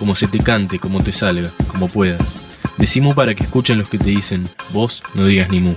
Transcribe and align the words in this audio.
como 0.00 0.16
se 0.16 0.26
te 0.26 0.38
cante, 0.38 0.78
como 0.78 1.02
te 1.02 1.12
salga, 1.12 1.50
como 1.68 1.86
puedas. 1.86 2.34
Decimu 2.78 3.14
para 3.14 3.34
que 3.34 3.44
escuchen 3.44 3.78
los 3.78 3.90
que 3.90 3.98
te 3.98 4.08
dicen, 4.08 4.48
vos 4.70 5.02
no 5.14 5.26
digas 5.26 5.50
ni 5.50 5.60
mu. 5.60 5.74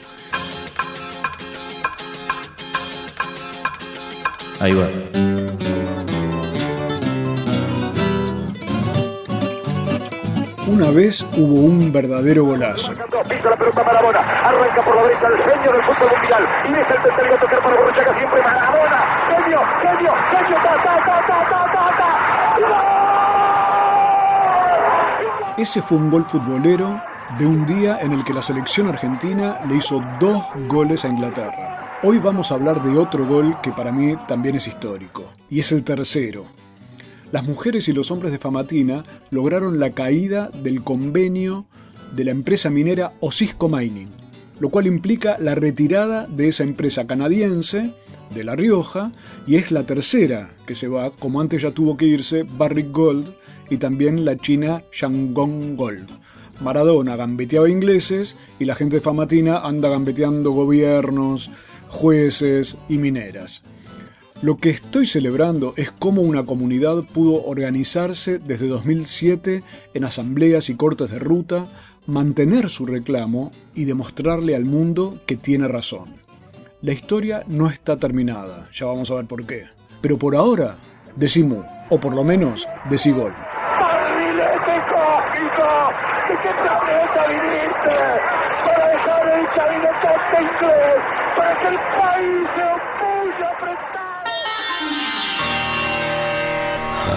Ahí 4.61 4.71
va. 4.73 4.87
Una 10.67 10.89
vez 10.91 11.25
hubo 11.35 11.61
un 11.65 11.91
verdadero 11.91 12.45
golazo. 12.45 12.93
Pisa 12.93 13.49
la 13.49 13.57
pelota 13.57 13.83
Maradona, 13.83 14.19
arranca 14.19 14.85
por 14.85 14.95
la 14.95 15.03
derecha 15.03 15.27
el 15.27 15.37
genio 15.37 15.73
del 15.73 15.83
fútbol 15.83 16.11
mundial 16.17 16.47
y 16.63 16.71
deja 16.71 16.93
el 16.93 17.03
tercero 17.03 17.35
a 17.35 17.39
tocar 17.39 17.61
para 17.61 17.75
Borruchaga 17.75 18.13
siempre 18.17 18.41
Maradona, 18.41 18.99
genio, 19.27 19.59
genio, 19.81 20.13
genio, 20.31 20.57
ta, 20.63 20.75
ta, 20.81 21.05
ta, 21.05 21.27
ta, 21.27 21.49
ta, 21.49 21.71
ta, 21.73 21.97
ta. 21.97 23.02
Ese 25.55 25.83
fue 25.83 25.99
un 25.99 26.09
gol 26.09 26.25
futbolero 26.25 26.99
de 27.37 27.45
un 27.45 27.67
día 27.67 27.99
en 28.01 28.11
el 28.11 28.23
que 28.23 28.33
la 28.33 28.41
selección 28.41 28.87
argentina 28.87 29.59
le 29.67 29.75
hizo 29.77 30.03
dos 30.19 30.43
goles 30.67 31.05
a 31.05 31.09
Inglaterra. 31.09 31.99
Hoy 32.01 32.17
vamos 32.17 32.51
a 32.51 32.55
hablar 32.55 32.81
de 32.81 32.97
otro 32.97 33.27
gol 33.27 33.55
que 33.61 33.71
para 33.71 33.91
mí 33.91 34.15
también 34.27 34.55
es 34.55 34.65
histórico, 34.65 35.31
y 35.51 35.59
es 35.59 35.71
el 35.71 35.83
tercero. 35.83 36.45
Las 37.31 37.43
mujeres 37.43 37.87
y 37.87 37.93
los 37.93 38.09
hombres 38.09 38.31
de 38.31 38.39
Famatina 38.39 39.03
lograron 39.29 39.79
la 39.79 39.91
caída 39.91 40.49
del 40.49 40.83
convenio 40.83 41.65
de 42.15 42.23
la 42.23 42.31
empresa 42.31 42.71
minera 42.71 43.13
Osisco 43.19 43.69
Mining, 43.69 44.09
lo 44.59 44.69
cual 44.69 44.87
implica 44.87 45.37
la 45.37 45.53
retirada 45.53 46.25
de 46.25 46.47
esa 46.47 46.63
empresa 46.63 47.05
canadiense 47.05 47.91
de 48.33 48.43
La 48.43 48.55
Rioja 48.55 49.11
y 49.45 49.57
es 49.57 49.71
la 49.71 49.83
tercera 49.83 50.49
que 50.65 50.73
se 50.73 50.87
va, 50.87 51.11
como 51.11 51.39
antes 51.41 51.61
ya 51.61 51.69
tuvo 51.69 51.95
que 51.95 52.05
irse 52.05 52.43
Barrick 52.43 52.91
Gold 52.91 53.42
y 53.69 53.77
también 53.77 54.25
la 54.25 54.37
china 54.37 54.83
Shandong 54.91 55.75
Gold. 55.75 56.09
Maradona 56.61 57.15
gambeteaba 57.15 57.69
ingleses 57.69 58.37
y 58.59 58.65
la 58.65 58.75
gente 58.75 59.01
Famatina 59.01 59.59
anda 59.59 59.89
gambeteando 59.89 60.51
gobiernos, 60.51 61.51
jueces 61.89 62.77
y 62.89 62.97
mineras. 62.97 63.63
Lo 64.41 64.57
que 64.57 64.71
estoy 64.71 65.05
celebrando 65.05 65.73
es 65.77 65.91
cómo 65.91 66.21
una 66.21 66.45
comunidad 66.45 67.03
pudo 67.03 67.45
organizarse 67.45 68.39
desde 68.39 68.67
2007 68.67 69.63
en 69.93 70.03
asambleas 70.03 70.69
y 70.69 70.75
cortes 70.75 71.11
de 71.11 71.19
ruta, 71.19 71.65
mantener 72.07 72.69
su 72.69 72.85
reclamo 72.85 73.51
y 73.73 73.85
demostrarle 73.85 74.55
al 74.55 74.65
mundo 74.65 75.17
que 75.25 75.37
tiene 75.37 75.69
razón. 75.69 76.15
La 76.81 76.91
historia 76.91 77.45
no 77.47 77.69
está 77.69 77.95
terminada, 77.95 78.67
ya 78.73 78.85
vamos 78.87 79.09
a 79.11 79.15
ver 79.15 79.25
por 79.27 79.45
qué. 79.45 79.63
Pero 80.01 80.17
por 80.17 80.35
ahora, 80.35 80.75
decimos, 81.15 81.65
o 81.89 81.97
por 81.97 82.13
lo 82.13 82.25
menos, 82.25 82.67
decigol. 82.89 83.31
¡Barrilete 83.79 84.81
cósmico! 84.91 85.93
¿De 86.27 86.35
qué 86.43 86.49
planeta 86.61 87.21
Para 88.65 88.87
dejar 88.87 89.27
el 89.27 89.39
inglés, 89.41 91.01
para 91.37 91.53
que 91.59 91.67
el 91.67 91.77
país 91.77 92.47
se 92.55 92.63
opulle 92.63 93.45
apretado. 93.45 94.23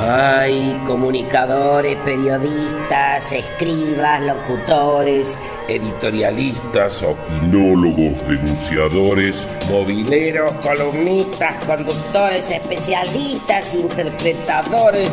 Hay 0.09 0.57
comunicadores, 0.87 1.97
periodistas, 2.05 3.33
escribas, 3.33 4.23
locutores, 4.23 5.39
editorialistas, 5.69 7.03
opinólogos, 7.03 8.27
denunciadores, 8.29 9.47
mobileros, 9.71 10.53
columnistas, 10.57 11.65
conductores, 11.65 12.51
especialistas, 12.51 13.75
interpretadores. 13.75 15.11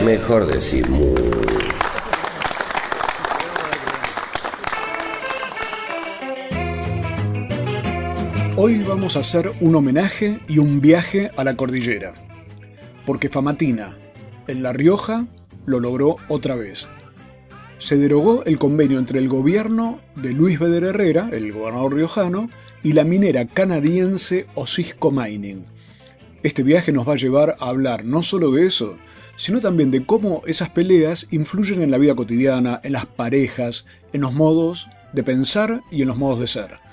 Mejor 0.00 0.46
decir 0.46 0.88
Hoy 8.60 8.82
vamos 8.82 9.16
a 9.16 9.20
hacer 9.20 9.52
un 9.60 9.76
homenaje 9.76 10.40
y 10.48 10.58
un 10.58 10.80
viaje 10.80 11.30
a 11.36 11.44
la 11.44 11.54
cordillera. 11.54 12.14
Porque 13.06 13.28
Famatina, 13.28 13.96
en 14.48 14.64
La 14.64 14.72
Rioja, 14.72 15.28
lo 15.64 15.78
logró 15.78 16.16
otra 16.26 16.56
vez. 16.56 16.88
Se 17.78 17.96
derogó 17.96 18.44
el 18.46 18.58
convenio 18.58 18.98
entre 18.98 19.20
el 19.20 19.28
gobierno 19.28 20.00
de 20.16 20.32
Luis 20.32 20.58
Beder 20.58 20.82
Herrera, 20.82 21.30
el 21.30 21.52
gobernador 21.52 21.94
riojano, 21.94 22.50
y 22.82 22.94
la 22.94 23.04
minera 23.04 23.46
canadiense 23.46 24.48
Osisco 24.56 25.12
Mining. 25.12 25.64
Este 26.42 26.64
viaje 26.64 26.90
nos 26.90 27.08
va 27.08 27.12
a 27.12 27.16
llevar 27.16 27.54
a 27.60 27.68
hablar 27.68 28.04
no 28.04 28.24
solo 28.24 28.50
de 28.50 28.66
eso, 28.66 28.96
sino 29.36 29.60
también 29.60 29.92
de 29.92 30.04
cómo 30.04 30.42
esas 30.48 30.70
peleas 30.70 31.28
influyen 31.30 31.80
en 31.80 31.92
la 31.92 31.98
vida 31.98 32.16
cotidiana, 32.16 32.80
en 32.82 32.94
las 32.94 33.06
parejas, 33.06 33.86
en 34.12 34.22
los 34.22 34.32
modos 34.32 34.88
de 35.12 35.22
pensar 35.22 35.80
y 35.92 36.02
en 36.02 36.08
los 36.08 36.16
modos 36.16 36.40
de 36.40 36.48
ser 36.48 36.87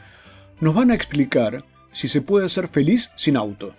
nos 0.60 0.74
van 0.74 0.92
a 0.92 0.96
explicar 0.96 1.66
si 1.92 2.08
se 2.08 2.22
puede 2.22 2.50
ser 2.50 2.68
feliz 2.68 3.12
sin 3.16 3.38
auto. 3.38 3.76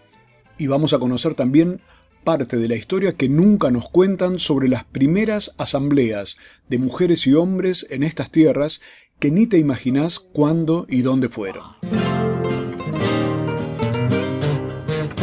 Y 0.58 0.66
vamos 0.66 0.92
a 0.92 0.98
conocer 0.98 1.34
también 1.34 1.80
parte 2.24 2.56
de 2.56 2.68
la 2.68 2.74
historia 2.74 3.14
que 3.14 3.28
nunca 3.28 3.70
nos 3.70 3.88
cuentan 3.88 4.38
sobre 4.38 4.68
las 4.68 4.84
primeras 4.84 5.54
asambleas 5.58 6.36
de 6.68 6.78
mujeres 6.78 7.26
y 7.26 7.34
hombres 7.34 7.86
en 7.90 8.02
estas 8.02 8.30
tierras 8.30 8.80
que 9.18 9.30
ni 9.30 9.46
te 9.46 9.58
imaginás 9.58 10.18
cuándo 10.18 10.86
y 10.88 11.02
dónde 11.02 11.28
fueron. 11.28 11.64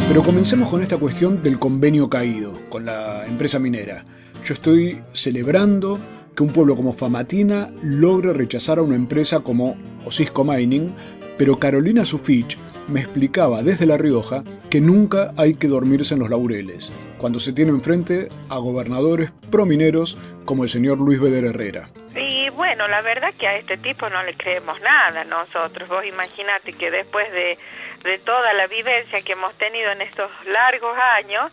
Pero 0.08 0.22
comencemos 0.22 0.68
con 0.70 0.82
esta 0.82 0.96
cuestión 0.96 1.42
del 1.42 1.58
convenio 1.58 2.08
caído 2.08 2.58
con 2.68 2.84
la 2.84 3.26
empresa 3.26 3.58
minera. 3.58 4.04
Yo 4.44 4.54
estoy 4.54 5.02
celebrando 5.12 5.98
que 6.34 6.42
un 6.42 6.50
pueblo 6.50 6.76
como 6.76 6.92
Famatina 6.92 7.70
logre 7.82 8.32
rechazar 8.32 8.78
a 8.78 8.82
una 8.82 8.96
empresa 8.96 9.40
como 9.40 9.76
Osisco 10.04 10.44
Mining 10.44 10.92
pero 11.38 11.58
Carolina 11.58 12.04
Sufich 12.04 12.58
me 12.88 13.00
explicaba 13.00 13.62
desde 13.62 13.86
La 13.86 13.96
Rioja 13.96 14.44
que 14.70 14.80
nunca 14.80 15.32
hay 15.36 15.54
que 15.54 15.68
dormirse 15.68 16.14
en 16.14 16.20
los 16.20 16.30
laureles, 16.30 16.92
cuando 17.18 17.40
se 17.40 17.52
tiene 17.52 17.70
enfrente 17.70 18.28
a 18.48 18.58
gobernadores 18.58 19.30
promineros 19.50 20.18
como 20.44 20.64
el 20.64 20.70
señor 20.70 20.98
Luis 20.98 21.20
Beder 21.20 21.44
Herrera. 21.44 21.90
Y 22.14 22.48
bueno, 22.50 22.86
la 22.88 23.02
verdad 23.02 23.32
que 23.38 23.48
a 23.48 23.56
este 23.56 23.76
tipo 23.76 24.08
no 24.08 24.22
le 24.22 24.34
creemos 24.34 24.80
nada 24.80 25.24
nosotros. 25.24 25.88
Vos 25.88 26.04
imaginate 26.04 26.72
que 26.72 26.90
después 26.90 27.30
de, 27.32 27.58
de 28.04 28.18
toda 28.18 28.52
la 28.52 28.66
vivencia 28.66 29.22
que 29.22 29.32
hemos 29.32 29.54
tenido 29.54 29.90
en 29.90 30.02
estos 30.02 30.30
largos 30.46 30.96
años, 31.16 31.50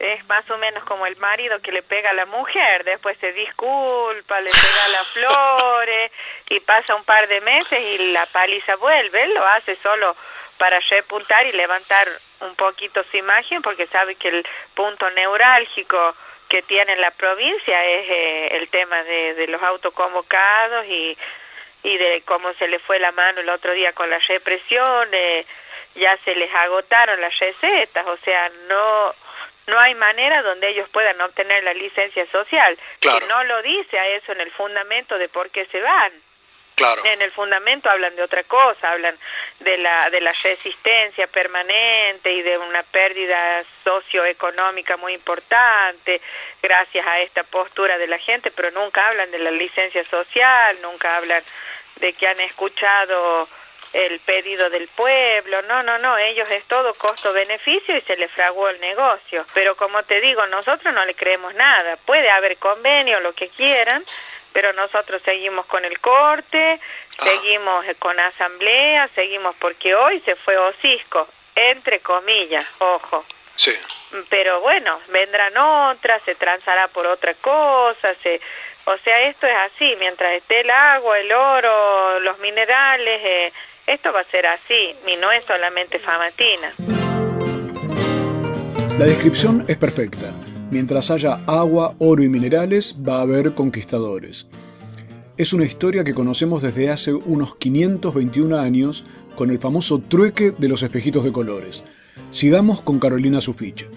es 0.00 0.26
más 0.28 0.50
o 0.50 0.56
menos 0.56 0.82
como 0.84 1.06
el 1.06 1.16
marido 1.18 1.60
que 1.60 1.72
le 1.72 1.82
pega 1.82 2.10
a 2.10 2.14
la 2.14 2.24
mujer, 2.24 2.84
después 2.84 3.18
se 3.18 3.32
disculpa, 3.34 4.40
le 4.40 4.50
pega 4.50 4.88
las 4.88 5.06
flores 5.12 6.10
y 6.48 6.58
pasa 6.60 6.94
un 6.94 7.04
par 7.04 7.28
de 7.28 7.40
meses 7.42 7.78
y 7.78 7.98
la 8.12 8.24
paliza 8.26 8.76
vuelve, 8.76 9.22
él 9.22 9.34
lo 9.34 9.46
hace 9.46 9.76
solo 9.76 10.16
para 10.56 10.80
repuntar 10.80 11.46
y 11.46 11.52
levantar 11.52 12.08
un 12.40 12.54
poquito 12.56 13.04
su 13.10 13.18
imagen 13.18 13.60
porque 13.60 13.86
sabe 13.86 14.14
que 14.14 14.28
el 14.28 14.46
punto 14.74 15.08
neurálgico 15.10 16.14
que 16.48 16.62
tiene 16.62 16.96
la 16.96 17.10
provincia 17.10 17.84
es 17.84 18.10
eh, 18.10 18.56
el 18.56 18.68
tema 18.68 19.02
de, 19.02 19.34
de 19.34 19.46
los 19.48 19.62
autoconvocados 19.62 20.86
y, 20.86 21.16
y 21.82 21.96
de 21.98 22.22
cómo 22.24 22.54
se 22.54 22.68
le 22.68 22.78
fue 22.78 22.98
la 22.98 23.12
mano 23.12 23.40
el 23.40 23.50
otro 23.50 23.72
día 23.72 23.92
con 23.92 24.08
la 24.08 24.18
represión, 24.18 25.08
eh, 25.12 25.44
ya 25.94 26.16
se 26.24 26.34
les 26.34 26.52
agotaron 26.54 27.20
las 27.20 27.38
recetas, 27.38 28.06
o 28.06 28.16
sea, 28.18 28.50
no 28.68 29.14
no 29.70 29.78
hay 29.78 29.94
manera 29.94 30.42
donde 30.42 30.68
ellos 30.68 30.88
puedan 30.90 31.20
obtener 31.20 31.62
la 31.64 31.74
licencia 31.74 32.26
social. 32.26 32.76
Claro. 32.98 33.20
Que 33.20 33.26
no 33.26 33.44
lo 33.44 33.62
dice 33.62 33.98
a 33.98 34.06
eso 34.08 34.32
en 34.32 34.40
el 34.40 34.50
fundamento 34.50 35.16
de 35.18 35.28
por 35.28 35.50
qué 35.50 35.66
se 35.66 35.80
van. 35.80 36.12
Claro. 36.74 37.04
En 37.04 37.20
el 37.20 37.30
fundamento 37.30 37.90
hablan 37.90 38.16
de 38.16 38.22
otra 38.22 38.42
cosa, 38.44 38.92
hablan 38.92 39.14
de 39.58 39.76
la 39.76 40.08
de 40.08 40.20
la 40.22 40.32
resistencia 40.32 41.26
permanente 41.26 42.32
y 42.32 42.40
de 42.40 42.56
una 42.56 42.82
pérdida 42.84 43.62
socioeconómica 43.84 44.96
muy 44.96 45.12
importante 45.12 46.22
gracias 46.62 47.06
a 47.06 47.20
esta 47.20 47.42
postura 47.42 47.98
de 47.98 48.06
la 48.06 48.18
gente, 48.18 48.50
pero 48.50 48.70
nunca 48.70 49.08
hablan 49.08 49.30
de 49.30 49.40
la 49.40 49.50
licencia 49.50 50.02
social, 50.04 50.78
nunca 50.80 51.18
hablan 51.18 51.42
de 51.96 52.14
que 52.14 52.26
han 52.26 52.40
escuchado 52.40 53.46
el 53.92 54.20
pedido 54.20 54.70
del 54.70 54.86
pueblo, 54.88 55.62
no, 55.62 55.82
no, 55.82 55.98
no, 55.98 56.16
ellos 56.18 56.48
es 56.50 56.64
todo 56.64 56.94
costo-beneficio 56.94 57.96
y 57.96 58.00
se 58.02 58.16
le 58.16 58.28
fraguó 58.28 58.68
el 58.68 58.80
negocio. 58.80 59.44
Pero 59.52 59.74
como 59.76 60.02
te 60.04 60.20
digo, 60.20 60.46
nosotros 60.46 60.94
no 60.94 61.04
le 61.04 61.14
creemos 61.14 61.54
nada. 61.54 61.96
Puede 62.06 62.30
haber 62.30 62.56
convenio, 62.58 63.20
lo 63.20 63.32
que 63.32 63.48
quieran, 63.48 64.04
pero 64.52 64.72
nosotros 64.72 65.20
seguimos 65.22 65.66
con 65.66 65.84
el 65.84 65.98
corte, 66.00 66.80
ah. 67.18 67.24
seguimos 67.24 67.84
con 67.98 68.18
asamblea, 68.20 69.08
seguimos 69.08 69.56
porque 69.58 69.94
hoy 69.94 70.20
se 70.20 70.36
fue 70.36 70.56
Osisco, 70.56 71.26
entre 71.54 72.00
comillas, 72.00 72.66
ojo. 72.78 73.24
Sí. 73.56 73.76
Pero 74.28 74.60
bueno, 74.60 75.00
vendrán 75.08 75.56
otras, 75.56 76.22
se 76.22 76.34
transará 76.34 76.88
por 76.88 77.06
otra 77.06 77.34
cosa, 77.34 78.14
se 78.22 78.40
o 78.86 78.96
sea, 78.98 79.20
esto 79.22 79.46
es 79.46 79.56
así, 79.56 79.94
mientras 79.98 80.32
esté 80.32 80.60
el 80.60 80.70
agua, 80.70 81.18
el 81.18 81.30
oro, 81.32 82.18
los 82.20 82.38
minerales, 82.38 83.20
eh, 83.22 83.52
esto 83.92 84.12
va 84.12 84.20
a 84.20 84.24
ser 84.24 84.46
así, 84.46 84.94
y 85.06 85.16
no 85.16 85.32
es 85.32 85.44
solamente 85.44 85.98
Famatina. 85.98 86.74
La 88.98 89.06
descripción 89.06 89.64
es 89.66 89.76
perfecta. 89.76 90.32
Mientras 90.70 91.10
haya 91.10 91.40
agua, 91.46 91.94
oro 91.98 92.22
y 92.22 92.28
minerales, 92.28 92.96
va 92.96 93.18
a 93.18 93.22
haber 93.22 93.54
conquistadores. 93.54 94.48
Es 95.36 95.52
una 95.52 95.64
historia 95.64 96.04
que 96.04 96.14
conocemos 96.14 96.62
desde 96.62 96.90
hace 96.90 97.12
unos 97.12 97.56
521 97.56 98.56
años 98.56 99.04
con 99.34 99.50
el 99.50 99.58
famoso 99.58 100.00
trueque 100.00 100.52
de 100.56 100.68
los 100.68 100.82
espejitos 100.82 101.24
de 101.24 101.32
colores. 101.32 101.84
Sigamos 102.30 102.82
con 102.82 103.00
Carolina 103.00 103.40
Sufich. 103.40 103.88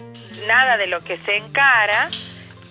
Nada 0.48 0.78
de 0.78 0.88
lo 0.88 1.04
que 1.04 1.18
se 1.18 1.36
encara 1.36 2.10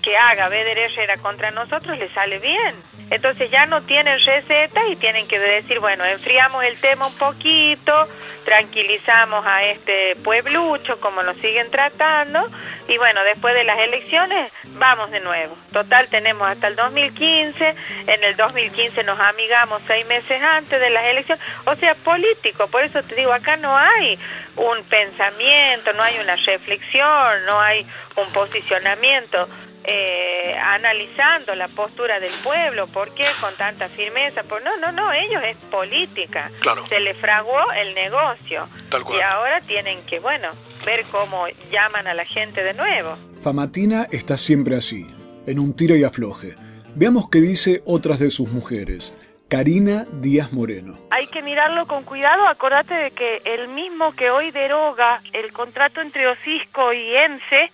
que 0.03 0.17
haga 0.17 0.49
Beder 0.49 0.79
Herrera 0.79 1.17
contra 1.19 1.53
nosotros 1.53 1.97
le 1.99 2.13
sale 2.13 2.39
bien. 2.41 2.75
Entonces 3.11 3.51
ya 3.51 3.67
no 3.67 3.83
tienen 3.83 4.19
receta 4.25 4.89
y 4.89 4.97
tienen 4.97 5.29
que 5.29 5.39
decir, 5.39 5.81
bueno, 5.81 6.05
enfriamos 6.05 6.65
el 6.65 6.79
tema 6.81 7.07
un 7.07 7.15
poquito, 7.17 8.09
tranquilizamos 8.45 9.45
a 9.47 9.65
este 9.65 10.17
pueblucho 10.17 11.01
como 11.01 11.23
nos 11.23 11.37
siguen 11.37 11.71
tratando 11.71 12.49
y 12.89 12.99
bueno, 12.99 13.23
después 13.25 13.55
de 13.55 13.65
las 13.65 13.79
elecciones 13.79 14.53
vamos 14.65 15.11
de 15.11 15.21
nuevo. 15.21 15.57
Total 15.73 16.09
tenemos 16.09 16.49
hasta 16.49 16.69
el 16.69 16.77
2015, 16.77 17.75
en 18.07 18.25
el 18.25 18.37
2015 18.37 19.05
nos 19.05 19.19
amigamos 19.21 19.81
seis 19.87 20.07
meses 20.07 20.43
antes 20.43 20.81
de 20.81 20.91
las 20.91 21.05
elecciones, 21.05 21.45
o 21.65 21.77
sea, 21.77 21.95
político, 21.95 22.67
por 22.69 22.83
eso 22.83 23.03
te 23.03 23.15
digo, 23.15 23.33
acá 23.33 23.57
no 23.57 23.77
hay 23.77 24.19
un 24.57 24.83
pensamiento, 24.85 25.93
no 25.93 26.03
hay 26.03 26.19
una 26.19 26.37
reflexión, 26.37 27.45
no 27.47 27.61
hay 27.61 27.87
un 28.17 28.31
posicionamiento 28.33 29.49
eh, 29.85 30.55
analizando 30.59 31.55
la 31.55 31.69
postura 31.69 32.21
del 32.21 32.35
pueblo, 32.43 32.87
¿por 32.87 33.15
qué 33.15 33.27
con 33.41 33.55
tanta 33.57 33.89
firmeza? 33.89 34.43
Pues 34.45 34.63
no, 34.63 34.77
no, 34.77 34.93
no, 34.93 35.13
ellos 35.13 35.43
es 35.45 35.57
política. 35.71 36.51
Se 36.89 37.01
le 37.01 37.15
fraguó 37.15 37.73
el 37.73 37.95
negocio. 37.95 38.69
Y 38.91 39.21
ahora 39.21 39.61
tienen 39.63 40.03
que, 40.07 40.21
bueno, 40.21 40.49
ver 40.85 41.05
cómo 41.11 41.47
llaman 41.71 42.07
a 42.07 42.15
la 42.15 42.25
gente 42.25 42.63
de 42.63 42.75
nuevo. 42.75 43.17
Famatina 43.43 44.07
está 44.11 44.37
siempre 44.37 44.77
así, 44.77 45.07
en 45.47 45.59
un 45.59 45.75
tiro 45.75 45.97
y 45.97 46.05
afloje. 46.05 46.55
Veamos 46.95 47.29
qué 47.31 47.41
dice 47.41 47.83
otras 47.85 48.19
de 48.19 48.31
sus 48.31 48.51
mujeres. 48.51 49.17
Karina 49.49 50.07
Díaz 50.13 50.53
Moreno. 50.53 50.97
Hay 51.11 51.27
que 51.27 51.43
mirarlo 51.43 51.87
con 51.87 52.05
cuidado, 52.05 52.47
acordate 52.47 52.95
de 52.95 53.11
que 53.11 53.43
el 53.45 53.69
mismo 53.69 54.15
que 54.15 54.31
hoy 54.31 54.51
deroga 54.51 55.21
el 55.35 55.53
contrato 55.53 56.01
entre 56.01 56.27
Osisco 56.27 56.93
y 56.95 57.15
ENSE 57.15 57.71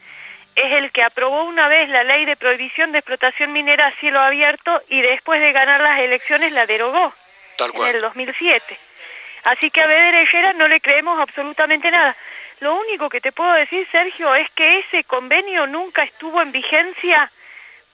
es 0.58 0.72
el 0.72 0.90
que 0.90 1.02
aprobó 1.02 1.44
una 1.44 1.69
vez 1.69 1.88
la 1.88 2.05
ley 2.05 2.25
de 2.25 2.37
prohibición 2.37 2.93
de 2.93 2.99
explotación 2.99 3.52
minera 3.52 3.87
a 3.87 3.93
cielo 3.93 4.20
abierto 4.20 4.82
y 4.88 5.00
después 5.00 5.40
de 5.40 5.52
ganar 5.52 5.81
las 5.81 6.00
elecciones 6.00 6.52
la 6.52 6.66
derogó 6.66 7.14
en 7.58 7.96
el 7.96 8.00
2007. 8.00 8.78
Así 9.44 9.70
que 9.70 9.81
a 9.81 9.87
Beder 9.87 10.56
no 10.56 10.69
le 10.69 10.81
creemos 10.81 11.19
absolutamente 11.20 11.90
nada. 11.90 12.16
Lo 12.60 12.75
único 12.76 13.08
que 13.08 13.20
te 13.20 13.32
puedo 13.32 13.52
decir, 13.55 13.87
Sergio, 13.93 14.34
es 14.34 14.50
que 14.50 14.81
ese 14.81 15.05
convenio 15.05 15.66
nunca 15.66 16.02
estuvo 16.02 16.43
en 16.43 16.50
vigencia 16.50 17.31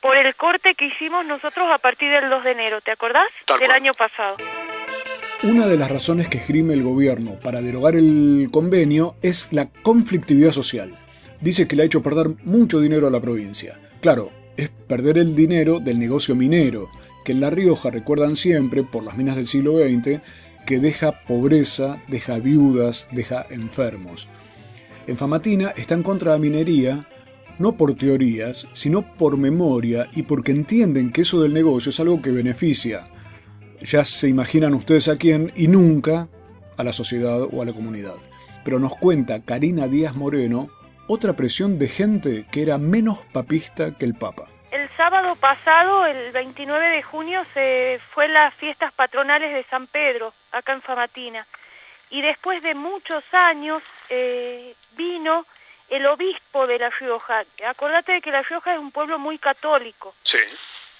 por 0.01 0.17
el 0.17 0.35
corte 0.35 0.75
que 0.75 0.87
hicimos 0.87 1.25
nosotros 1.25 1.71
a 1.71 1.79
partir 1.79 2.11
del 2.11 2.31
2 2.31 2.45
de 2.45 2.51
enero, 2.51 2.81
¿te 2.81 2.91
acordás? 2.91 3.29
del 3.61 3.71
año 3.71 3.95
pasado. 3.95 4.37
Una 5.43 5.67
de 5.67 5.77
las 5.77 5.91
razones 5.91 6.29
que 6.29 6.39
esgrime 6.39 6.73
el 6.75 6.83
gobierno 6.83 7.39
para 7.43 7.61
derogar 7.61 7.95
el 7.95 8.49
convenio 8.51 9.17
es 9.23 9.53
la 9.53 9.69
conflictividad 9.83 10.53
social 10.53 11.04
dice 11.41 11.67
que 11.67 11.77
le 11.77 11.83
ha 11.83 11.87
hecho 11.87 12.03
perder 12.03 12.35
mucho 12.45 12.81
dinero 12.81 13.07
a 13.07 13.11
la 13.11 13.21
provincia. 13.21 13.81
Claro, 14.01 14.31
es 14.57 14.69
perder 14.69 15.19
el 15.19 15.35
dinero 15.35 15.81
del 15.81 15.99
negocio 15.99 16.35
minero, 16.35 16.89
que 17.25 17.33
en 17.33 17.41
La 17.41 17.51
Rioja 17.51 17.91
recuerdan 17.91 18.37
siempre, 18.37 18.83
por 18.83 19.03
las 19.03 19.17
minas 19.17 19.37
del 19.37 19.47
siglo 19.47 19.79
XX, 19.79 20.21
que 20.67 20.79
deja 20.79 21.25
pobreza, 21.27 22.03
deja 22.09 22.39
viudas, 22.39 23.09
deja 23.13 23.47
enfermos. 23.51 24.29
En 25.07 25.19
Famatina 25.19 25.71
está 25.77 25.95
en 25.95 26.03
contra 26.03 26.33
de 26.33 26.39
la 26.39 26.43
minería, 26.43 27.09
no 27.59 27.77
por 27.77 27.95
teorías, 27.95 28.69
sino 28.73 29.17
por 29.17 29.37
memoria 29.37 30.09
y 30.15 30.23
porque 30.23 30.53
entienden 30.53 31.13
que 31.13 31.23
eso 31.23 31.43
del 31.43 31.53
negocio 31.53 31.91
es 31.91 32.01
algo 32.01 32.21
que 32.23 32.31
beneficia. 32.31 33.09
Ya 33.83 34.05
se 34.05 34.29
imaginan 34.29 34.75
ustedes 34.75 35.09
a 35.09 35.17
quién 35.17 35.53
y 35.55 35.69
nunca 35.69 36.29
a 36.77 36.85
la 36.85 36.93
sociedad 36.93 37.43
o 37.43 37.63
a 37.63 37.65
la 37.65 37.73
comunidad. 37.73 38.15
Pero 38.65 38.79
nos 38.79 38.97
cuenta 38.97 39.43
Karina 39.43 39.87
Díaz 39.89 40.17
Moreno 40.17 40.69
otra 41.07 41.35
presión 41.35 41.79
de 41.79 41.89
gente 41.89 42.47
que 42.51 42.63
era 42.63 42.79
menos 42.79 43.19
papista 43.33 43.97
que 43.97 44.05
el 44.05 44.15
Papa. 44.15 44.45
El 44.71 44.89
sábado 44.97 45.37
pasado, 45.37 46.07
el 46.07 46.33
29 46.33 46.89
de 46.89 47.03
junio, 47.03 47.45
se 47.55 48.01
fue 48.11 48.29
las 48.29 48.55
fiestas 48.55 48.93
patronales 48.93 49.53
de 49.53 49.65
San 49.65 49.87
Pedro, 49.87 50.33
acá 50.53 50.73
en 50.73 50.83
Famatina. 50.83 51.47
Y 52.11 52.23
después 52.23 52.63
de 52.63 52.75
muchos 52.75 53.23
años 53.33 53.83
eh, 54.09 54.75
vino 54.97 55.47
el 55.91 56.07
obispo 56.07 56.67
de 56.67 56.79
La 56.79 56.91
Rioja. 56.91 57.45
Acordate 57.67 58.13
de 58.13 58.21
que 58.21 58.31
La 58.31 58.43
Rioja 58.43 58.75
es 58.75 58.81
un 58.81 58.91
pueblo 58.91 59.19
muy 59.19 59.39
católico. 59.39 60.15
Sí. 60.25 60.39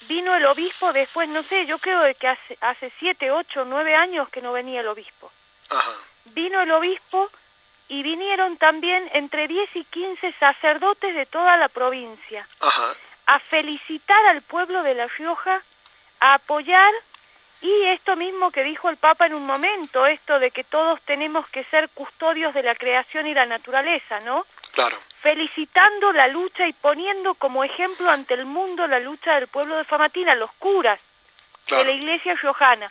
Vino 0.07 0.37
el 0.37 0.45
obispo 0.47 0.93
después, 0.93 1.29
no 1.29 1.43
sé, 1.45 1.67
yo 1.67 1.79
creo 1.79 2.03
que 2.15 2.29
hace, 2.29 2.59
hace 2.61 2.93
siete, 2.99 3.31
ocho, 3.31 3.65
nueve 3.65 3.95
años 3.95 4.29
que 4.29 4.43
no 4.43 4.53
venía 4.53 4.81
el 4.81 4.89
obispo. 4.89 5.33
Ajá. 5.71 5.93
Vino 6.27 6.61
el 6.61 6.71
obispo 6.71 7.31
y 7.95 8.03
vinieron 8.03 8.57
también 8.57 9.09
entre 9.13 9.47
10 9.47 9.77
y 9.77 9.85
15 9.85 10.33
sacerdotes 10.33 11.15
de 11.15 11.27
toda 11.27 11.57
la 11.57 11.69
provincia 11.69 12.49
a 13.27 13.39
felicitar 13.39 14.27
al 14.27 14.43
pueblo 14.43 14.83
de 14.83 14.95
La 14.95 15.07
Rioja, 15.07 15.63
a 16.19 16.35
apoyar 16.35 16.93
y 17.61 17.85
esto 17.85 18.17
mismo 18.17 18.51
que 18.51 18.65
dijo 18.65 18.91
el 18.91 18.97
Papa 18.97 19.27
en 19.27 19.35
un 19.35 19.47
momento, 19.47 20.07
esto 20.07 20.41
de 20.41 20.51
que 20.51 20.65
todos 20.65 21.01
tenemos 21.03 21.49
que 21.51 21.63
ser 21.65 21.89
custodios 21.91 22.53
de 22.53 22.65
la 22.65 22.75
creación 22.75 23.29
y 23.29 23.35
la 23.35 23.47
naturaleza, 23.47 24.19
¿no? 24.21 24.45
Claro. 24.73 24.99
Felicitando 25.23 26.13
la 26.13 26.27
lucha 26.27 26.67
y 26.67 26.73
poniendo 26.73 27.35
como 27.35 27.63
ejemplo 27.63 28.11
ante 28.11 28.35
el 28.35 28.45
mundo 28.45 28.89
la 28.89 28.99
lucha 28.99 29.37
del 29.37 29.47
pueblo 29.47 29.77
de 29.77 29.85
Famatina, 29.85 30.35
los 30.35 30.53
curas 30.55 30.99
de 31.69 31.85
la 31.85 31.93
iglesia 31.93 32.35
riojana 32.35 32.91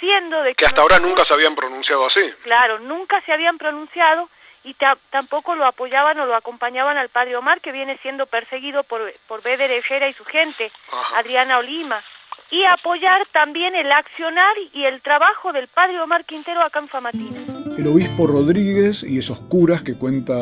siendo 0.00 0.42
de 0.42 0.54
que, 0.54 0.64
hasta 0.64 0.80
ahora 0.80 0.98
nunca 0.98 1.24
se 1.24 1.34
habían 1.34 1.54
pronunciado 1.54 2.06
así. 2.06 2.20
Claro, 2.42 2.80
nunca 2.80 3.20
se 3.20 3.32
habían 3.32 3.58
pronunciado 3.58 4.28
y 4.64 4.74
tampoco 5.10 5.54
lo 5.54 5.64
apoyaban 5.64 6.18
o 6.20 6.26
lo 6.26 6.34
acompañaban 6.34 6.96
al 6.96 7.08
padre 7.08 7.36
Omar, 7.36 7.60
que 7.60 7.72
viene 7.72 7.98
siendo 8.02 8.26
perseguido 8.26 8.82
por, 8.84 9.00
por 9.26 9.42
Beder 9.42 9.70
Herrera 9.70 10.08
y 10.08 10.14
su 10.14 10.24
gente, 10.24 10.70
Adriana 11.16 11.58
Olima, 11.58 12.02
y 12.50 12.64
apoyar 12.64 13.26
también 13.32 13.74
el 13.74 13.90
accionar 13.92 14.54
y 14.72 14.84
el 14.84 15.00
trabajo 15.00 15.52
del 15.52 15.68
padre 15.68 16.00
Omar 16.00 16.24
Quintero 16.24 16.62
acá 16.62 16.80
en 16.80 16.88
Famatina. 16.88 17.40
El 17.78 17.86
obispo 17.86 18.26
Rodríguez 18.26 19.02
y 19.02 19.18
esos 19.18 19.40
curas 19.40 19.82
que 19.82 19.96
cuenta 19.96 20.34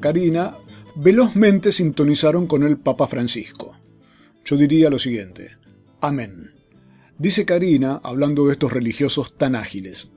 Karina 0.00 0.54
velozmente 0.94 1.72
sintonizaron 1.72 2.46
con 2.46 2.62
el 2.62 2.78
Papa 2.78 3.06
Francisco. 3.06 3.76
Yo 4.44 4.56
diría 4.56 4.88
lo 4.88 4.98
siguiente, 4.98 5.56
amén. 6.00 6.52
Dice 7.18 7.44
Karina, 7.44 8.00
hablando 8.02 8.46
de 8.46 8.52
estos 8.52 8.72
religiosos 8.72 9.36
tan 9.36 9.56
ágiles. 9.56 10.10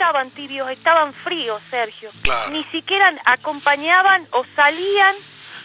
Estaban 0.00 0.30
tibios, 0.30 0.70
estaban 0.70 1.12
fríos, 1.12 1.60
Sergio. 1.68 2.10
Ni 2.52 2.64
siquiera 2.72 3.12
acompañaban 3.26 4.26
o 4.30 4.46
salían 4.56 5.14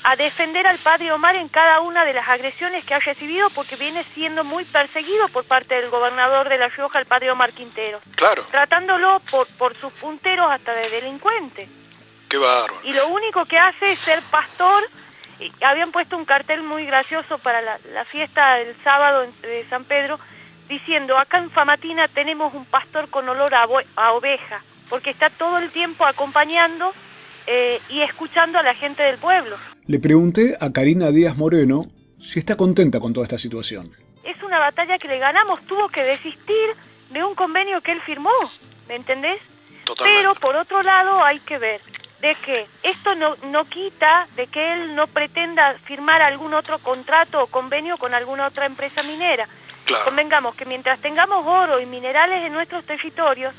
a 0.04 0.18
defender 0.18 0.68
al 0.68 0.78
padre 0.80 1.14
Omar 1.14 1.38
en 1.38 1.48
cada 1.48 1.80
una 1.80 2.04
de 2.04 2.12
las 2.12 2.28
agresiones 2.28 2.84
que 2.84 2.94
ha 2.94 3.00
recibido 3.00 3.50
porque 3.52 3.78
viene 3.78 4.04
siendo 4.14 4.44
muy 4.44 4.66
perseguido 4.66 5.30
por 5.30 5.46
parte 5.46 5.76
del 5.76 5.90
gobernador 5.90 6.50
de 6.50 6.58
La 6.58 6.68
Rioja, 6.68 7.00
el 7.00 7.06
padre 7.06 7.32
Omar 7.32 7.54
Quintero. 7.54 8.02
Claro. 8.16 8.46
Tratándolo 8.52 9.22
por, 9.32 9.48
por 9.58 9.74
sus 9.78 9.94
punteros 9.94 10.52
hasta 10.52 10.74
de 10.74 10.90
delincuente. 10.90 11.70
Qué 12.28 12.38
bárbaro. 12.38 12.76
Y 12.84 12.92
lo 12.92 13.08
único 13.08 13.46
que 13.46 13.58
hace 13.58 13.94
es 13.94 14.00
ser 14.02 14.22
pastor. 14.24 14.84
Y 15.40 15.50
habían 15.64 15.94
puesto 15.94 16.18
un 16.18 16.26
cartel 16.26 16.62
muy 16.62 16.86
gracioso 16.86 17.38
para 17.38 17.62
la, 17.62 17.80
la 17.94 18.04
fiesta 18.04 18.56
del 18.56 18.76
sábado 18.84 19.26
de 19.44 19.66
San 19.70 19.86
Pedro 19.86 20.20
diciendo, 20.68 21.18
acá 21.18 21.38
en 21.38 21.50
Famatina 21.50 22.08
tenemos 22.08 22.54
un 22.54 22.66
pastor 22.66 23.10
con 23.10 23.28
olor 23.30 23.54
a, 23.56 23.66
oveja, 24.14 24.64
porque 24.90 25.10
está 25.10 25.30
todo 25.30 25.58
el 25.58 25.72
tiempo 25.72 26.06
acompañando 26.06 26.94
eh, 27.48 27.80
y 27.90 28.02
escuchando 28.02 28.58
a 28.60 28.64
la 28.64 28.76
gente 28.76 29.04
del 29.04 29.18
pueblo. 29.18 29.58
Le 29.86 30.00
pregunté 30.00 30.58
a 30.60 30.72
Karina 30.72 31.12
Díaz 31.12 31.38
Moreno 31.38 31.86
si 32.20 32.40
está 32.40 32.56
contenta 32.58 33.00
con 33.00 33.14
toda 33.14 33.26
esta 33.26 33.38
situación. 33.38 33.92
Es 34.24 34.42
una 34.42 34.60
batalla 34.60 34.98
que 34.98 35.08
le 35.08 35.20
ganamos, 35.20 35.62
tuvo 35.68 35.90
que 35.90 36.04
desistir 36.04 36.76
de 37.12 37.24
un 37.24 37.36
convenio 37.36 37.82
que 37.82 37.92
él 37.92 38.02
firmó, 38.02 38.32
¿me 38.88 38.96
entendés? 38.96 39.40
Totalmente. 39.84 40.20
Pero 40.20 40.36
por 40.36 40.56
otro 40.56 40.82
lado 40.82 41.24
hay 41.24 41.40
que 41.42 41.60
ver 41.60 41.82
de 42.22 42.36
que 42.44 42.66
esto 42.82 43.14
no, 43.14 43.36
no 43.52 43.66
quita 43.66 44.28
de 44.36 44.48
que 44.48 44.74
él 44.74 44.96
no 44.96 45.06
pretenda 45.06 45.76
firmar 45.84 46.24
algún 46.24 46.56
otro 46.56 46.80
contrato 46.80 47.44
o 47.44 47.48
convenio 47.48 47.98
con 47.98 48.16
alguna 48.16 48.48
otra 48.48 48.66
empresa 48.66 49.04
minera. 49.04 49.48
Claro. 49.86 50.06
Convengamos 50.06 50.56
que 50.56 50.66
mientras 50.66 51.00
tengamos 51.00 51.46
oro 51.46 51.80
y 51.80 51.86
minerales 51.86 52.44
en 52.44 52.54
nuestros 52.54 52.84
territorios, 52.86 53.54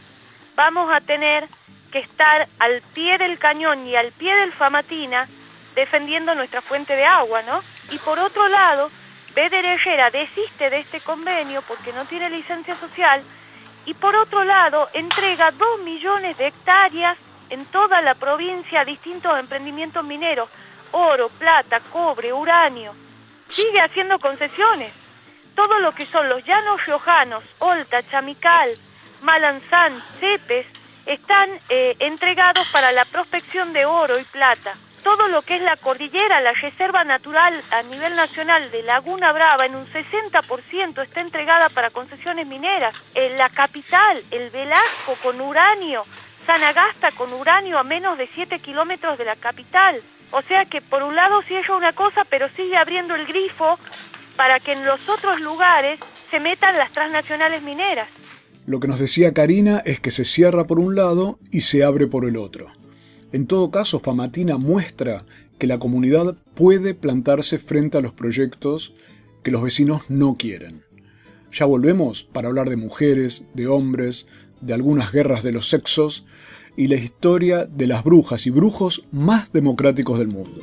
vamos 0.56 0.92
a 0.92 1.00
tener 1.00 1.49
que 1.92 2.00
estar 2.00 2.49
al 2.59 2.83
pie 2.95 3.16
del 3.18 3.38
cañón 3.38 3.87
y 3.87 3.97
al 3.97 4.12
pie 4.12 4.35
del 4.35 4.52
Famatina 4.52 5.28
defendiendo 5.75 6.35
nuestra 6.35 6.62
fuente 6.62 6.97
de 6.97 7.04
agua, 7.04 7.42
¿no? 7.42 7.62
Y 7.90 7.99
por 7.99 8.18
otro 8.18 8.49
lado, 8.49 8.90
Beder 9.35 9.64
Herrera 9.64 10.11
desiste 10.11 10.71
de 10.71 10.78
este 10.78 11.00
convenio 11.00 11.62
porque 11.62 11.92
no 11.92 12.06
tiene 12.06 12.30
licencia 12.30 12.76
social 12.80 13.23
y 13.85 13.95
por 13.95 14.16
otro 14.16 14.42
lado 14.42 14.88
entrega 14.95 15.52
dos 15.52 15.80
millones 15.80 16.37
de 16.38 16.49
hectáreas 16.49 17.16
en 17.50 17.66
toda 17.66 18.00
la 18.02 18.14
provincia 18.14 18.80
a 18.80 18.85
distintos 18.85 19.38
emprendimientos 19.38 20.04
mineros, 20.04 20.49
oro, 20.90 21.28
plata, 21.28 21.80
cobre, 21.92 22.33
uranio. 22.33 22.95
Sigue 23.54 23.80
haciendo 23.80 24.18
concesiones. 24.18 24.92
Todo 25.56 25.80
lo 25.80 25.92
que 25.92 26.06
son 26.06 26.28
los 26.28 26.44
llanos 26.44 26.84
riojanos, 26.84 27.42
Olta, 27.58 28.02
Chamical, 28.10 28.78
Malanzán, 29.22 30.02
Cepes, 30.20 30.66
están 31.06 31.48
eh, 31.70 31.96
entregados 31.98 32.68
para 32.68 32.92
la 32.92 33.06
prospección 33.06 33.72
de 33.72 33.86
oro 33.86 34.18
y 34.18 34.25
plata. 34.25 34.75
Todo 35.02 35.28
lo 35.28 35.40
que 35.42 35.56
es 35.56 35.62
la 35.62 35.76
cordillera, 35.76 36.42
la 36.42 36.52
reserva 36.52 37.04
natural 37.04 37.64
a 37.70 37.82
nivel 37.84 38.16
nacional 38.16 38.70
de 38.70 38.82
Laguna 38.82 39.32
Brava, 39.32 39.64
en 39.64 39.76
un 39.76 39.86
60% 39.86 41.02
está 41.02 41.20
entregada 41.20 41.70
para 41.70 41.90
concesiones 41.90 42.46
mineras. 42.46 42.94
La 43.14 43.48
capital, 43.48 44.22
el 44.32 44.50
Velasco 44.50 45.16
con 45.22 45.40
uranio, 45.40 46.04
Sanagasta 46.44 47.12
con 47.12 47.32
uranio 47.32 47.78
a 47.78 47.82
menos 47.82 48.18
de 48.18 48.28
7 48.34 48.58
kilómetros 48.58 49.16
de 49.16 49.25
la 49.25 49.36
capital. 49.36 50.02
O 50.32 50.42
sea 50.42 50.66
que 50.66 50.82
por 50.82 51.02
un 51.02 51.16
lado 51.16 51.40
cierra 51.42 51.76
una 51.76 51.92
cosa, 51.92 52.25
pero 52.25 52.48
sigue 52.50 52.76
abriendo 52.76 53.14
el 53.14 53.26
grifo 53.26 53.78
para 54.37 54.61
que 54.61 54.73
en 54.73 54.85
los 54.85 55.00
otros 55.09 55.40
lugares 55.40 55.99
se 56.31 56.40
metan 56.40 56.76
las 56.76 56.93
transnacionales 56.93 57.62
mineras. 57.62 58.09
Lo 58.66 58.81
que 58.81 58.88
nos 58.88 58.99
decía 58.99 59.33
Karina 59.33 59.83
es 59.85 60.00
que 60.00 60.11
se 60.11 60.25
cierra 60.25 60.66
por 60.66 60.81
un 60.81 60.95
lado 60.95 61.38
y 61.50 61.61
se 61.61 61.85
abre 61.85 62.07
por 62.07 62.25
el 62.25 62.37
otro. 62.37 62.66
En 63.33 63.47
todo 63.47 63.71
caso, 63.71 64.00
Famatina 64.00 64.57
muestra 64.57 65.25
que 65.59 65.66
la 65.66 65.78
comunidad 65.78 66.37
puede 66.55 66.95
plantarse 66.95 67.59
frente 67.59 67.99
a 67.99 68.00
los 68.00 68.12
proyectos 68.12 68.95
que 69.43 69.50
los 69.50 69.62
vecinos 69.62 70.02
no 70.09 70.35
quieren. 70.35 70.83
Ya 71.52 71.64
volvemos 71.64 72.25
para 72.25 72.49
hablar 72.49 72.69
de 72.69 72.76
mujeres, 72.76 73.47
de 73.55 73.69
hombres, 73.69 74.28
de 74.61 74.75
algunas 74.75 75.12
guerras 75.12 75.43
de 75.43 75.52
los 75.52 75.69
sexos 75.69 76.26
y 76.76 76.88
la 76.88 76.97
historia 76.97 77.64
de 77.64 77.87
las 77.87 78.05
brujas 78.05 78.47
y 78.47 78.50
brujos 78.50 79.07
más 79.12 79.52
democráticos 79.52 80.19
del 80.19 80.28
mundo. 80.28 80.62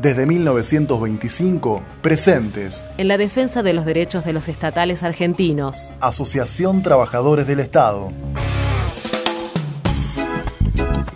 Desde 0.00 0.24
1925, 0.24 1.82
presentes. 2.00 2.86
En 2.96 3.06
la 3.06 3.18
defensa 3.18 3.62
de 3.62 3.74
los 3.74 3.84
derechos 3.84 4.24
de 4.24 4.32
los 4.32 4.48
estatales 4.48 5.02
argentinos. 5.02 5.90
Asociación 6.00 6.82
Trabajadores 6.82 7.46
del 7.46 7.60
Estado. 7.60 8.10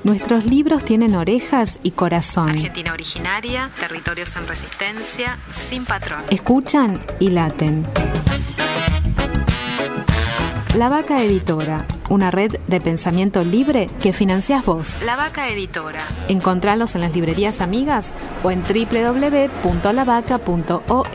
Nuestros 0.03 0.45
libros 0.45 0.85
tienen 0.85 1.15
orejas 1.15 1.79
y 1.83 1.93
corazón. 1.93 2.51
Argentina 2.51 2.93
originaria, 2.93 3.71
territorios 3.81 4.37
en 4.37 4.47
resistencia, 4.47 5.39
sin 5.51 5.87
patrón. 5.87 6.21
Escuchan 6.29 7.01
y 7.21 7.31
laten. 7.31 7.87
La 10.77 10.91
Vaca 10.91 11.23
Editora, 11.23 11.87
una 12.09 12.31
red 12.31 12.57
de 12.67 12.81
pensamiento 12.81 13.45
libre 13.45 13.91
que 14.03 14.13
financias 14.13 14.65
vos. 14.65 14.99
La 15.05 15.17
Vaca 15.17 15.49
Editora. 15.49 16.07
Encontralos 16.29 16.95
en 16.95 17.01
las 17.01 17.15
librerías 17.15 17.61
amigas 17.61 18.13
o 18.43 18.51
en 18.51 18.63
www.lavaca.org. 18.63 21.15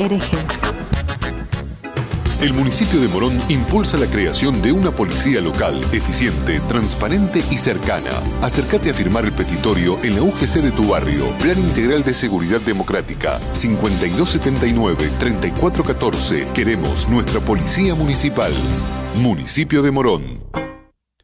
El 2.42 2.54
municipio 2.54 3.02
de 3.02 3.10
Morón 3.10 3.38
impulsa 3.50 3.98
la 3.98 4.06
creación 4.06 4.62
de 4.62 4.72
una 4.72 4.92
policía 4.92 5.42
local 5.42 5.78
eficiente, 5.92 6.62
transparente 6.70 7.44
y 7.52 7.58
cercana. 7.58 8.12
Acércate 8.42 8.92
a 8.92 8.94
firmar 8.94 9.26
el 9.26 9.34
petitorio 9.34 10.02
en 10.04 10.16
la 10.16 10.22
UGC 10.22 10.62
de 10.62 10.72
tu 10.72 10.88
barrio. 10.88 11.26
Plan 11.40 11.60
Integral 11.60 12.06
de 12.06 12.14
Seguridad 12.14 12.62
Democrática 12.62 13.38
5279-3414. 13.54 16.50
Queremos 16.54 17.10
nuestra 17.10 17.42
policía 17.42 17.94
municipal. 17.94 18.54
Municipio 19.16 19.82
de 19.82 19.92
Morón. 19.92 20.40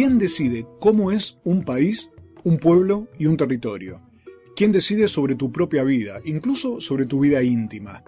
¿Quién 0.00 0.16
decide 0.16 0.66
cómo 0.78 1.12
es 1.12 1.38
un 1.44 1.62
país, 1.62 2.10
un 2.42 2.56
pueblo 2.56 3.08
y 3.18 3.26
un 3.26 3.36
territorio? 3.36 4.00
¿Quién 4.56 4.72
decide 4.72 5.08
sobre 5.08 5.34
tu 5.34 5.52
propia 5.52 5.84
vida, 5.84 6.22
incluso 6.24 6.80
sobre 6.80 7.04
tu 7.04 7.20
vida 7.20 7.42
íntima? 7.42 8.02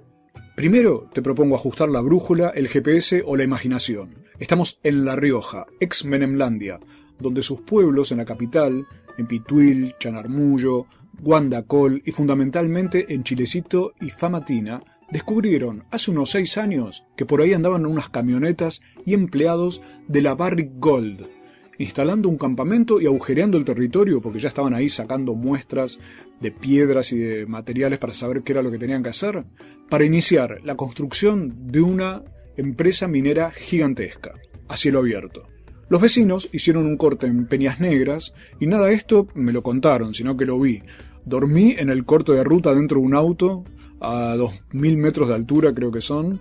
Primero 0.56 1.10
te 1.12 1.20
propongo 1.20 1.54
ajustar 1.54 1.90
la 1.90 2.00
brújula, 2.00 2.48
el 2.48 2.68
GPS 2.68 3.22
o 3.26 3.36
la 3.36 3.44
imaginación. 3.44 4.24
Estamos 4.38 4.80
en 4.82 5.04
La 5.04 5.16
Rioja, 5.16 5.66
ex 5.80 6.06
Menemlandia, 6.06 6.80
donde 7.20 7.42
sus 7.42 7.60
pueblos 7.60 8.10
en 8.10 8.16
la 8.16 8.24
capital, 8.24 8.86
en 9.18 9.26
Pituil, 9.26 9.94
Chanarmullo, 10.00 10.86
Guandacol 11.20 12.00
y 12.06 12.12
fundamentalmente 12.12 13.12
en 13.12 13.22
Chilecito 13.22 13.92
y 14.00 14.08
Famatina, 14.08 14.82
descubrieron 15.10 15.84
hace 15.90 16.10
unos 16.10 16.30
seis 16.30 16.56
años 16.56 17.04
que 17.18 17.26
por 17.26 17.42
ahí 17.42 17.52
andaban 17.52 17.84
unas 17.84 18.08
camionetas 18.08 18.80
y 19.04 19.12
empleados 19.12 19.82
de 20.08 20.22
la 20.22 20.34
Barrick 20.34 20.70
Gold, 20.76 21.41
instalando 21.78 22.28
un 22.28 22.38
campamento 22.38 23.00
y 23.00 23.06
agujereando 23.06 23.58
el 23.58 23.64
territorio 23.64 24.20
porque 24.20 24.40
ya 24.40 24.48
estaban 24.48 24.74
ahí 24.74 24.88
sacando 24.88 25.34
muestras 25.34 25.98
de 26.40 26.50
piedras 26.50 27.12
y 27.12 27.18
de 27.18 27.46
materiales 27.46 27.98
para 27.98 28.14
saber 28.14 28.42
qué 28.42 28.52
era 28.52 28.62
lo 28.62 28.70
que 28.70 28.78
tenían 28.78 29.02
que 29.02 29.10
hacer, 29.10 29.44
para 29.88 30.04
iniciar 30.04 30.60
la 30.64 30.76
construcción 30.76 31.70
de 31.70 31.80
una 31.80 32.22
empresa 32.56 33.08
minera 33.08 33.50
gigantesca, 33.50 34.34
a 34.68 34.76
cielo 34.76 35.00
abierto. 35.00 35.48
Los 35.88 36.00
vecinos 36.00 36.48
hicieron 36.52 36.86
un 36.86 36.96
corte 36.96 37.26
en 37.26 37.46
Peñas 37.46 37.80
Negras 37.80 38.34
y 38.60 38.66
nada 38.66 38.86
de 38.86 38.94
esto 38.94 39.28
me 39.34 39.52
lo 39.52 39.62
contaron, 39.62 40.14
sino 40.14 40.36
que 40.36 40.46
lo 40.46 40.58
vi. 40.58 40.82
Dormí 41.24 41.74
en 41.78 41.90
el 41.90 42.04
corte 42.04 42.32
de 42.32 42.42
ruta 42.42 42.74
dentro 42.74 42.98
de 42.98 43.06
un 43.06 43.14
auto, 43.14 43.64
a 44.00 44.34
2.000 44.34 44.96
metros 44.96 45.28
de 45.28 45.34
altura 45.34 45.72
creo 45.74 45.92
que 45.92 46.00
son, 46.00 46.40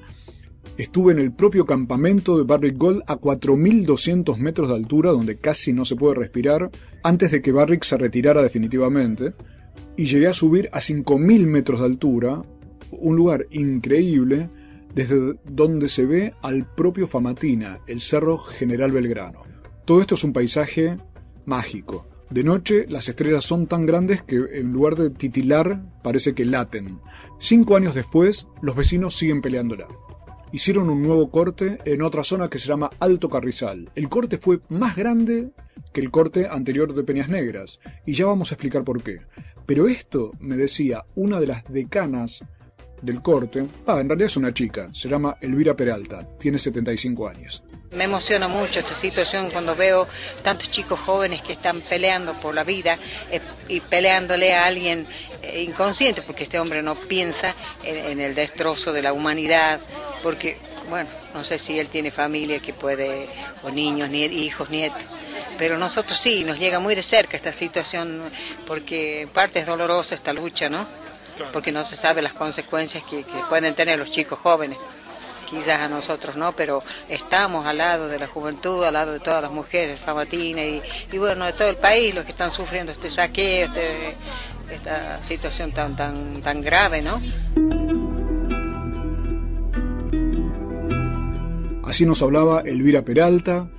Estuve 0.77 1.12
en 1.12 1.20
el 1.20 1.34
propio 1.34 1.65
campamento 1.65 2.38
de 2.38 2.44
Barrick 2.44 2.77
Gold 2.77 3.03
a 3.08 3.18
4.200 3.18 4.38
metros 4.38 4.70
de 4.70 4.75
altura, 4.75 5.12
donde 5.12 5.38
casi 5.38 5.74
no 5.74 5.86
se 5.86 5.96
puede 5.96 6.15
respirar, 6.15 6.72
antes 7.03 7.32
de 7.32 7.41
que 7.41 7.51
Barrick 7.51 7.84
se 7.84 7.98
retirara 7.98 8.41
definitivamente, 8.41 9.34
y 9.98 10.06
llegué 10.06 10.27
a 10.27 10.34
subir 10.34 10.70
a 10.72 10.80
5.000 10.80 11.46
metros 11.46 11.80
de 11.82 11.86
altura, 11.86 12.41
un 12.91 13.15
lugar 13.15 13.48
increíble, 13.51 14.50
desde 14.96 15.36
donde 15.46 15.89
se 15.89 16.06
ve 16.06 16.34
al 16.41 16.65
propio 16.74 17.08
Famatina, 17.08 17.80
el 17.88 18.00
Cerro 18.00 18.38
General 18.38 18.91
Belgrano. 18.91 19.44
Todo 19.86 20.01
esto 20.01 20.15
es 20.15 20.24
un 20.24 20.34
paisaje 20.34 20.98
mágico. 21.46 22.08
De 22.30 22.44
noche 22.44 22.86
las 22.88 23.10
estrellas 23.10 23.44
son 23.44 23.68
tan 23.68 23.86
grandes 23.86 24.22
que 24.22 24.38
en 24.53 24.72
lugar 24.72 24.96
de 24.96 25.10
titilar 25.10 25.84
parece 26.01 26.34
que 26.34 26.46
laten. 26.46 27.00
Cinco 27.39 27.75
años 27.75 27.94
después, 27.94 28.48
los 28.62 28.75
vecinos 28.75 29.18
siguen 29.18 29.41
peleándola 29.41 29.88
hicieron 30.51 30.89
un 30.89 31.01
nuevo 31.01 31.29
corte 31.29 31.79
en 31.86 32.01
otra 32.01 32.24
zona 32.24 32.50
que 32.50 32.60
se 32.60 32.67
llama 32.67 32.89
Alto 33.00 33.29
Carrizal. 33.29 33.89
El 33.96 34.10
corte 34.10 34.38
fue 34.38 34.60
más 34.70 34.96
grande 34.96 35.51
que 35.93 36.01
el 36.01 36.12
corte 36.12 36.48
anterior 36.50 36.93
de 36.93 37.03
Peñas 37.03 37.29
Negras, 37.29 37.79
y 38.05 38.13
ya 38.13 38.25
vamos 38.25 38.51
a 38.51 38.55
explicar 38.55 38.84
por 38.84 39.01
qué. 39.03 39.22
Pero 39.65 39.88
esto, 39.88 40.31
me 40.39 40.58
decía 40.58 41.05
una 41.15 41.39
de 41.39 41.48
las 41.48 41.63
decanas 41.65 42.43
del 43.01 43.22
corte, 43.22 43.65
ah, 43.88 44.00
en 44.00 44.08
realidad 44.08 44.27
es 44.27 44.38
una 44.38 44.53
chica, 44.53 44.89
se 44.93 45.10
llama 45.10 45.38
Elvira 45.41 45.75
Peralta, 45.75 46.27
tiene 46.38 46.58
75 46.58 47.27
años. 47.27 47.63
Me 47.91 48.05
emociona 48.05 48.48
mucho 48.48 48.79
esta 48.79 48.96
situación 48.96 49.50
cuando 49.51 49.75
veo 49.75 50.08
tantos 50.43 50.72
chicos 50.72 50.98
jóvenes 51.00 51.41
que 51.41 51.53
están 51.53 51.81
peleando 51.81 52.39
por 52.39 52.55
la 52.55 52.63
vida 52.63 52.98
eh, 53.29 53.41
y 53.67 53.81
peleándole 53.81 54.53
a 54.53 54.65
alguien 54.65 55.05
eh, 55.41 55.63
inconsciente, 55.63 56.22
porque 56.22 56.43
este 56.43 56.58
hombre 56.58 56.81
no 56.81 56.96
piensa 56.96 57.53
en, 57.84 58.22
el 58.22 58.34
destrozo 58.34 58.93
de 58.93 59.01
la 59.01 59.12
humanidad, 59.12 59.81
porque, 60.22 60.58
bueno, 60.90 61.10
no 61.34 61.44
sé 61.44 61.58
si 61.58 61.80
él 61.80 61.90
tiene 61.90 62.12
familia 62.12 62.60
que 62.60 62.74
puede, 62.74 63.28
o 63.63 63.70
niños, 63.70 64.10
ni 64.10 64.24
hijos, 64.24 64.70
nietos, 64.70 65.01
pero 65.58 65.78
nosotros 65.78 66.20
sí, 66.20 66.44
nos 66.44 66.60
llega 66.60 66.80
muy 66.80 66.96
de 66.96 67.04
cerca 67.04 67.38
esta 67.38 67.51
situación, 67.51 68.32
porque 68.68 69.22
en 69.22 69.30
parte 69.30 69.60
es 69.60 69.66
dolorosa 69.66 70.16
esta 70.16 70.34
lucha, 70.34 70.70
¿no? 70.70 70.88
Porque 71.54 71.72
no 71.72 71.84
se 71.84 71.96
sabe 71.96 72.22
las 72.22 72.34
consecuencias 72.34 73.04
que, 73.04 73.24
que 73.24 73.44
pueden 73.50 73.74
tener 73.74 73.98
los 73.98 74.12
chicos 74.12 74.40
jóvenes 74.40 74.78
quizás 75.51 75.82
a 75.82 75.90
nosotros 75.90 76.38
no, 76.38 76.54
pero 76.54 76.80
estamos 77.10 77.66
al 77.66 77.78
lado 77.78 78.08
de 78.08 78.18
la 78.18 78.28
juventud, 78.28 78.86
al 78.86 78.94
lado 78.94 79.12
de 79.12 79.20
todas 79.20 79.44
las 79.44 79.51
mujeres 79.51 80.00
famatinas 80.00 80.63
y, 80.63 80.82
y 81.12 81.18
bueno, 81.18 81.46
de 81.46 81.54
todo 81.54 81.68
el 81.68 81.75
país 81.75 82.16
los 82.16 82.24
que 82.24 82.32
están 82.32 82.50
sufriendo 82.50 82.94
este 82.94 83.10
saqueo, 83.10 83.66
este, 83.66 84.16
esta 84.72 85.22
situación 85.24 85.74
tan, 85.74 85.96
tan, 85.96 86.42
tan 86.42 86.62
grave, 86.62 87.01
¿no? 87.01 87.22
Así 91.91 92.05
nos 92.05 92.21
hablaba 92.21 92.62
Elvira 92.62 93.03
Peralta, 93.03 93.69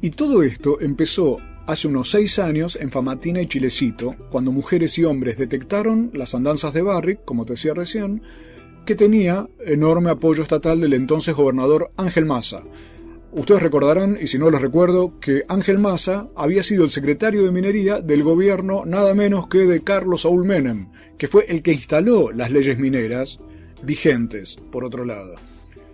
y 0.00 0.10
todo 0.10 0.44
esto 0.44 0.80
empezó 0.80 1.38
hace 1.66 1.88
unos 1.88 2.08
seis 2.08 2.38
años 2.38 2.78
en 2.80 2.92
Famatina 2.92 3.42
y 3.42 3.48
Chilecito, 3.48 4.14
cuando 4.30 4.52
mujeres 4.52 4.96
y 4.96 5.04
hombres 5.04 5.38
detectaron 5.38 6.12
las 6.14 6.36
andanzas 6.36 6.72
de 6.72 6.82
Barrick, 6.82 7.24
como 7.24 7.44
te 7.44 7.54
decía 7.54 7.74
recién, 7.74 8.22
que 8.86 8.94
tenía 8.94 9.48
enorme 9.58 10.10
apoyo 10.10 10.44
estatal 10.44 10.80
del 10.80 10.92
entonces 10.92 11.34
gobernador 11.34 11.90
Ángel 11.96 12.26
Maza. 12.26 12.62
Ustedes 13.32 13.60
recordarán, 13.60 14.16
y 14.22 14.28
si 14.28 14.38
no 14.38 14.50
les 14.50 14.62
recuerdo, 14.62 15.18
que 15.18 15.42
Ángel 15.48 15.78
Maza 15.78 16.28
había 16.36 16.62
sido 16.62 16.84
el 16.84 16.90
secretario 16.90 17.44
de 17.44 17.50
minería 17.50 18.00
del 18.00 18.22
gobierno 18.22 18.84
nada 18.86 19.14
menos 19.14 19.48
que 19.48 19.66
de 19.66 19.82
Carlos 19.82 20.22
Saúl 20.22 20.44
Menem, 20.44 20.90
que 21.18 21.26
fue 21.26 21.46
el 21.48 21.62
que 21.62 21.72
instaló 21.72 22.30
las 22.30 22.52
leyes 22.52 22.78
mineras 22.78 23.40
vigentes, 23.82 24.60
por 24.70 24.84
otro 24.84 25.04
lado. 25.04 25.34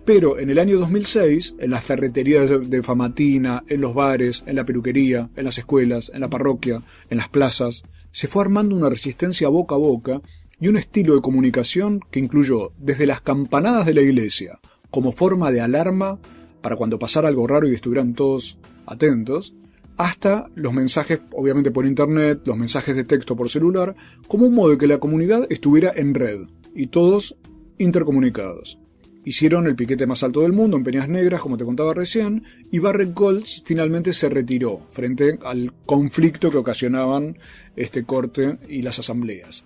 Pero 0.05 0.37
en 0.37 0.51
el 0.51 0.59
año 0.59 0.77
2006, 0.77 1.55
en 1.59 1.71
las 1.71 1.83
ferreterías 1.83 2.51
de 2.69 2.83
Famatina, 2.83 3.63
en 3.67 3.81
los 3.81 3.95
bares, 3.95 4.43
en 4.45 4.55
la 4.55 4.63
peluquería, 4.63 5.29
en 5.35 5.45
las 5.45 5.57
escuelas, 5.57 6.11
en 6.13 6.21
la 6.21 6.29
parroquia, 6.29 6.83
en 7.09 7.17
las 7.17 7.29
plazas, 7.29 7.83
se 8.11 8.27
fue 8.27 8.43
armando 8.43 8.75
una 8.75 8.89
resistencia 8.89 9.49
boca 9.49 9.73
a 9.75 9.79
boca 9.79 10.21
y 10.59 10.67
un 10.67 10.77
estilo 10.77 11.15
de 11.15 11.21
comunicación 11.21 12.01
que 12.11 12.19
incluyó 12.19 12.71
desde 12.77 13.07
las 13.07 13.21
campanadas 13.21 13.85
de 13.87 13.95
la 13.95 14.01
iglesia 14.01 14.59
como 14.95 15.11
forma 15.11 15.51
de 15.51 15.59
alarma 15.59 16.19
para 16.61 16.77
cuando 16.77 16.97
pasara 16.97 17.27
algo 17.27 17.47
raro 17.47 17.67
y 17.67 17.75
estuvieran 17.75 18.13
todos 18.13 18.59
atentos, 18.85 19.55
hasta 19.97 20.49
los 20.55 20.71
mensajes, 20.71 21.19
obviamente 21.33 21.71
por 21.71 21.85
internet, 21.85 22.41
los 22.45 22.57
mensajes 22.57 22.95
de 22.95 23.03
texto 23.03 23.35
por 23.35 23.49
celular, 23.49 23.93
como 24.27 24.45
un 24.45 24.53
modo 24.53 24.69
de 24.69 24.77
que 24.77 24.87
la 24.87 24.99
comunidad 24.99 25.47
estuviera 25.49 25.91
en 25.93 26.13
red 26.13 26.47
y 26.73 26.87
todos 26.87 27.37
intercomunicados. 27.77 28.79
Hicieron 29.25 29.65
el 29.65 29.75
piquete 29.75 30.05
más 30.05 30.21
alto 30.21 30.41
del 30.41 30.53
mundo 30.53 30.77
en 30.77 30.83
Peñas 30.83 31.09
Negras, 31.09 31.41
como 31.41 31.57
te 31.57 31.65
contaba 31.65 31.95
recién, 31.95 32.43
y 32.71 32.77
Barrett 32.77 33.15
Golds 33.15 33.63
finalmente 33.65 34.13
se 34.13 34.29
retiró 34.29 34.81
frente 34.91 35.39
al 35.43 35.73
conflicto 35.87 36.51
que 36.51 36.57
ocasionaban 36.57 37.35
este 37.75 38.03
corte 38.03 38.59
y 38.69 38.83
las 38.83 38.99
asambleas. 38.99 39.65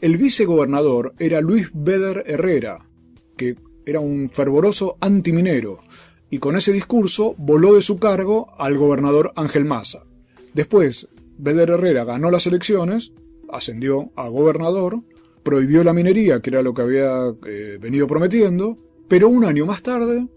El 0.00 0.16
vicegobernador 0.16 1.14
era 1.20 1.40
Luis 1.40 1.70
Beder 1.72 2.24
Herrera, 2.26 2.88
que 3.36 3.54
era 3.86 4.00
un 4.00 4.30
fervoroso 4.30 4.98
antiminero, 5.00 5.78
y 6.28 6.38
con 6.38 6.56
ese 6.56 6.72
discurso 6.72 7.36
voló 7.38 7.76
de 7.76 7.82
su 7.82 8.00
cargo 8.00 8.48
al 8.58 8.76
gobernador 8.76 9.32
Ángel 9.36 9.64
Maza. 9.64 10.02
Después, 10.54 11.08
Beder 11.38 11.70
Herrera 11.70 12.02
ganó 12.02 12.32
las 12.32 12.48
elecciones, 12.48 13.12
ascendió 13.48 14.10
a 14.16 14.26
gobernador, 14.26 15.02
prohibió 15.44 15.84
la 15.84 15.92
minería, 15.92 16.40
que 16.40 16.50
era 16.50 16.62
lo 16.62 16.74
que 16.74 16.82
había 16.82 17.32
eh, 17.46 17.78
venido 17.80 18.08
prometiendo, 18.08 18.87
pero 19.08 19.28
un 19.28 19.44
año 19.44 19.64
más 19.64 19.82
tarde, 19.82 20.28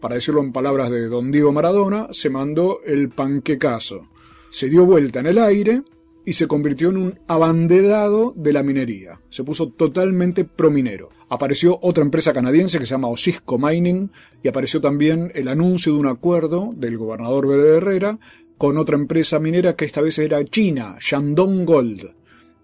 para 0.00 0.14
decirlo 0.14 0.40
en 0.40 0.52
palabras 0.52 0.90
de 0.90 1.08
don 1.08 1.32
Diego 1.32 1.52
Maradona, 1.52 2.06
se 2.12 2.30
mandó 2.30 2.80
el 2.84 3.08
panquecazo. 3.10 4.08
Se 4.48 4.68
dio 4.68 4.86
vuelta 4.86 5.20
en 5.20 5.26
el 5.26 5.38
aire 5.38 5.82
y 6.24 6.34
se 6.34 6.46
convirtió 6.46 6.90
en 6.90 6.98
un 6.98 7.18
abanderado 7.26 8.32
de 8.36 8.52
la 8.52 8.62
minería. 8.62 9.20
Se 9.28 9.44
puso 9.44 9.70
totalmente 9.70 10.44
prominero. 10.44 11.10
Apareció 11.28 11.78
otra 11.82 12.04
empresa 12.04 12.32
canadiense 12.32 12.78
que 12.78 12.86
se 12.86 12.92
llama 12.92 13.08
Osisco 13.08 13.58
Mining 13.58 14.10
y 14.42 14.48
apareció 14.48 14.80
también 14.80 15.32
el 15.34 15.48
anuncio 15.48 15.92
de 15.94 15.98
un 15.98 16.06
acuerdo 16.06 16.72
del 16.76 16.98
gobernador 16.98 17.48
Verde 17.48 17.76
Herrera 17.76 18.18
con 18.58 18.78
otra 18.78 18.96
empresa 18.96 19.40
minera 19.40 19.74
que 19.74 19.84
esta 19.84 20.00
vez 20.00 20.18
era 20.18 20.44
China, 20.44 20.96
Shandong 21.00 21.64
Gold. 21.64 22.21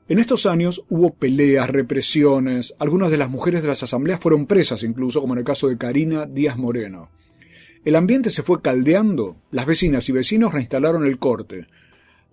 En 0.09 0.19
estos 0.19 0.47
años 0.47 0.87
hubo 0.89 1.13
peleas, 1.13 1.69
represiones, 1.69 2.75
algunas 2.79 3.11
de 3.11 3.19
las 3.19 3.29
mujeres 3.29 3.61
de 3.61 3.69
las 3.69 3.83
asambleas 3.83 4.19
fueron 4.19 4.47
presas 4.47 4.83
incluso, 4.83 5.21
como 5.21 5.35
en 5.35 5.41
el 5.41 5.45
caso 5.45 5.69
de 5.69 5.77
Karina 5.77 6.25
Díaz 6.25 6.57
Moreno. 6.57 7.11
El 7.85 7.95
ambiente 7.95 8.31
se 8.31 8.43
fue 8.43 8.63
caldeando, 8.63 9.37
las 9.51 9.67
vecinas 9.67 10.09
y 10.09 10.13
vecinos 10.13 10.55
reinstalaron 10.55 11.05
el 11.05 11.19
corte, 11.19 11.67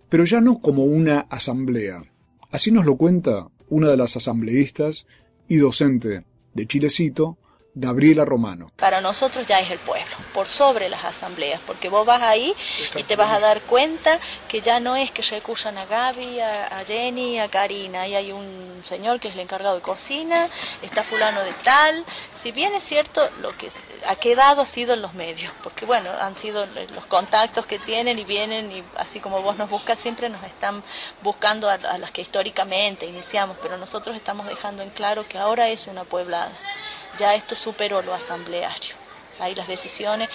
pero 0.08 0.24
ya 0.24 0.40
no 0.40 0.60
como 0.60 0.86
una 0.86 1.20
asamblea. 1.20 2.06
Así 2.50 2.72
nos 2.72 2.86
lo 2.86 2.96
cuenta 2.96 3.50
una 3.68 3.90
de 3.90 3.98
las 3.98 4.16
asambleístas 4.16 5.06
y 5.50 5.58
docente 5.58 6.24
de 6.54 6.68
Chilecito, 6.68 7.38
Gabriela 7.78 8.24
Romano. 8.24 8.72
Para 8.78 9.02
nosotros 9.02 9.46
ya 9.46 9.60
es 9.60 9.70
el 9.70 9.80
pueblo, 9.80 10.16
por 10.34 10.48
sobre 10.48 10.88
las 10.88 11.04
asambleas, 11.04 11.60
porque 11.68 11.90
vos 11.90 12.06
vas 12.06 12.22
ahí 12.22 12.56
y 12.96 13.04
te 13.04 13.18
vas 13.18 13.36
a 13.36 13.46
dar 13.46 13.60
cuenta 13.64 14.18
que 14.48 14.62
ya 14.62 14.80
no 14.80 14.96
es 14.96 15.12
que 15.12 15.22
recursan 15.22 15.78
a 15.78 15.86
Gaby, 15.86 16.40
a, 16.40 16.84
Jenny, 16.88 17.38
a 17.38 17.50
Karina, 17.50 18.04
ahí 18.04 18.16
hay 18.16 18.32
un 18.32 18.82
señor 18.86 19.20
que 19.20 19.28
es 19.28 19.34
el 19.34 19.42
encargado 19.42 19.76
de 19.76 19.82
cocina, 19.82 20.50
está 20.82 21.04
fulano 21.04 21.42
de 21.42 21.52
tal, 21.52 22.06
si 22.34 22.54
bien 22.54 22.74
es 22.74 22.84
cierto 22.84 23.30
lo 23.42 23.58
que 23.58 23.70
ha 24.08 24.16
quedado 24.16 24.62
ha 24.62 24.66
sido 24.66 24.94
en 24.94 25.02
los 25.02 25.14
medios, 25.14 25.52
porque 25.62 25.86
bueno, 25.86 26.10
han 26.12 26.36
sido 26.36 26.66
los 26.66 27.06
contactos 27.08 27.66
que 27.66 27.80
tienen 27.80 28.18
y 28.20 28.24
vienen 28.24 28.72
y 28.72 28.84
así 28.96 29.20
como 29.20 29.42
vos 29.42 29.58
nos 29.58 29.70
buscas 29.70 30.00
siempre 30.00 30.30
nos 30.30 30.44
están 30.46 30.82
buscando 31.22 31.70
a, 31.70 31.74
a 31.74 31.98
las 31.98 32.12
que 32.12 32.22
históricamente 32.22 33.06
iniciamos, 33.06 33.58
pero 33.62 33.78
nosotros 33.78 34.16
estamos 34.16 34.48
dejando 34.48 34.82
en 34.82 34.92
claro 34.92 35.28
que 35.28 35.38
ahora 35.38 35.68
es 35.68 35.88
una 35.88 36.06
pueblada 36.06 36.52
ya 37.18 37.36
esto 37.36 37.56
superó 37.56 38.02
lo 38.02 38.14
asambleario. 38.14 38.96
Ahí 39.40 39.54
las 39.54 39.68
decisiones, 39.68 40.30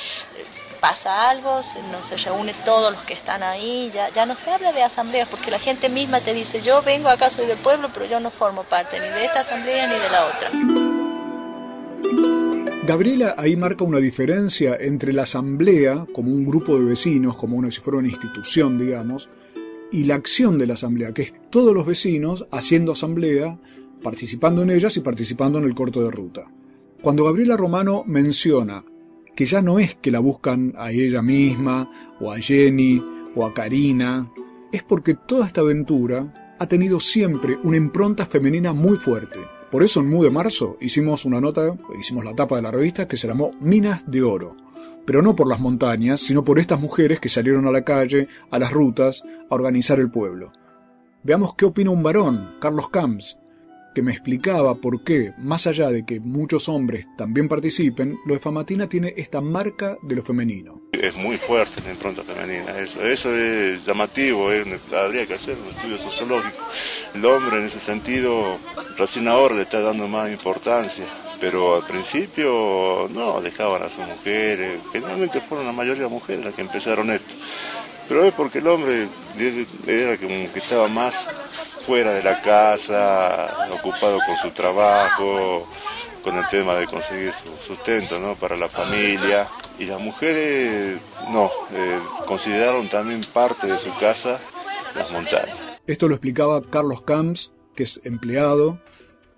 pasa 0.81 1.31
algo, 1.31 1.61
no 1.91 2.03
se 2.03 2.17
reúne 2.17 2.55
todos 2.65 2.93
los 2.93 3.03
que 3.03 3.15
están 3.15 3.43
ahí, 3.43 3.91
ya, 3.95 4.09
ya 4.11 4.27
no 4.27 4.35
se 4.35 4.51
habla 4.51 4.73
de 4.73 4.83
asambleas, 4.83 5.29
porque 5.29 5.51
la 5.51 5.59
gente 5.59 5.89
misma 5.89 6.21
te 6.21 6.35
dice, 6.35 6.63
yo 6.63 6.83
vengo 6.83 7.09
acá, 7.09 7.31
soy 7.31 7.47
del 7.47 7.59
pueblo, 7.59 7.91
pero 7.93 8.07
yo 8.07 8.19
no 8.21 8.31
formo 8.31 8.65
parte 8.65 8.99
ni 8.99 9.09
de 9.09 9.25
esta 9.25 9.41
asamblea 9.41 9.87
ni 9.87 9.99
de 9.99 10.11
la 10.11 10.27
otra. 10.27 10.51
Gabriela 12.87 13.37
ahí 13.39 13.57
marca 13.57 13.85
una 13.85 13.99
diferencia 13.99 14.77
entre 14.81 15.13
la 15.13 15.23
asamblea, 15.23 16.07
como 16.13 16.33
un 16.33 16.45
grupo 16.45 16.77
de 16.77 16.85
vecinos, 16.85 17.37
como 17.37 17.57
una, 17.57 17.71
si 17.71 17.81
fuera 17.81 17.99
una 17.99 18.09
institución, 18.09 18.79
digamos, 18.79 19.31
y 19.93 20.05
la 20.05 20.15
acción 20.15 20.59
de 20.59 20.67
la 20.67 20.75
asamblea, 20.75 21.13
que 21.13 21.23
es 21.23 21.35
todos 21.51 21.75
los 21.75 21.87
vecinos 21.87 22.47
haciendo 22.51 22.93
asamblea, 22.93 23.59
participando 24.03 24.63
en 24.63 24.71
ellas 24.71 24.97
y 24.97 25.01
participando 25.01 25.59
en 25.59 25.67
el 25.67 25.75
corto 25.75 26.03
de 26.03 26.11
ruta. 26.11 26.47
Cuando 27.03 27.25
Gabriela 27.25 27.57
Romano 27.57 28.05
menciona 28.07 28.85
que 29.35 29.47
ya 29.47 29.63
no 29.63 29.79
es 29.79 29.95
que 29.95 30.11
la 30.11 30.19
buscan 30.19 30.75
a 30.77 30.91
ella 30.91 31.23
misma, 31.23 31.91
o 32.21 32.31
a 32.31 32.39
Jenny, 32.39 33.03
o 33.35 33.47
a 33.47 33.55
Karina, 33.55 34.31
es 34.71 34.83
porque 34.83 35.15
toda 35.15 35.47
esta 35.47 35.63
aventura 35.63 36.57
ha 36.59 36.67
tenido 36.67 37.01
siempre 37.01 37.59
una 37.63 37.79
impronta 37.79 38.27
femenina 38.27 38.75
muy 38.75 38.99
fuerte. 38.99 39.39
Por 39.71 39.83
eso 39.83 40.01
en 40.01 40.11
Mu 40.11 40.23
de 40.23 40.31
marzo 40.31 40.77
hicimos 40.79 41.25
una 41.25 41.41
nota, 41.41 41.75
hicimos 41.99 42.23
la 42.23 42.35
tapa 42.35 42.57
de 42.57 42.63
la 42.63 42.71
revista 42.71 43.09
que 43.09 43.17
se 43.17 43.29
llamó 43.29 43.53
Minas 43.61 44.03
de 44.07 44.23
Oro. 44.23 44.55
Pero 45.07 45.23
no 45.23 45.35
por 45.35 45.49
las 45.49 45.59
montañas, 45.59 46.21
sino 46.21 46.45
por 46.45 46.59
estas 46.59 46.81
mujeres 46.81 47.19
que 47.19 47.31
salieron 47.31 47.67
a 47.67 47.71
la 47.71 47.83
calle, 47.83 48.29
a 48.51 48.59
las 48.59 48.73
rutas, 48.73 49.25
a 49.49 49.55
organizar 49.55 50.01
el 50.01 50.11
pueblo. 50.11 50.53
Veamos 51.23 51.55
qué 51.55 51.65
opina 51.65 51.91
un 51.91 52.03
varón, 52.03 52.57
Carlos 52.61 52.91
Camps, 52.91 53.40
que 53.95 54.03
me 54.03 54.13
explicaba 54.13 54.75
por 54.75 55.03
qué, 55.05 55.33
más 55.39 55.67
allá 55.67 55.91
de 55.91 56.05
que 56.05 56.21
muchos 56.21 56.69
hombres 56.69 57.09
también 57.17 57.49
participen, 57.49 58.19
lo 58.27 58.35
de 58.35 58.41
Famatina 58.41 58.89
tiene 58.89 59.15
esta 59.17 59.41
marca 59.41 59.97
de 60.03 60.17
lo 60.17 60.23
femenino. 60.23 60.83
Es 60.93 61.15
muy 61.17 61.39
fuerte 61.39 61.81
la 61.83 61.91
impronta 61.91 62.23
femenina, 62.23 62.79
eso, 62.79 63.03
eso 63.03 63.35
es 63.35 63.85
llamativo, 63.85 64.49
habría 64.95 65.27
que 65.27 65.35
hacer 65.35 65.57
un 65.59 65.69
estudio 65.75 65.99
sociológico. 65.99 66.59
El 67.15 67.25
hombre 67.25 67.59
en 67.59 67.65
ese 67.65 67.81
sentido 67.81 68.59
recién 68.97 69.29
ahora 69.29 69.55
le 69.55 69.63
está 69.63 69.81
dando 69.81 70.07
más 70.09 70.31
importancia, 70.31 71.07
pero 71.41 71.77
al 71.77 71.87
principio 71.87 73.09
no, 73.13 73.41
dejaban 73.41 73.83
a 73.83 73.89
sus 73.89 74.07
mujeres, 74.07 74.81
generalmente 74.93 75.41
fueron 75.41 75.67
la 75.67 75.73
mayoría 75.73 76.05
de 76.05 76.09
mujeres 76.11 76.45
las 76.45 76.55
que 76.55 76.63
empezaron 76.63 77.11
esto 77.11 77.35
Pero 78.11 78.25
es 78.25 78.35
porque 78.35 78.59
el 78.59 78.67
hombre 78.67 79.09
era 79.87 80.17
como 80.17 80.53
que 80.53 80.59
estaba 80.59 80.89
más 80.89 81.29
fuera 81.87 82.11
de 82.11 82.25
la 82.25 82.43
casa, 82.43 83.69
ocupado 83.71 84.19
con 84.27 84.37
su 84.37 84.51
trabajo, 84.51 85.65
con 86.25 86.37
el 86.37 86.45
tema 86.49 86.75
de 86.75 86.89
conseguir 86.89 87.31
su 87.33 87.57
sustento 87.65 88.19
¿no? 88.19 88.35
para 88.35 88.57
la 88.57 88.69
familia. 88.69 89.49
Y 89.79 89.85
las 89.85 90.01
mujeres 90.01 91.01
no, 91.31 91.53
eh, 91.73 92.01
consideraron 92.27 92.89
también 92.89 93.21
parte 93.33 93.69
de 93.69 93.79
su 93.79 93.97
casa 94.01 94.41
las 94.97 95.09
montañas. 95.13 95.57
Esto 95.87 96.09
lo 96.09 96.17
explicaba 96.17 96.63
Carlos 96.69 97.03
Camps, 97.03 97.53
que 97.77 97.85
es 97.85 98.01
empleado 98.03 98.81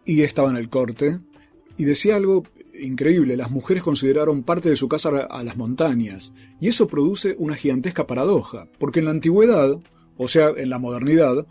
y 0.06 0.22
estaba 0.22 0.48
en 0.48 0.56
el 0.56 0.70
corte, 0.70 1.18
y 1.76 1.84
decía 1.84 2.16
algo 2.16 2.44
increíble, 2.82 3.36
las 3.36 3.50
mujeres 3.50 3.82
consideraron 3.82 4.42
parte 4.42 4.68
de 4.68 4.76
su 4.76 4.88
casa 4.88 5.10
a 5.30 5.42
las 5.42 5.56
montañas, 5.56 6.32
y 6.60 6.68
eso 6.68 6.88
produce 6.88 7.34
una 7.38 7.56
gigantesca 7.56 8.06
paradoja, 8.06 8.68
porque 8.78 9.00
en 9.00 9.06
la 9.06 9.10
antigüedad, 9.12 9.80
o 10.16 10.28
sea, 10.28 10.50
en 10.56 10.70
la 10.70 10.78
modernidad, 10.78 11.46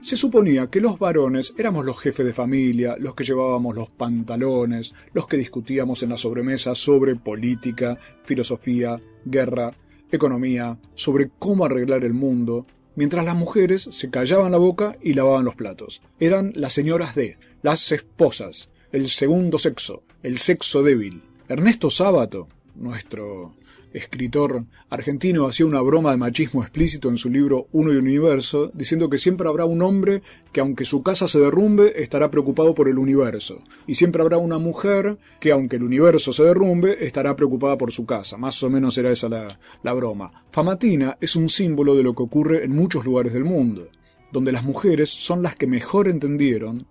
se 0.00 0.16
suponía 0.16 0.66
que 0.66 0.82
los 0.82 0.98
varones 0.98 1.54
éramos 1.56 1.84
los 1.86 1.98
jefes 1.98 2.26
de 2.26 2.34
familia, 2.34 2.96
los 2.98 3.14
que 3.14 3.24
llevábamos 3.24 3.74
los 3.74 3.88
pantalones, 3.88 4.94
los 5.14 5.26
que 5.26 5.38
discutíamos 5.38 6.02
en 6.02 6.10
la 6.10 6.18
sobremesa 6.18 6.74
sobre 6.74 7.16
política, 7.16 7.98
filosofía, 8.24 9.00
guerra, 9.24 9.74
economía, 10.12 10.78
sobre 10.94 11.30
cómo 11.38 11.64
arreglar 11.64 12.04
el 12.04 12.12
mundo, 12.12 12.66
mientras 12.96 13.24
las 13.24 13.34
mujeres 13.34 13.82
se 13.82 14.10
callaban 14.10 14.52
la 14.52 14.58
boca 14.58 14.96
y 15.00 15.14
lavaban 15.14 15.46
los 15.46 15.56
platos. 15.56 16.02
Eran 16.20 16.52
las 16.54 16.74
señoras 16.74 17.14
de, 17.14 17.38
las 17.62 17.90
esposas, 17.90 18.70
el 18.92 19.08
segundo 19.08 19.58
sexo, 19.58 20.02
el 20.24 20.38
sexo 20.38 20.82
débil. 20.82 21.20
Ernesto 21.48 21.90
Sábato, 21.90 22.48
nuestro 22.76 23.56
escritor 23.92 24.64
argentino, 24.88 25.46
hacía 25.46 25.66
una 25.66 25.82
broma 25.82 26.12
de 26.12 26.16
machismo 26.16 26.62
explícito 26.62 27.10
en 27.10 27.18
su 27.18 27.28
libro 27.28 27.68
Uno 27.72 27.92
y 27.92 27.96
Universo, 27.96 28.70
diciendo 28.72 29.10
que 29.10 29.18
siempre 29.18 29.46
habrá 29.46 29.66
un 29.66 29.82
hombre 29.82 30.22
que 30.50 30.60
aunque 30.60 30.86
su 30.86 31.02
casa 31.02 31.28
se 31.28 31.38
derrumbe, 31.38 32.02
estará 32.02 32.30
preocupado 32.30 32.74
por 32.74 32.88
el 32.88 32.98
universo. 32.98 33.62
Y 33.86 33.96
siempre 33.96 34.22
habrá 34.22 34.38
una 34.38 34.56
mujer 34.56 35.18
que 35.40 35.52
aunque 35.52 35.76
el 35.76 35.82
universo 35.82 36.32
se 36.32 36.42
derrumbe, 36.42 37.04
estará 37.06 37.36
preocupada 37.36 37.76
por 37.76 37.92
su 37.92 38.06
casa. 38.06 38.38
Más 38.38 38.62
o 38.62 38.70
menos 38.70 38.96
era 38.96 39.12
esa 39.12 39.28
la, 39.28 39.58
la 39.82 39.92
broma. 39.92 40.44
Famatina 40.52 41.18
es 41.20 41.36
un 41.36 41.50
símbolo 41.50 41.94
de 41.94 42.02
lo 42.02 42.14
que 42.14 42.22
ocurre 42.22 42.64
en 42.64 42.74
muchos 42.74 43.04
lugares 43.04 43.34
del 43.34 43.44
mundo, 43.44 43.88
donde 44.32 44.52
las 44.52 44.64
mujeres 44.64 45.10
son 45.10 45.42
las 45.42 45.54
que 45.54 45.66
mejor 45.66 46.08
entendieron 46.08 46.86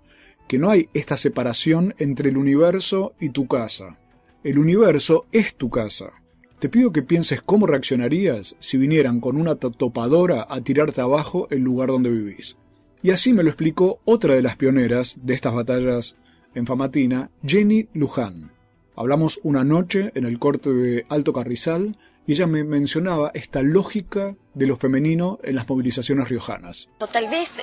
que 0.47 0.59
no 0.59 0.69
hay 0.69 0.89
esta 0.93 1.17
separación 1.17 1.95
entre 1.97 2.29
el 2.29 2.37
universo 2.37 3.13
y 3.19 3.29
tu 3.29 3.47
casa. 3.47 3.97
El 4.43 4.59
universo 4.59 5.25
es 5.31 5.55
tu 5.55 5.69
casa. 5.69 6.11
Te 6.59 6.69
pido 6.69 6.91
que 6.91 7.01
pienses 7.01 7.41
cómo 7.41 7.67
reaccionarías 7.67 8.55
si 8.59 8.77
vinieran 8.77 9.19
con 9.19 9.35
una 9.37 9.55
topadora 9.55 10.45
a 10.49 10.61
tirarte 10.61 11.01
abajo 11.01 11.47
el 11.49 11.61
lugar 11.61 11.89
donde 11.89 12.09
vivís. 12.09 12.57
Y 13.01 13.11
así 13.11 13.33
me 13.33 13.43
lo 13.43 13.49
explicó 13.49 13.99
otra 14.05 14.35
de 14.35 14.41
las 14.41 14.55
pioneras 14.55 15.17
de 15.21 15.33
estas 15.33 15.53
batallas 15.53 16.15
en 16.55 16.65
Famatina, 16.65 17.31
Jenny 17.45 17.89
Luján. 17.93 18.51
Hablamos 18.95 19.39
una 19.43 19.63
noche 19.63 20.11
en 20.15 20.25
el 20.25 20.39
corte 20.39 20.71
de 20.71 21.05
Alto 21.09 21.33
Carrizal 21.33 21.97
y 22.25 22.33
ella 22.33 22.47
me 22.47 22.63
mencionaba 22.63 23.31
esta 23.33 23.61
lógica 23.61 24.35
de 24.53 24.67
lo 24.67 24.77
femenino 24.77 25.39
en 25.43 25.55
las 25.55 25.67
movilizaciones 25.67 26.29
riojanas. 26.29 26.89
tal 27.11 27.29
vez 27.29 27.59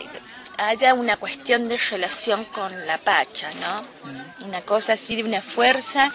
haya 0.58 0.94
una 0.94 1.16
cuestión 1.16 1.68
de 1.68 1.76
relación 1.76 2.44
con 2.46 2.86
la 2.86 2.98
pacha, 2.98 3.50
¿no? 3.54 3.84
Una 4.44 4.62
cosa 4.62 4.94
así 4.94 5.16
de 5.16 5.24
una 5.24 5.42
fuerza. 5.42 6.12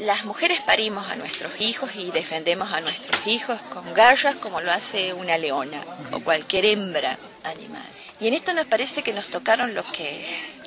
las 0.00 0.24
mujeres 0.24 0.60
parimos 0.60 1.08
a 1.10 1.16
nuestros 1.16 1.60
hijos 1.60 1.90
y 1.96 2.10
defendemos 2.10 2.72
a 2.72 2.80
nuestros 2.80 3.26
hijos 3.26 3.60
con 3.72 3.92
garras 3.92 4.36
como 4.36 4.60
lo 4.60 4.70
hace 4.70 5.12
una 5.12 5.36
leona 5.36 5.82
o 6.12 6.20
cualquier 6.20 6.64
hembra 6.66 7.18
animal. 7.44 7.86
Y 8.20 8.28
en 8.28 8.34
esto 8.34 8.54
nos 8.54 8.66
parece 8.66 9.02
que 9.02 9.12
nos 9.12 9.26
tocaron 9.26 9.74
lo 9.74 9.84
que, 9.90 10.24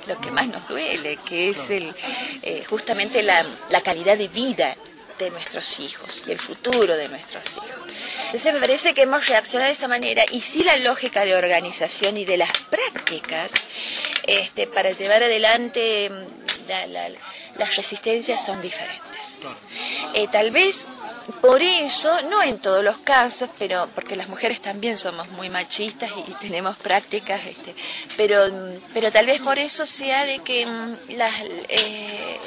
lo 0.08 0.20
que 0.20 0.30
más 0.30 0.48
nos 0.48 0.68
duele, 0.68 1.18
que 1.26 1.50
es 1.50 1.70
el, 1.70 1.96
eh, 2.42 2.66
justamente 2.70 3.24
la, 3.24 3.46
la 3.70 3.82
calidad 3.82 4.18
de 4.18 4.28
vida 4.28 4.76
de 5.18 5.30
nuestros 5.32 5.80
hijos 5.80 6.24
y 6.28 6.32
el 6.32 6.40
futuro 6.40 6.96
de 6.96 7.08
nuestros 7.10 7.46
hijos. 7.58 7.70
Entonces 8.26 8.54
me 8.54 8.60
parece 8.60 8.94
que 8.94 9.04
hemos 9.04 9.28
reaccionado 9.28 9.68
de 9.70 9.74
esa 9.74 9.88
manera 9.88 10.24
y 10.32 10.42
sí 10.42 10.64
la 10.64 10.76
lógica 10.78 11.24
de 11.26 11.36
organización 11.36 12.18
y 12.18 12.26
de 12.26 12.38
las 12.38 12.52
prácticas 12.70 13.52
este, 14.28 14.68
para 14.68 14.92
llevar 14.92 15.24
adelante 15.24 16.10
mm, 16.10 16.46
las 17.58 17.76
resistencias 17.76 18.46
son 18.46 18.62
diferentes. 18.62 19.38
Eh, 20.14 20.28
tal 20.32 20.52
vez 20.52 20.86
por 21.42 21.62
eso, 21.62 22.22
no 22.24 22.44
en 22.44 22.60
todos 22.60 22.84
los 22.84 22.98
casos, 23.00 23.50
pero 23.58 23.90
porque 23.96 24.16
las 24.16 24.30
mujeres 24.30 24.62
también 24.62 24.98
somos 24.98 25.28
muy 25.30 25.50
machistas 25.50 26.12
y 26.28 26.32
tenemos 26.34 26.78
prácticas, 26.78 27.42
este, 27.46 27.76
pero, 28.16 28.46
mm, 28.52 28.92
pero 28.94 29.12
tal 29.12 29.26
vez 29.26 29.40
por 29.42 29.58
eso 29.58 29.86
sea 29.88 30.26
de 30.26 30.40
que 30.40 30.66
mm, 30.66 30.98
las, 31.16 31.34
eh, 31.44 32.40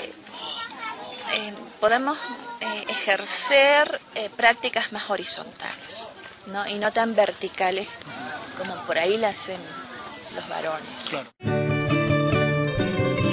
eh, 1.34 1.52
podamos 1.80 2.18
eh, 2.60 2.84
ejercer 2.88 4.00
eh, 4.14 4.30
prácticas 4.36 4.92
más 4.92 5.10
horizontales 5.10 6.08
¿no? 6.52 6.66
y 6.66 6.74
no 6.78 6.92
tan 6.92 7.14
verticales 7.14 7.88
como 8.58 8.74
por 8.86 8.98
ahí 8.98 9.16
las 9.16 9.36
hacen 9.36 9.60
los 10.34 10.48
varones. 10.48 11.10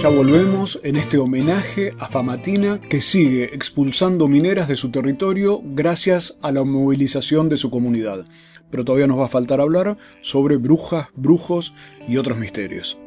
Ya 0.01 0.09
volvemos 0.09 0.79
en 0.83 0.97
este 0.97 1.17
homenaje 1.17 1.93
a 1.99 2.07
Famatina 2.07 2.79
que 2.79 3.01
sigue 3.01 3.45
expulsando 3.45 4.27
mineras 4.27 4.67
de 4.67 4.75
su 4.75 4.91
territorio 4.91 5.61
gracias 5.63 6.37
a 6.43 6.51
la 6.51 6.63
movilización 6.63 7.49
de 7.49 7.57
su 7.57 7.71
comunidad. 7.71 8.25
Pero 8.69 8.85
todavía 8.85 9.07
nos 9.07 9.19
va 9.19 9.25
a 9.25 9.29
faltar 9.29 9.61
hablar 9.61 9.97
sobre 10.21 10.57
brujas, 10.57 11.07
brujos 11.15 11.73
y 12.07 12.17
otros 12.17 12.37
misterios. 12.37 12.99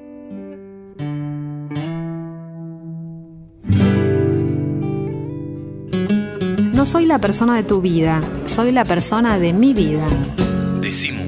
No 6.79 6.87
soy 6.87 7.07
la 7.07 7.19
persona 7.19 7.57
de 7.57 7.65
tu 7.65 7.81
vida, 7.81 8.23
soy 8.45 8.71
la 8.71 8.85
persona 8.85 9.41
de 9.41 9.53
mi 9.53 9.75
vida. 9.75 10.07
Decimu. 10.81 11.25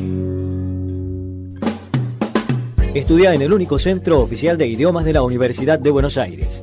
Estudia 2.94 3.34
en 3.34 3.42
el 3.42 3.52
único 3.52 3.76
centro 3.80 4.20
oficial 4.20 4.56
de 4.56 4.68
idiomas 4.68 5.04
de 5.04 5.12
la 5.12 5.24
Universidad 5.24 5.80
de 5.80 5.90
Buenos 5.90 6.18
Aires. 6.18 6.62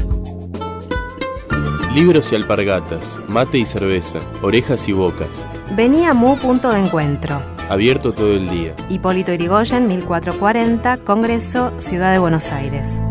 Libros 1.93 2.31
y 2.31 2.35
alpargatas, 2.35 3.19
mate 3.27 3.57
y 3.57 3.65
cerveza, 3.65 4.19
orejas 4.41 4.87
y 4.87 4.93
bocas. 4.93 5.45
Vení 5.75 6.05
a 6.05 6.13
Mu 6.13 6.37
Punto 6.37 6.71
de 6.71 6.79
Encuentro. 6.79 7.41
Abierto 7.67 8.13
todo 8.13 8.33
el 8.33 8.49
día. 8.49 8.73
Hipólito 8.87 9.33
Irigoyen, 9.33 9.89
1440, 9.89 10.99
Congreso, 11.03 11.73
Ciudad 11.79 12.13
de 12.13 12.19
Buenos 12.19 12.49
Aires. 12.53 13.01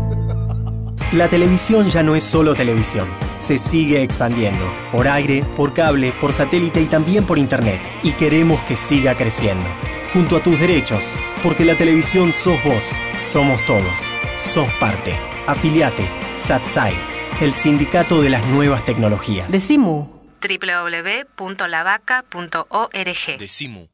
La 1.13 1.27
televisión 1.27 1.89
ya 1.89 2.01
no 2.01 2.15
es 2.15 2.23
solo 2.23 2.55
televisión. 2.55 3.07
Se 3.37 3.59
sigue 3.59 4.01
expandiendo. 4.01 4.65
Por 4.91 5.07
aire, 5.07 5.43
por 5.55 5.73
cable, 5.73 6.11
por 6.19 6.33
satélite 6.33 6.81
y 6.81 6.85
también 6.85 7.25
por 7.25 7.37
internet. 7.37 7.79
Y 8.01 8.13
queremos 8.13 8.59
que 8.61 8.75
siga 8.75 9.13
creciendo. 9.13 9.69
Junto 10.11 10.37
a 10.37 10.39
tus 10.39 10.59
derechos. 10.59 11.13
Porque 11.43 11.65
la 11.65 11.77
televisión 11.77 12.31
sos 12.31 12.63
vos. 12.63 12.83
Somos 13.21 13.63
todos. 13.67 13.83
Sos 14.37 14.67
parte. 14.79 15.13
Afiliate. 15.45 16.07
SATSAI. 16.37 17.10
El 17.41 17.51
sindicato 17.53 18.21
de 18.21 18.29
las 18.29 18.45
nuevas 18.45 18.85
tecnologías. 18.85 19.51
Decimu. 19.51 20.07
www.lavaca.org. 20.43 23.39
Decimu. 23.39 23.87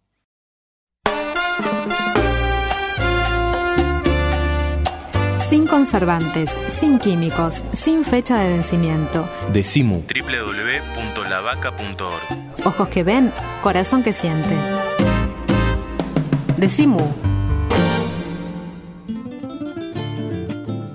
Sin 5.50 5.66
conservantes, 5.66 6.60
sin 6.78 7.00
químicos, 7.00 7.64
sin 7.72 8.04
fecha 8.04 8.38
de 8.40 8.50
vencimiento. 8.50 9.30
Decimu. 9.54 10.04
www.lavaca.org. 10.04 12.66
Ojos 12.66 12.90
que 12.90 13.06
ven, 13.06 13.32
corazón 13.64 14.04
que 14.04 14.12
siente. 14.12 14.58
Decimu. 16.58 17.27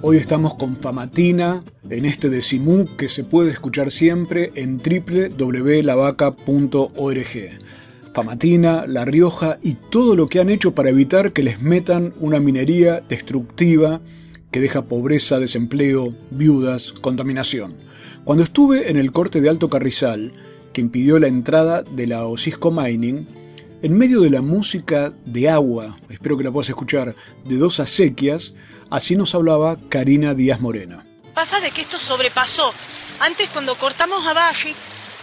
Hoy 0.04 0.16
estamos 0.16 0.54
con 0.54 0.78
Famatina 0.78 1.62
en 1.88 2.06
este 2.06 2.28
Decimú 2.28 2.88
que 2.96 3.08
se 3.08 3.22
puede 3.22 3.52
escuchar 3.52 3.92
siempre 3.92 4.50
en 4.56 4.78
www.lavaca.org. 4.78 6.42
Famatina, 8.12 8.84
La 8.88 9.04
Rioja 9.04 9.60
y 9.62 9.74
todo 9.74 10.16
lo 10.16 10.26
que 10.26 10.40
han 10.40 10.50
hecho 10.50 10.74
para 10.74 10.90
evitar 10.90 11.32
que 11.32 11.44
les 11.44 11.62
metan 11.62 12.14
una 12.18 12.40
minería 12.40 13.00
destructiva 13.08 14.00
que 14.50 14.58
deja 14.58 14.86
pobreza, 14.86 15.38
desempleo, 15.38 16.12
viudas, 16.32 16.92
contaminación. 16.94 17.76
Cuando 18.24 18.42
estuve 18.42 18.90
en 18.90 18.96
el 18.96 19.12
corte 19.12 19.40
de 19.40 19.50
Alto 19.50 19.68
Carrizal, 19.68 20.32
que 20.72 20.80
impidió 20.80 21.20
la 21.20 21.28
entrada 21.28 21.84
de 21.84 22.08
la 22.08 22.26
Osisco 22.26 22.72
Mining, 22.72 23.28
en 23.82 23.98
medio 23.98 24.20
de 24.20 24.30
la 24.30 24.42
música 24.42 25.12
de 25.24 25.50
agua, 25.50 25.96
espero 26.08 26.36
que 26.36 26.44
la 26.44 26.52
puedas 26.52 26.68
escuchar, 26.68 27.16
de 27.44 27.56
dos 27.56 27.80
acequias, 27.80 28.54
así 28.90 29.16
nos 29.16 29.34
hablaba 29.34 29.76
Karina 29.88 30.34
Díaz 30.34 30.60
Morena. 30.60 31.04
Pasa 31.34 31.58
de 31.60 31.72
que 31.72 31.80
esto 31.80 31.98
sobrepasó. 31.98 32.72
Antes 33.18 33.50
cuando 33.50 33.74
cortamos 33.74 34.24
a 34.24 34.34
Valle 34.34 34.74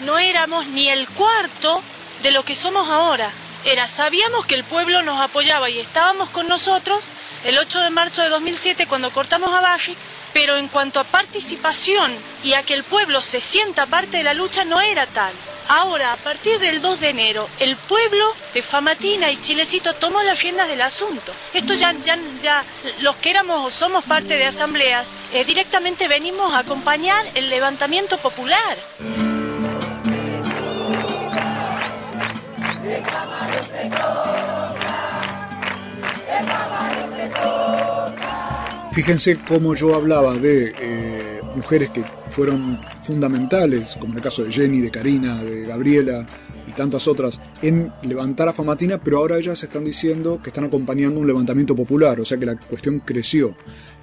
no 0.06 0.18
éramos 0.18 0.68
ni 0.68 0.90
el 0.90 1.08
cuarto 1.08 1.82
de 2.22 2.32
lo 2.32 2.44
que 2.44 2.54
somos 2.54 2.90
ahora. 2.90 3.32
Era, 3.64 3.88
sabíamos 3.88 4.46
que 4.46 4.56
el 4.56 4.66
pueblo 4.66 5.04
nos 5.04 5.22
apoyaba 5.22 5.70
y 5.70 5.80
estábamos 5.80 6.30
con 6.30 6.48
nosotros 6.48 7.00
el 7.46 7.58
8 7.58 7.80
de 7.80 7.90
marzo 7.90 8.22
de 8.22 8.30
2007 8.30 8.88
cuando 8.88 9.12
cortamos 9.12 9.54
a 9.54 9.62
Valle, 9.62 9.96
pero 10.34 10.58
en 10.58 10.68
cuanto 10.68 11.00
a 11.00 11.06
participación 11.06 12.12
y 12.44 12.54
a 12.54 12.64
que 12.64 12.74
el 12.74 12.84
pueblo 12.84 13.22
se 13.22 13.40
sienta 13.40 13.86
parte 13.86 14.18
de 14.18 14.24
la 14.24 14.34
lucha 14.34 14.66
no 14.66 14.82
era 14.82 15.06
tal. 15.06 15.34
Ahora, 15.72 16.14
a 16.14 16.18
partir 16.18 16.58
del 16.58 16.82
2 16.82 17.00
de 17.00 17.10
enero, 17.10 17.48
el 17.60 17.76
pueblo 17.76 18.26
de 18.56 18.64
Famatina 18.64 19.32
y 19.32 19.38
Chilecito 19.38 19.94
tomó 19.94 20.24
las 20.24 20.42
riendas 20.42 20.68
del 20.68 20.82
asunto. 20.82 21.32
Esto 21.54 21.76
ya, 21.76 21.94
ya, 21.94 22.18
ya 22.42 22.64
los 23.02 23.16
que 23.18 23.30
éramos 23.30 23.68
o 23.68 23.70
somos 23.70 24.04
parte 24.04 24.34
de 24.34 24.48
asambleas, 24.48 25.08
eh, 25.32 25.46
directamente 25.46 26.08
venimos 26.08 26.52
a 26.56 26.60
acompañar 26.60 27.24
el 27.36 27.52
levantamiento 27.52 28.18
popular. 28.18 28.78
Fíjense 38.92 39.40
cómo 39.48 39.76
yo 39.76 39.94
hablaba 39.94 40.34
de 40.34 40.74
eh, 40.80 41.39
mujeres 41.60 41.90
que 41.90 42.04
fueron 42.30 42.80
fundamentales, 43.00 43.98
como 44.00 44.14
en 44.14 44.20
el 44.20 44.24
caso 44.24 44.46
de 44.46 44.52
Jenny, 44.52 44.80
de 44.80 44.90
Karina, 44.90 45.44
de 45.44 45.66
Gabriela 45.66 46.26
y 46.66 46.72
tantas 46.72 47.06
otras, 47.08 47.42
en 47.62 47.92
levantar 48.02 48.48
a 48.48 48.54
Famatina, 48.54 48.98
pero 48.98 49.18
ahora 49.18 49.38
ellas 49.38 49.62
están 49.62 49.84
diciendo 49.84 50.40
que 50.42 50.52
están 50.52 50.64
acompañando 50.64 51.20
un 51.20 51.28
levantamiento 51.28 51.76
popular, 51.76 52.22
o 52.22 52.26
sea 52.26 52.38
que 52.38 52.46
la 52.46 52.58
cuestión 52.58 53.02
creció. 53.02 53.56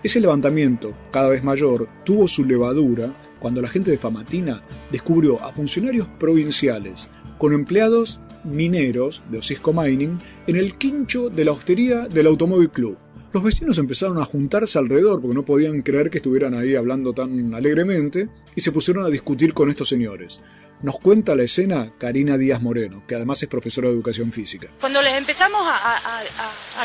Ese 0.03 0.21
levantamiento, 0.21 0.95
cada 1.11 1.31
vez 1.31 1.43
mayor, 1.43 1.89
tuvo 2.05 2.29
su 2.29 2.45
levadura 2.45 3.15
cuando 3.39 3.63
la 3.63 3.69
gente 3.69 3.91
de 3.91 3.99
Famatina 3.99 4.63
descubrió 4.93 5.43
a 5.43 5.53
funcionarios 5.53 6.09
provinciales 6.19 7.09
con 7.39 7.55
empleados 7.55 8.21
mineros 8.45 9.23
de 9.31 9.39
Osisco 9.39 9.73
Mining 9.73 10.19
en 10.47 10.57
el 10.57 10.77
quincho 10.77 11.31
de 11.31 11.45
la 11.45 11.53
hostería 11.53 12.07
del 12.09 12.27
Automóvil 12.27 12.71
Club. 12.71 13.06
Los 13.33 13.43
vecinos 13.43 13.79
empezaron 13.79 14.19
a 14.19 14.25
juntarse 14.25 14.79
alrededor 14.79 15.21
porque 15.21 15.35
no 15.35 15.45
podían 15.45 15.83
creer 15.83 16.11
que 16.11 16.19
estuvieran 16.19 16.55
ahí 16.55 16.75
hablando 16.75 17.13
tan 17.13 17.55
alegremente 17.55 18.29
y 18.55 18.61
se 18.61 18.73
pusieron 18.73 19.05
a 19.05 19.09
discutir 19.09 19.53
con 19.53 19.69
estos 19.69 19.89
señores. 19.89 20.41
Nos 20.83 20.99
cuenta 20.99 21.35
la 21.35 21.43
escena 21.43 21.91
Karina 21.99 22.37
Díaz 22.37 22.61
Moreno, 22.61 23.03
que 23.09 23.15
además 23.15 23.43
es 23.43 23.49
profesora 23.49 23.89
de 23.89 23.95
educación 23.95 24.31
física. 24.31 24.69
Cuando 24.79 25.01
les 25.01 25.15
empezamos 25.15 25.67
a, 25.67 26.23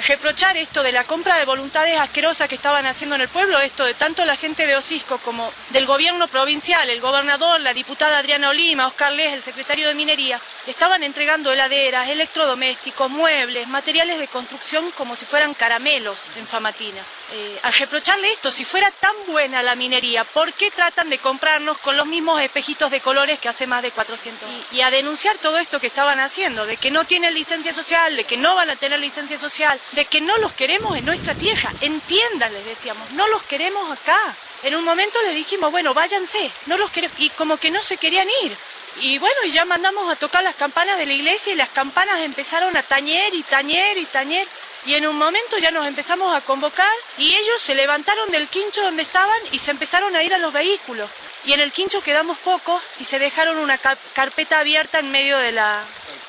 reprochar 0.08 0.56
esto 0.56 0.82
de 0.82 0.94
la 0.94 1.04
compra 1.04 1.38
de 1.38 1.46
voluntades 1.46 2.00
asquerosas 2.00 2.48
que 2.48 2.56
estaban 2.56 2.86
haciendo 2.86 3.16
en 3.16 3.22
el 3.22 3.28
pueblo, 3.28 3.60
esto 3.60 3.84
de 3.84 3.94
tanto 3.94 4.24
la 4.24 4.38
gente 4.38 4.66
de 4.66 4.76
Osisco 4.76 5.18
como 5.20 5.52
del 5.72 5.86
gobierno 5.86 6.28
provincial, 6.28 6.90
el 6.90 7.02
gobernador, 7.02 7.60
la 7.60 7.74
diputada 7.74 8.20
Adriana 8.20 8.50
Olima, 8.50 8.88
Oscar 8.88 9.12
Les, 9.12 9.34
el 9.34 9.42
secretario 9.42 9.88
de 9.88 9.94
Minería, 9.94 10.40
estaban 10.68 11.04
entregando 11.04 11.52
heladeras, 11.52 12.08
electrodomésticos, 12.08 13.12
muebles, 13.12 13.68
materiales 13.68 14.20
de 14.20 14.28
construcción 14.28 14.86
como 14.98 15.16
si 15.16 15.26
fueran 15.26 15.54
caramelos 15.54 16.32
en 16.38 16.48
Famatina. 16.48 17.02
Eh, 17.34 17.60
a 17.64 17.72
reprocharle 17.72 18.30
esto, 18.32 18.52
si 18.52 18.66
fuera 18.66 18.92
tan 18.92 19.16
buena 19.26 19.64
la 19.64 19.76
minería, 19.76 20.26
¿por 20.26 20.52
qué 20.52 20.70
tratan 20.70 21.10
de 21.10 21.18
comprarnos 21.18 21.78
con 21.78 21.96
los 21.96 22.06
mismos 22.06 22.42
espejitos 22.42 22.92
de 22.92 23.00
colores 23.00 23.40
que 23.40 23.48
hace 23.48 23.68
más 23.68 23.82
de 23.82 23.92
400 23.92 24.50
años? 24.50 24.66
Y, 24.72 24.82
a 24.82 24.92
denunciar 24.92 25.38
todo 25.38 25.58
esto 25.58 25.80
que 25.80 25.88
estaban 25.88 26.20
haciendo, 26.20 26.66
de 26.66 26.76
que 26.76 26.92
no 26.92 27.06
tienen 27.06 27.34
licencia 27.34 27.74
social, 27.74 28.18
de 28.18 28.26
que 28.26 28.36
no 28.36 28.56
van 28.56 28.70
a 28.70 28.76
tener 28.76 29.00
licencia 29.00 29.38
social, 29.38 29.80
de 29.94 30.06
que 30.06 30.20
no 30.20 30.38
los 30.40 30.52
queremos 30.54 30.98
en 30.98 31.06
nuestra 31.06 31.34
tierra. 31.34 31.72
Entiendan, 31.80 32.54
les 32.54 32.66
decíamos, 32.66 33.10
no 33.12 33.28
los 33.30 33.44
queremos 33.44 33.90
acá. 33.92 34.36
En 34.64 34.76
un 34.76 34.84
momento 34.84 35.22
les 35.24 35.36
dijimos, 35.36 35.72
bueno, 35.72 35.94
váyanse, 35.94 36.52
no 36.66 36.78
los 36.78 36.92
queremos, 36.92 37.18
y 37.20 37.30
como 37.30 37.56
que 37.58 37.72
no 37.72 37.82
se 37.82 37.96
querían 37.96 38.28
ir. 38.44 38.58
Y 38.98 39.18
bueno, 39.20 39.38
ya 39.46 39.64
mandamos 39.64 40.12
a 40.12 40.18
tocar 40.18 40.44
las 40.44 40.56
campanas 40.56 40.98
de 40.98 41.06
la 41.06 41.14
iglesia 41.14 41.54
y 41.54 41.56
las 41.56 41.70
campanas 41.70 42.20
empezaron 42.20 42.76
a 42.76 42.84
tañer 42.84 43.34
y 43.34 43.42
tañer 43.44 43.98
y 43.98 44.06
tañer. 44.06 44.48
Y 44.86 44.96
en 44.96 45.06
un 45.06 45.16
momento 45.16 45.58
ya 45.60 45.70
nos 45.70 45.88
empezamos 45.88 46.36
a 46.36 46.42
convocar 46.42 46.90
y 47.18 47.28
ellos 47.28 47.62
se 47.62 47.76
levantaron 47.76 48.32
del 48.32 48.48
quincho 48.48 48.82
donde 48.82 49.04
estaban 49.04 49.40
y 49.52 49.60
se 49.60 49.72
empezaron 49.72 50.16
a 50.16 50.24
ir 50.24 50.34
a 50.34 50.40
los 50.40 50.52
vehículos. 50.52 51.10
Y 51.46 51.54
en 51.54 51.60
el 51.60 51.72
quincho 51.72 52.02
quedamos 52.02 52.38
pocos 52.40 52.82
y 53.00 53.04
se 53.04 53.20
dejaron 53.20 53.58
una 53.58 53.78
carpeta 53.78 54.60
abierta 54.60 55.00
en 55.00 55.12
medio 55.12 55.38
de 55.38 55.52
la, 55.52 55.84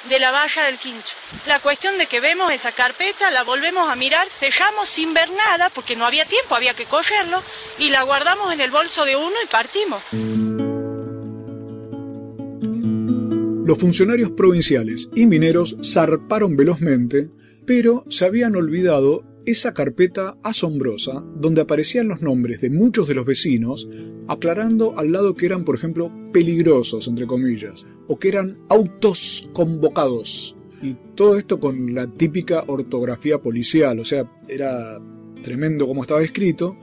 de 0.08 0.18
la 0.18 0.30
valla 0.30 0.64
del 0.64 0.78
quincho. 0.78 1.14
La 1.46 1.60
cuestión 1.60 1.96
de 1.98 2.06
que 2.06 2.20
vemos 2.20 2.52
esa 2.52 2.72
carpeta, 2.72 3.30
la 3.30 3.42
volvemos 3.42 3.90
a 3.90 3.96
mirar, 3.96 4.28
sellamos 4.28 4.88
sin 4.88 5.14
ver 5.14 5.30
nada, 5.30 5.70
porque 5.70 5.96
no 5.96 6.06
había 6.06 6.24
tiempo, 6.24 6.54
había 6.54 6.74
que 6.74 6.86
cogerlo, 6.86 7.42
y 7.78 7.90
la 7.90 8.02
guardamos 8.02 8.52
en 8.52 8.60
el 8.60 8.70
bolso 8.70 9.04
de 9.04 9.16
uno 9.16 9.36
y 9.42 9.46
partimos. 9.46 10.02
Los 13.64 13.78
funcionarios 13.78 14.30
provinciales 14.30 15.08
y 15.14 15.26
mineros 15.26 15.76
zarparon 15.82 16.56
velozmente 16.56 17.30
pero 17.66 18.04
se 18.08 18.24
habían 18.24 18.56
olvidado 18.56 19.24
esa 19.44 19.74
carpeta 19.74 20.36
asombrosa 20.42 21.24
donde 21.36 21.62
aparecían 21.62 22.08
los 22.08 22.22
nombres 22.22 22.60
de 22.60 22.70
muchos 22.70 23.08
de 23.08 23.14
los 23.14 23.24
vecinos, 23.24 23.88
aclarando 24.28 24.98
al 24.98 25.12
lado 25.12 25.34
que 25.34 25.46
eran, 25.46 25.64
por 25.64 25.74
ejemplo, 25.74 26.12
peligrosos, 26.32 27.08
entre 27.08 27.26
comillas, 27.26 27.86
o 28.06 28.18
que 28.18 28.28
eran 28.28 28.58
autos 28.68 29.48
convocados. 29.52 30.56
Y 30.80 30.96
todo 31.14 31.36
esto 31.36 31.60
con 31.60 31.94
la 31.94 32.06
típica 32.06 32.64
ortografía 32.66 33.38
policial, 33.38 33.98
o 34.00 34.04
sea, 34.04 34.30
era 34.48 35.00
tremendo 35.42 35.86
como 35.86 36.02
estaba 36.02 36.22
escrito, 36.22 36.76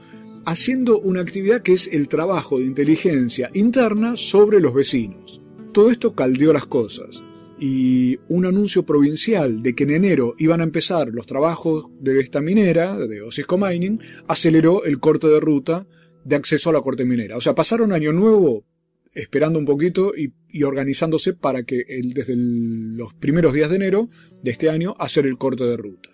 haciendo 0.44 0.98
una 0.98 1.20
actividad 1.20 1.62
que 1.62 1.74
es 1.74 1.92
el 1.92 2.08
trabajo 2.08 2.58
de 2.58 2.64
inteligencia 2.64 3.50
interna 3.54 4.16
sobre 4.16 4.60
los 4.60 4.74
vecinos. 4.74 5.42
Todo 5.72 5.90
esto 5.90 6.14
caldeó 6.14 6.52
las 6.52 6.66
cosas 6.66 7.22
y 7.60 8.18
un 8.28 8.46
anuncio 8.46 8.86
provincial 8.86 9.62
de 9.62 9.74
que 9.74 9.84
en 9.84 9.90
enero 9.90 10.34
iban 10.38 10.62
a 10.62 10.64
empezar 10.64 11.10
los 11.12 11.26
trabajos 11.26 11.86
de 12.00 12.18
esta 12.18 12.40
minera, 12.40 12.96
de 12.96 13.20
Osisco 13.20 13.58
Mining, 13.58 14.00
aceleró 14.26 14.84
el 14.84 14.98
corte 14.98 15.28
de 15.28 15.38
ruta 15.38 15.86
de 16.24 16.36
acceso 16.36 16.70
a 16.70 16.72
la 16.72 16.80
corte 16.80 17.04
minera. 17.04 17.36
O 17.36 17.40
sea, 17.40 17.54
pasaron 17.54 17.92
año 17.92 18.12
nuevo 18.12 18.64
esperando 19.12 19.58
un 19.58 19.66
poquito 19.66 20.12
y, 20.16 20.32
organizándose 20.62 21.34
para 21.34 21.64
que 21.64 21.84
desde 22.04 22.34
los 22.36 23.12
primeros 23.14 23.52
días 23.52 23.68
de 23.68 23.76
enero 23.76 24.08
de 24.42 24.50
este 24.52 24.70
año 24.70 24.96
hacer 24.98 25.26
el 25.26 25.36
corte 25.36 25.64
de 25.64 25.76
ruta. 25.76 26.08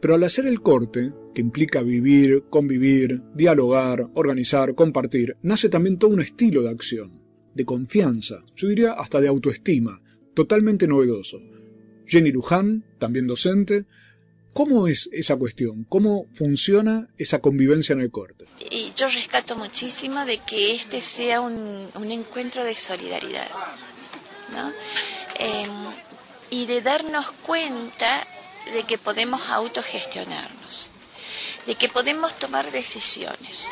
Pero 0.00 0.14
al 0.14 0.22
hacer 0.22 0.46
el 0.46 0.60
corte, 0.60 1.12
que 1.34 1.40
implica 1.40 1.82
vivir, 1.82 2.44
convivir, 2.48 3.22
dialogar, 3.34 4.08
organizar, 4.14 4.74
compartir, 4.74 5.36
nace 5.42 5.68
también 5.68 5.98
todo 5.98 6.12
un 6.12 6.20
estilo 6.20 6.62
de 6.62 6.70
acción, 6.70 7.20
de 7.54 7.64
confianza, 7.64 8.44
yo 8.54 8.68
diría 8.68 8.92
hasta 8.92 9.20
de 9.20 9.28
autoestima, 9.28 10.00
totalmente 10.36 10.86
novedoso. 10.86 11.40
Jenny 12.06 12.30
Luján, 12.30 12.84
también 13.00 13.26
docente. 13.26 13.86
¿Cómo 14.52 14.86
es 14.86 15.08
esa 15.12 15.36
cuestión? 15.36 15.84
¿Cómo 15.88 16.26
funciona 16.34 17.08
esa 17.16 17.40
convivencia 17.40 17.94
en 17.94 18.02
el 18.02 18.10
corte? 18.10 18.44
Y 18.70 18.90
yo 18.94 19.08
rescato 19.08 19.56
muchísimo 19.56 20.24
de 20.26 20.38
que 20.38 20.74
este 20.74 21.00
sea 21.00 21.40
un, 21.40 21.90
encuentro 22.10 22.64
de 22.64 22.74
solidaridad, 22.74 23.48
¿no? 24.52 24.72
Em, 25.38 25.70
y 26.50 26.66
de 26.66 26.80
darnos 26.82 27.32
cuenta 27.32 28.26
de 28.72 28.84
que 28.84 28.98
podemos 28.98 29.48
autogestionarnos, 29.50 30.90
de 31.66 31.74
que 31.76 31.88
podemos 31.88 32.38
tomar 32.38 32.70
decisiones, 32.72 33.66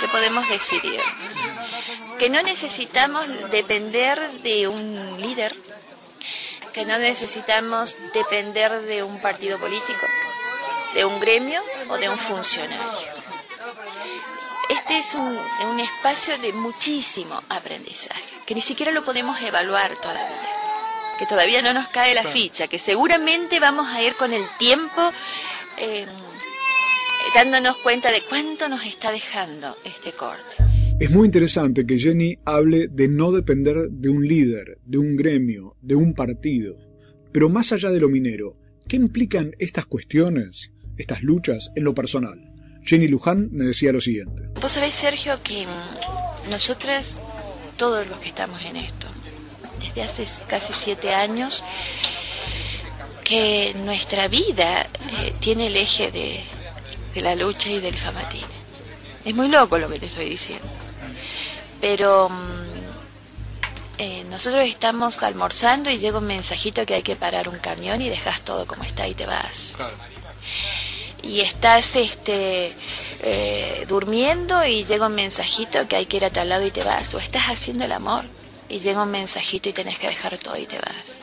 que 0.00 0.08
podemos 0.08 0.48
decidirnos, 0.48 1.34
que 2.18 2.30
no 2.30 2.42
necesitamos 2.42 3.26
depender 3.50 4.42
de 4.42 4.68
un 4.68 5.20
líder, 5.20 5.54
que 6.76 6.84
no 6.84 6.98
necesitamos 6.98 7.96
depender 8.12 8.82
de 8.82 9.02
un 9.02 9.18
partido 9.22 9.58
político, 9.58 10.06
de 10.92 11.06
un 11.06 11.18
gremio 11.18 11.62
o 11.88 11.96
de 11.96 12.10
un 12.10 12.18
funcionario. 12.18 13.14
Este 14.68 14.98
es 14.98 15.14
un, 15.14 15.80
espacio 15.80 16.36
de 16.36 16.52
muchísimo 16.52 17.42
aprendizaje, 17.48 18.22
que 18.44 18.54
ni 18.54 18.60
siquiera 18.60 18.92
lo 18.92 19.06
podemos 19.06 19.40
evaluar 19.40 19.96
todavía, 20.02 21.16
que 21.18 21.24
todavía 21.24 21.62
no 21.62 21.72
nos 21.72 21.88
cae 21.88 22.12
la 22.12 22.24
ficha, 22.24 22.68
que 22.68 22.78
seguramente 22.78 23.58
vamos 23.58 23.88
a 23.88 24.02
ir 24.02 24.14
con 24.14 24.34
el 24.34 24.46
tiempo 24.58 25.10
em, 25.78 26.10
dándonos 27.34 27.78
cuenta 27.78 28.10
de 28.10 28.20
cuánto 28.20 28.68
nos 28.68 28.84
está 28.84 29.10
dejando 29.10 29.78
este 29.82 30.12
corte. 30.12 30.65
Es 30.98 31.10
muy 31.10 31.26
interesante 31.26 31.84
que 31.84 31.98
Jenny 31.98 32.38
hable 32.46 32.88
de 32.88 33.06
no 33.06 33.30
depender 33.30 33.76
de 33.90 34.08
un 34.08 34.26
líder, 34.26 34.78
de 34.86 34.96
un 34.96 35.14
gremio, 35.14 35.76
de 35.82 35.94
un 35.94 36.14
partido. 36.14 36.78
Pero 37.32 37.50
más 37.50 37.70
allá 37.72 37.90
de 37.90 38.00
lo 38.00 38.08
minero, 38.08 38.56
¿qué 38.88 38.96
implican 38.96 39.52
estas 39.58 39.84
cuestiones, 39.84 40.72
estas 40.96 41.22
luchas 41.22 41.70
en 41.76 41.84
lo 41.84 41.94
personal? 41.94 42.40
Jenny 42.82 43.08
Luján 43.08 43.50
me 43.52 43.66
decía 43.66 43.92
lo 43.92 44.00
siguiente. 44.00 44.48
Vos 44.58 44.72
sabés, 44.72 44.94
Sergio, 44.94 45.34
que 45.44 45.66
mm, 45.66 46.48
nosotras 46.50 47.20
todos 47.76 48.08
los 48.08 48.18
que 48.20 48.28
estamos 48.30 48.64
en 48.64 48.76
esto. 48.76 49.06
Desde 49.78 50.00
hace 50.00 50.24
casi 50.48 50.72
siete 50.72 51.12
años 51.12 51.62
que 53.22 53.74
nuestra 53.84 54.28
vida 54.28 54.88
eh, 55.12 55.34
tiene 55.40 55.66
el 55.66 55.76
eje 55.76 56.10
de, 56.10 56.40
de 57.14 57.20
la 57.20 57.34
lucha 57.34 57.70
y 57.70 57.82
del 57.82 57.96
jamatín. 57.96 58.46
Es 59.26 59.34
muy 59.34 59.48
loco 59.48 59.76
lo 59.76 59.90
que 59.90 59.98
te 59.98 60.06
estoy 60.06 60.30
diciendo. 60.30 60.85
Pero 61.88 62.28
mm, 62.28 63.98
eh, 63.98 64.24
nosotros 64.28 64.66
estamos 64.66 65.22
almorzando 65.22 65.88
y 65.88 65.98
llega 65.98 66.18
un 66.18 66.26
mensajito 66.26 66.84
que 66.84 66.94
hay 66.94 67.04
que 67.04 67.14
parar 67.14 67.48
un 67.48 67.58
camión 67.58 68.02
y 68.02 68.08
dejas 68.08 68.44
todo 68.44 68.66
como 68.66 68.82
está 68.82 69.06
y 69.06 69.14
te 69.14 69.24
vas. 69.24 69.78
Y 71.22 71.42
estás 71.42 71.94
este 71.94 72.72
eh, 73.20 73.84
durmiendo 73.88 74.66
y 74.66 74.82
llega 74.82 75.06
un 75.06 75.14
mensajito 75.14 75.86
que 75.86 75.94
hay 75.94 76.06
que 76.06 76.16
ir 76.16 76.24
a 76.24 76.30
tal 76.30 76.48
lado 76.48 76.66
y 76.66 76.72
te 76.72 76.82
vas. 76.82 77.14
O 77.14 77.18
estás 77.20 77.44
haciendo 77.44 77.84
el 77.84 77.92
amor 77.92 78.24
y 78.68 78.80
llega 78.80 79.04
un 79.04 79.12
mensajito 79.12 79.68
y 79.68 79.72
tenés 79.72 79.96
que 80.00 80.08
dejar 80.08 80.38
todo 80.38 80.58
y 80.58 80.66
te 80.66 80.80
vas. 80.80 81.22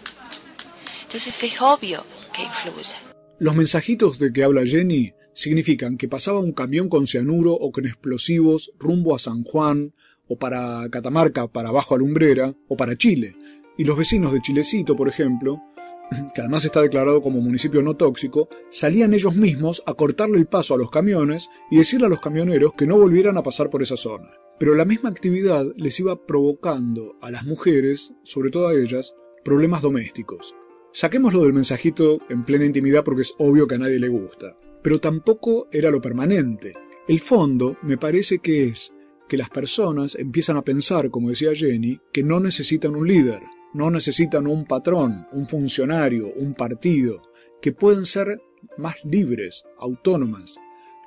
Entonces 1.01 1.43
es 1.43 1.61
obvio 1.61 2.05
que 2.31 2.43
influye. 2.43 2.95
Los 3.37 3.53
mensajitos 3.53 4.17
de 4.17 4.31
que 4.31 4.45
habla 4.45 4.61
Jenny 4.65 5.13
significan 5.33 5.97
que 5.97 6.07
pasaba 6.07 6.39
un 6.39 6.53
camión 6.53 6.87
con 6.87 7.05
cianuro 7.05 7.51
o 7.51 7.69
con 7.73 7.85
explosivos 7.85 8.71
rumbo 8.79 9.13
a 9.13 9.19
San 9.19 9.43
Juan, 9.43 9.93
o 10.27 10.37
para 10.37 10.89
Catamarca, 10.89 11.47
para 11.47 11.71
Bajo 11.71 11.95
Alumbrera, 11.95 12.53
o 12.67 12.77
para 12.77 12.95
Chile. 12.95 13.35
Y 13.77 13.85
los 13.85 13.97
vecinos 13.97 14.33
de 14.33 14.41
Chilecito, 14.41 14.95
por 14.95 15.07
ejemplo, 15.07 15.61
que 16.35 16.41
además 16.41 16.65
está 16.65 16.81
declarado 16.81 17.21
como 17.21 17.41
municipio 17.41 17.81
no 17.81 17.95
tóxico, 17.95 18.49
salían 18.69 19.13
ellos 19.13 19.35
mismos 19.35 19.83
a 19.85 19.93
cortarle 19.93 20.37
el 20.37 20.45
paso 20.45 20.73
a 20.73 20.77
los 20.77 20.89
camiones 20.89 21.49
y 21.71 21.77
decirle 21.77 22.07
a 22.07 22.09
los 22.09 22.21
camioneros 22.21 22.73
que 22.73 22.87
no 22.87 22.97
volvieran 22.97 23.37
a 23.37 23.43
pasar 23.43 23.69
por 23.69 23.81
esa 23.81 23.97
zona. 23.97 24.29
Pero 24.59 24.75
la 24.75 24.85
misma 24.85 25.09
actividad 25.09 25.65
les 25.75 25.99
iba 25.99 26.25
provocando 26.25 27.15
a 27.21 27.31
las 27.31 27.45
mujeres, 27.45 28.13
sobre 28.23 28.51
todo 28.51 28.67
a 28.67 28.75
ellas, 28.75 29.15
problemas 29.43 29.81
domésticos. 29.81 30.55
Saquémoslo 30.91 31.43
del 31.43 31.53
mensajito 31.53 32.19
en 32.29 32.45
plena 32.45 32.65
intimidad 32.65 33.03
porque 33.03 33.23
es 33.23 33.33
obvio 33.39 33.67
que 33.67 33.75
a 33.75 33.79
nadie 33.79 33.99
le 33.99 34.09
gusta 34.09 34.55
pero 34.83 34.99
tampoco 34.99 35.67
era 35.71 35.89
lo 35.89 36.01
permanente. 36.01 36.75
El 37.07 37.21
fondo 37.21 37.77
me 37.81 37.97
parece 37.97 38.39
que 38.39 38.65
es 38.65 38.92
que 39.27 39.37
las 39.37 39.49
personas 39.49 40.15
empiezan 40.15 40.57
a 40.57 40.63
pensar, 40.63 41.09
como 41.09 41.29
decía 41.29 41.53
Jenny, 41.53 41.99
que 42.11 42.23
no 42.23 42.39
necesitan 42.39 42.95
un 42.95 43.07
líder, 43.07 43.41
no 43.73 43.89
necesitan 43.89 44.47
un 44.47 44.65
patrón, 44.65 45.25
un 45.31 45.47
funcionario, 45.47 46.31
un 46.35 46.53
partido, 46.53 47.21
que 47.61 47.71
pueden 47.71 48.05
ser 48.05 48.39
más 48.77 48.95
libres, 49.03 49.63
autónomas. 49.79 50.59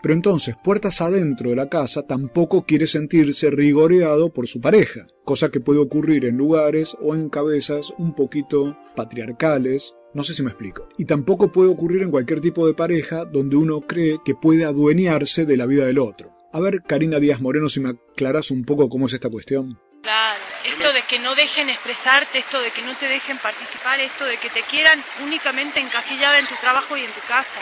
Pero 0.03 0.15
entonces, 0.15 0.55
puertas 0.63 1.01
adentro 1.01 1.51
de 1.51 1.57
la 1.57 1.69
casa, 1.69 2.03
tampoco 2.03 2.65
quiere 2.65 2.87
sentirse 2.87 3.51
rigoreado 3.51 4.33
por 4.33 4.47
su 4.47 4.61
pareja, 4.61 5.07
cosa 5.25 5.51
que 5.51 5.61
puede 5.61 5.81
ocurrir 5.81 6.27
en 6.27 6.37
lugares 6.37 6.97
o 7.01 7.15
en 7.15 7.29
cabezas 7.29 7.93
un 7.99 8.15
poquito 8.15 8.77
patriarcales 8.95 9.95
no 10.17 10.23
sé 10.23 10.33
si 10.33 10.43
me 10.43 10.49
explico. 10.49 10.89
Y 10.97 11.05
tampoco 11.05 11.53
puede 11.53 11.69
ocurrir 11.69 12.01
en 12.01 12.11
cualquier 12.11 12.41
tipo 12.41 12.67
de 12.67 12.73
pareja 12.73 13.27
donde 13.27 13.57
uno 13.57 13.83
cree 13.83 14.19
que 14.25 14.35
puede 14.35 14.65
adueñarse 14.65 15.45
de 15.45 15.59
la 15.59 15.67
vida 15.67 15.85
del 15.85 15.99
otro. 15.99 16.36
A 16.57 16.61
ver, 16.61 16.81
Karina 16.81 17.21
Díaz 17.21 17.43
Moreno, 17.43 17.69
si 17.69 17.81
me 17.81 17.91
aclaras 17.91 18.51
un 18.51 18.65
poco 18.65 18.89
cómo 18.89 19.05
es 19.05 19.13
esta 19.13 19.29
cuestión. 19.29 19.79
Claro, 20.03 20.41
esto 20.65 20.91
de 20.91 21.03
que 21.07 21.19
no 21.19 21.35
dejen 21.35 21.69
expresarte, 21.69 22.39
esto 22.39 22.59
de 22.63 22.71
que 22.71 22.81
no 22.81 22.97
te 22.97 23.05
dejen 23.05 23.37
participar, 23.37 24.01
esto 24.01 24.25
de 24.25 24.39
que 24.39 24.49
te 24.49 24.63
quieran 24.63 24.99
únicamente 25.23 25.81
encasillada 25.81 26.39
en 26.39 26.47
tu 26.47 26.55
trabajo 26.59 26.97
y 26.97 27.01
en 27.01 27.11
tu 27.11 27.21
casa. 27.29 27.61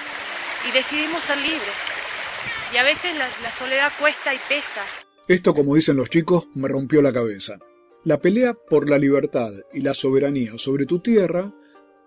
Y 0.69 0.71
decidimos 0.71 1.25
ser 1.25 1.39
libres. 1.39 1.75
Y 2.73 2.77
a 2.77 2.85
veces 2.85 3.19
la, 3.19 3.27
la 3.43 3.51
soledad 3.59 3.91
cuesta 3.99 4.33
y 4.33 4.39
pesa. 4.49 4.87
Esto, 5.27 5.55
como 5.55 5.75
dicen 5.75 5.97
los 5.97 6.09
chicos, 6.09 6.47
me 6.55 6.69
rompió 6.69 7.03
la 7.03 7.13
cabeza. 7.13 7.59
La 8.05 8.21
pelea 8.21 8.55
por 8.55 8.89
la 8.89 8.99
libertad 8.99 9.51
y 9.73 9.81
la 9.81 9.95
soberanía 9.95 10.53
sobre 10.57 10.87
tu 10.87 11.01
tierra 11.01 11.53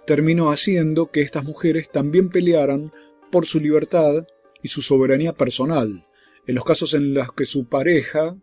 terminó 0.06 0.52
haciendo 0.52 1.12
que 1.12 1.20
estas 1.20 1.44
mujeres 1.44 1.90
también 1.92 2.30
pelearan 2.30 2.94
por 3.30 3.46
su 3.46 3.60
libertad 3.60 4.26
y 4.64 4.70
su 4.70 4.82
soberanía 4.82 5.34
personal, 5.34 6.07
en 6.48 6.56
los 6.56 6.64
casos 6.64 6.94
en 6.94 7.14
los 7.14 7.32
que 7.34 7.46
su 7.46 7.68
pareja 7.68 8.36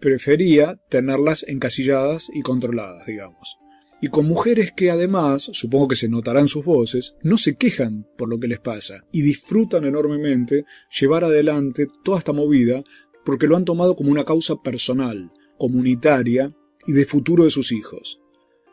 prefería 0.00 0.80
tenerlas 0.88 1.44
encasilladas 1.46 2.30
y 2.32 2.42
controladas, 2.42 3.06
digamos. 3.06 3.58
Y 4.00 4.08
con 4.08 4.26
mujeres 4.26 4.72
que 4.72 4.90
además, 4.90 5.48
supongo 5.52 5.86
que 5.86 5.96
se 5.96 6.08
notarán 6.08 6.48
sus 6.48 6.64
voces, 6.64 7.14
no 7.22 7.38
se 7.38 7.54
quejan 7.54 8.04
por 8.18 8.28
lo 8.28 8.40
que 8.40 8.48
les 8.48 8.58
pasa 8.58 9.04
y 9.12 9.22
disfrutan 9.22 9.84
enormemente 9.84 10.64
llevar 10.98 11.22
adelante 11.22 11.86
toda 12.02 12.18
esta 12.18 12.32
movida 12.32 12.82
porque 13.24 13.46
lo 13.46 13.56
han 13.56 13.64
tomado 13.64 13.94
como 13.94 14.10
una 14.10 14.24
causa 14.24 14.56
personal, 14.56 15.30
comunitaria 15.56 16.52
y 16.84 16.92
de 16.92 17.04
futuro 17.04 17.44
de 17.44 17.50
sus 17.50 17.70
hijos. 17.70 18.20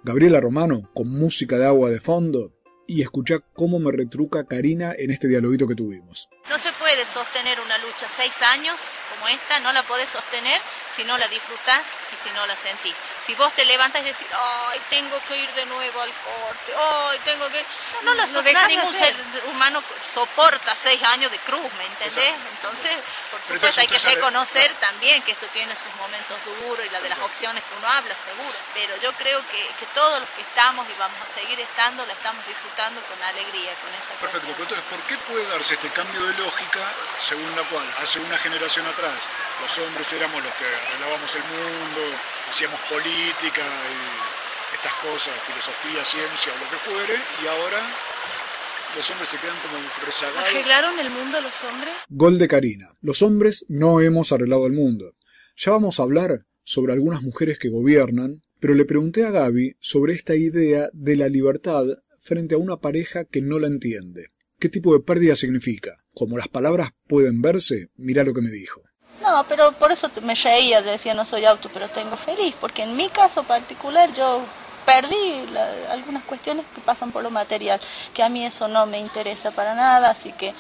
Gabriela 0.04 0.42
Romano, 0.42 0.90
con 0.96 1.10
música 1.10 1.60
de 1.60 1.66
agua 1.66 1.92
de 1.92 2.00
fondo, 2.00 2.56
y 2.90 3.04
escucha 3.04 3.36
cómo 3.54 3.78
me 3.78 3.92
retruca 3.92 4.46
Karina 4.46 4.94
en 4.98 5.12
este 5.12 5.28
dialoguito 5.28 5.68
que 5.68 5.76
tuvimos. 5.76 6.28
No 6.50 6.58
se 6.58 6.74
puede 6.74 7.06
sostener 7.06 7.60
una 7.60 7.78
lucha 7.78 8.08
seis 8.08 8.34
años 8.42 8.76
como 9.14 9.28
esta, 9.28 9.60
no 9.60 9.72
la 9.72 9.84
podés 9.84 10.10
sostener 10.10 10.60
si 10.96 11.04
no 11.04 11.16
la 11.18 11.28
disfrutás 11.28 11.86
y 12.12 12.16
si 12.16 12.34
no 12.34 12.48
la 12.48 12.56
sentís. 12.56 12.96
Si 13.26 13.36
vos 13.36 13.54
te 13.54 13.64
levantas 13.64 14.02
y 14.02 14.06
decís, 14.06 14.26
ay, 14.34 14.80
tengo 14.90 15.22
que 15.28 15.38
ir 15.38 15.50
de 15.52 15.66
nuevo 15.68 16.02
al 16.02 16.10
corte, 16.10 16.74
ay, 16.76 17.20
tengo 17.24 17.48
que... 17.50 17.64
No, 18.04 18.16
la 18.16 18.26
sostenés, 18.26 18.68
ningún 18.68 18.94
ser 18.94 19.16
humano 19.52 19.84
soporta 20.12 20.74
seis 20.74 21.00
años 21.04 21.32
de 21.32 21.38
cruz, 21.40 21.72
¿me 21.78 21.86
entendés? 21.86 22.36
Entonces, 22.56 22.98
por 23.30 23.42
supuesto, 23.42 23.82
hay 23.82 23.88
que 23.88 24.00
reconocer 24.00 24.74
también 24.80 25.22
que 25.22 25.34
esto 25.34 25.46
tiene 25.54 25.76
sus 25.76 25.94
momentos 25.96 26.38
duros 26.46 26.84
y 26.84 26.90
la 26.90 27.02
de 27.02 27.10
las 27.10 27.20
opciones 27.20 27.64
que 27.66 27.76
uno 27.78 27.88
habla, 27.88 28.16
seguro. 28.16 28.58
Pero 28.74 28.98
yo 28.98 29.14
creo 29.14 29.40
que, 29.52 29.62
que 29.80 29.86
todos 29.94 30.20
los 30.20 30.30
que 30.30 30.42
estamos 30.42 30.90
y 30.90 30.94
vamos 30.98 31.20
a 31.22 31.40
seguir 31.40 31.60
estando, 31.60 32.04
la 32.08 32.14
estamos 32.14 32.46
disfrutando 32.48 32.79
con 32.80 33.20
alegría, 33.20 33.76
con 33.84 33.92
esta 33.92 34.16
Perfecto, 34.24 34.48
entonces, 34.56 34.88
¿por 34.88 35.04
qué 35.04 35.20
puede 35.28 35.44
darse 35.52 35.76
este 35.76 35.90
cambio 35.92 36.24
de 36.24 36.32
lógica 36.40 36.88
según 37.28 37.52
la 37.52 37.68
cual 37.68 37.84
hace 38.00 38.24
una 38.24 38.38
generación 38.38 38.88
atrás 38.88 39.20
los 39.60 39.74
hombres 39.84 40.08
éramos 40.16 40.40
los 40.40 40.54
que 40.56 40.64
arreglábamos 40.64 41.28
el 41.36 41.44
mundo, 41.44 42.02
hacíamos 42.48 42.80
política 42.88 43.68
y 43.68 44.00
estas 44.80 44.96
cosas, 45.04 45.36
filosofía, 45.44 46.00
ciencia 46.08 46.56
o 46.56 46.60
lo 46.64 46.68
que 46.72 46.80
fuere, 46.88 47.20
y 47.44 47.48
ahora 47.52 47.84
los 48.96 49.10
hombres 49.12 49.28
se 49.28 49.38
quedan 49.44 49.60
como 49.60 49.76
rezagados. 50.06 50.48
¿Arreglaron 50.48 51.00
el 51.00 51.10
mundo 51.12 51.42
los 51.42 51.58
hombres? 51.68 51.94
Gol 52.08 52.40
de 52.40 52.48
Karina. 52.48 52.96
Los 53.02 53.22
hombres 53.22 53.66
no 53.68 54.00
hemos 54.00 54.32
arreglado 54.32 54.68
el 54.68 54.74
mundo. 54.74 55.16
Ya 55.58 55.72
vamos 55.76 56.00
a 56.00 56.04
hablar 56.04 56.32
sobre 56.64 56.94
algunas 56.94 57.24
mujeres 57.24 57.60
que 57.60 57.68
gobiernan, 57.68 58.40
pero 58.62 58.74
le 58.74 58.86
pregunté 58.86 59.26
a 59.26 59.32
Gaby 59.32 59.76
sobre 59.82 60.14
esta 60.14 60.36
idea 60.36 60.88
de 60.94 61.18
la 61.18 61.28
libertad 61.28 61.84
frente 62.20 62.56
a 62.56 62.60
una 62.60 62.78
pareja 62.78 63.26
que 63.26 63.42
no 63.42 63.60
la 63.60 63.68
entiende. 63.68 64.32
¿Qué 64.60 64.70
tipo 64.70 64.94
de 64.94 65.00
pérdida 65.00 65.36
significa? 65.36 65.96
Como 66.14 66.38
las 66.38 66.50
palabras 66.50 66.92
pueden 67.08 67.42
verse, 67.42 67.90
mira 67.96 68.24
lo 68.24 68.34
que 68.34 68.42
me 68.42 68.50
dijo. 68.50 68.82
No, 69.22 69.46
pero 69.48 69.72
por 69.74 69.92
eso 69.92 70.10
me 70.22 70.36
reía, 70.36 70.82
decía 70.82 71.14
no 71.14 71.26
soy 71.26 71.46
auto, 71.46 71.70
pero 71.74 71.90
tengo 71.90 72.18
feliz, 72.18 72.56
porque 72.60 72.84
en 72.84 72.96
mi 72.96 73.10
caso 73.10 73.44
particular 73.44 74.14
yo 74.14 74.44
perdí 74.86 75.56
algunas 75.90 76.24
cuestiones 76.24 76.66
que 76.74 76.82
pasan 76.82 77.12
por 77.12 77.24
lo 77.24 77.30
material, 77.30 77.80
que 78.14 78.24
a 78.24 78.30
mí 78.30 78.46
eso 78.46 78.68
no 78.68 78.86
me 78.86 79.00
interesa 79.00 79.52
para 79.52 79.76
nada, 79.76 80.10
así 80.10 80.32
que 80.34 80.54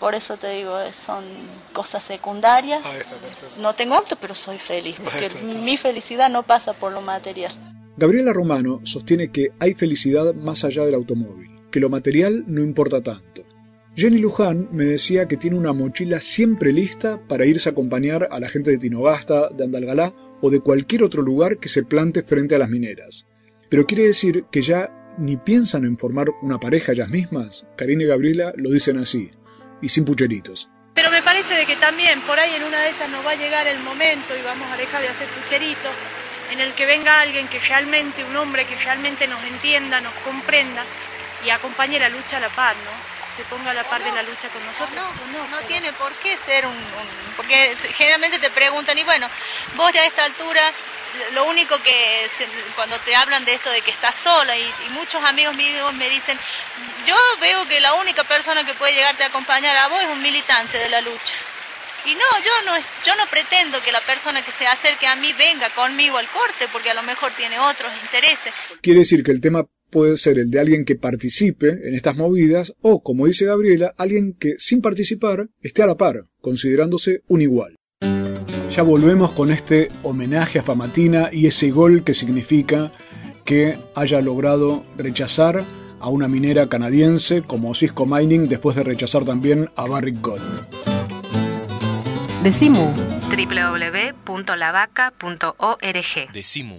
por 0.00 0.14
eso 0.14 0.36
te 0.36 0.48
digo, 0.50 0.76
son 0.92 1.24
cosas 1.72 2.02
secundarias. 2.02 2.82
Ah, 2.84 2.94
no 3.58 3.74
tengo 3.74 3.94
auto, 3.94 4.16
pero 4.16 4.34
soy 4.34 4.58
feliz, 4.58 4.96
porque 5.02 5.28
mi 5.30 5.76
felicidad 5.76 6.30
no 6.30 6.42
pasa 6.42 6.72
por 6.72 6.92
lo 6.92 7.00
material. 7.00 7.52
Gabriela 7.96 8.32
Romano 8.32 8.80
sostiene 8.82 9.30
que 9.30 9.52
hay 9.60 9.74
felicidad 9.74 10.34
más 10.34 10.64
allá 10.64 10.84
del 10.84 10.96
automóvil, 10.96 11.50
que 11.70 11.78
lo 11.78 11.88
material 11.88 12.44
no 12.48 12.60
importa 12.60 13.00
tanto. 13.00 13.42
Jenny 13.94 14.18
Luján 14.18 14.68
me 14.72 14.84
decía 14.84 15.28
que 15.28 15.36
tiene 15.36 15.56
una 15.56 15.72
mochila 15.72 16.20
siempre 16.20 16.72
lista 16.72 17.20
para 17.28 17.46
irse 17.46 17.68
a 17.68 17.72
acompañar 17.72 18.26
a 18.32 18.40
la 18.40 18.48
gente 18.48 18.72
de 18.72 18.78
Tinogasta, 18.78 19.48
de 19.50 19.62
Andalgalá 19.62 20.12
o 20.40 20.50
de 20.50 20.58
cualquier 20.58 21.04
otro 21.04 21.22
lugar 21.22 21.58
que 21.58 21.68
se 21.68 21.84
plante 21.84 22.24
frente 22.24 22.56
a 22.56 22.58
las 22.58 22.68
mineras. 22.68 23.28
Pero 23.68 23.86
quiere 23.86 24.06
decir 24.06 24.46
que 24.50 24.62
ya 24.62 25.14
ni 25.16 25.36
piensan 25.36 25.84
en 25.84 25.96
formar 25.96 26.30
una 26.42 26.58
pareja 26.58 26.90
ellas 26.90 27.08
mismas. 27.08 27.68
Karina 27.76 28.02
y 28.02 28.06
Gabriela 28.06 28.52
lo 28.56 28.70
dicen 28.70 28.98
así, 28.98 29.30
y 29.80 29.88
sin 29.88 30.04
pucheritos. 30.04 30.68
Pero 30.94 31.12
me 31.12 31.22
parece 31.22 31.64
que 31.64 31.76
también 31.76 32.20
por 32.22 32.40
ahí 32.40 32.56
en 32.56 32.64
una 32.64 32.82
de 32.82 32.90
esas 32.90 33.08
nos 33.08 33.24
va 33.24 33.30
a 33.30 33.36
llegar 33.36 33.68
el 33.68 33.78
momento 33.84 34.36
y 34.36 34.42
vamos 34.44 34.68
a 34.68 34.76
dejar 34.76 35.02
de 35.02 35.08
hacer 35.08 35.28
pucheritos 35.28 35.92
en 36.50 36.60
el 36.60 36.72
que 36.74 36.86
venga 36.86 37.20
alguien 37.20 37.48
que 37.48 37.58
realmente, 37.60 38.24
un 38.24 38.36
hombre 38.36 38.64
que 38.64 38.76
realmente 38.76 39.26
nos 39.26 39.42
entienda, 39.44 40.00
nos 40.00 40.14
comprenda 40.24 40.84
y 41.44 41.50
acompañe 41.50 41.98
la 41.98 42.08
lucha 42.08 42.36
a 42.38 42.40
la 42.40 42.48
paz, 42.48 42.76
¿no? 42.76 43.14
se 43.36 43.42
ponga 43.44 43.70
a 43.70 43.74
la 43.74 43.84
par 43.84 44.02
de 44.02 44.12
la 44.12 44.22
lucha 44.22 44.48
con 44.48 44.64
nosotros. 44.64 45.06
No, 45.32 45.48
no, 45.48 45.62
tiene 45.66 45.92
por 45.92 46.12
qué 46.14 46.36
ser 46.36 46.66
un, 46.66 46.76
Porque 47.36 47.76
generalmente 47.96 48.38
te 48.38 48.50
preguntan, 48.50 48.96
y 48.96 49.02
bueno, 49.02 49.28
vos 49.74 49.92
ya 49.92 50.02
a 50.02 50.06
esta 50.06 50.24
altura, 50.24 50.72
lo 51.32 51.44
único 51.44 51.78
que 51.78 52.28
cuando 52.74 52.98
te 53.00 53.14
hablan 53.14 53.44
de 53.44 53.54
esto 53.54 53.70
de 53.70 53.82
que 53.82 53.90
estás 53.90 54.14
sola, 54.14 54.56
y, 54.56 54.72
muchos 54.90 55.22
amigos 55.24 55.54
míos 55.56 55.92
me 55.94 56.08
dicen, 56.08 56.38
yo 57.06 57.16
veo 57.40 57.66
que 57.66 57.80
la 57.80 57.94
única 57.94 58.24
persona 58.24 58.64
que 58.64 58.74
puede 58.74 58.94
llegarte 58.94 59.24
a 59.24 59.28
acompañar 59.28 59.76
a 59.76 59.88
vos 59.88 60.00
es 60.02 60.08
un 60.08 60.22
militante 60.22 60.78
de 60.78 60.88
la 60.88 61.00
lucha. 61.00 61.34
Y 62.06 62.14
no, 62.14 62.20
yo 62.44 62.52
no, 62.66 62.76
yo 62.78 63.16
no 63.16 63.24
pretendo 63.30 63.80
que 63.82 63.90
la 63.90 64.04
persona 64.04 64.44
que 64.44 64.52
se 64.52 64.66
acerque 64.66 65.06
a 65.06 65.16
mí 65.16 65.32
venga 65.32 65.74
conmigo 65.74 66.18
al 66.18 66.28
corte, 66.30 66.66
porque 66.70 66.90
a 66.90 66.94
lo 66.94 67.02
mejor 67.02 67.32
tiene 67.36 67.58
otros 67.58 67.90
intereses. 68.02 68.52
Quiere 68.82 69.00
decir 69.00 69.22
que 69.22 69.30
el 69.30 69.40
tema 69.40 69.66
puede 69.90 70.16
ser 70.16 70.38
el 70.38 70.50
de 70.50 70.60
alguien 70.60 70.84
que 70.84 70.96
participe 70.96 71.68
en 71.68 71.94
estas 71.94 72.16
movidas 72.16 72.74
o, 72.82 73.02
como 73.02 73.26
dice 73.26 73.46
Gabriela, 73.46 73.94
alguien 73.96 74.34
que 74.38 74.54
sin 74.58 74.82
participar 74.82 75.48
esté 75.62 75.82
a 75.82 75.86
la 75.86 75.96
par, 75.96 76.26
considerándose 76.40 77.22
un 77.28 77.40
igual. 77.40 77.76
Ya 78.70 78.82
volvemos 78.82 79.32
con 79.32 79.50
este 79.50 79.88
homenaje 80.02 80.58
a 80.58 80.62
Famatina 80.62 81.30
y 81.32 81.46
ese 81.46 81.70
gol 81.70 82.02
que 82.02 82.12
significa 82.12 82.90
que 83.44 83.78
haya 83.94 84.20
logrado 84.20 84.84
rechazar 84.98 85.64
a 86.00 86.08
una 86.08 86.28
minera 86.28 86.68
canadiense 86.68 87.42
como 87.42 87.74
Cisco 87.74 88.04
Mining 88.04 88.48
después 88.48 88.76
de 88.76 88.82
rechazar 88.82 89.24
también 89.24 89.70
a 89.76 89.86
Barrick 89.86 90.20
Gold. 90.20 90.73
Decimu 92.44 92.92
www.lavaca.org 93.30 96.30
Decimu 96.30 96.76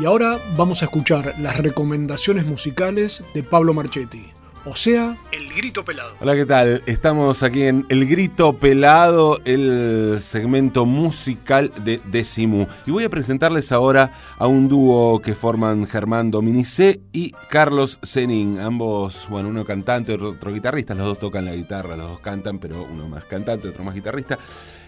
Y 0.00 0.06
ahora 0.06 0.40
vamos 0.56 0.80
a 0.80 0.86
escuchar 0.86 1.34
las 1.38 1.58
recomendaciones 1.58 2.46
musicales 2.46 3.22
de 3.34 3.42
Pablo 3.42 3.74
Marchetti. 3.74 4.32
O 4.64 4.74
sea, 4.74 5.18
El 5.30 5.52
Grito 5.52 5.84
Pelado. 5.84 6.14
Hola, 6.20 6.34
¿qué 6.34 6.46
tal? 6.46 6.82
Estamos 6.86 7.42
aquí 7.42 7.64
en 7.64 7.84
El 7.90 8.06
Grito 8.06 8.54
Pelado, 8.54 9.40
el 9.44 10.16
segmento 10.22 10.86
musical 10.86 11.70
de 11.84 12.00
Decimu. 12.10 12.66
Y 12.86 12.92
voy 12.92 13.04
a 13.04 13.10
presentarles 13.10 13.72
ahora 13.72 14.16
a 14.38 14.46
un 14.46 14.70
dúo 14.70 15.20
que 15.20 15.34
forman 15.34 15.86
Germán 15.86 16.30
Dominicé 16.30 17.00
y 17.12 17.32
Carlos 17.50 17.98
Zenin. 18.02 18.58
Ambos, 18.58 19.26
bueno, 19.28 19.50
uno 19.50 19.66
cantante, 19.66 20.14
otro 20.14 20.50
guitarrista. 20.50 20.94
Los 20.94 21.08
dos 21.08 21.18
tocan 21.18 21.44
la 21.44 21.54
guitarra, 21.54 21.94
los 21.94 22.08
dos 22.08 22.20
cantan, 22.20 22.58
pero 22.58 22.86
uno 22.90 23.06
más 23.06 23.26
cantante, 23.26 23.68
otro 23.68 23.84
más 23.84 23.94
guitarrista. 23.94 24.38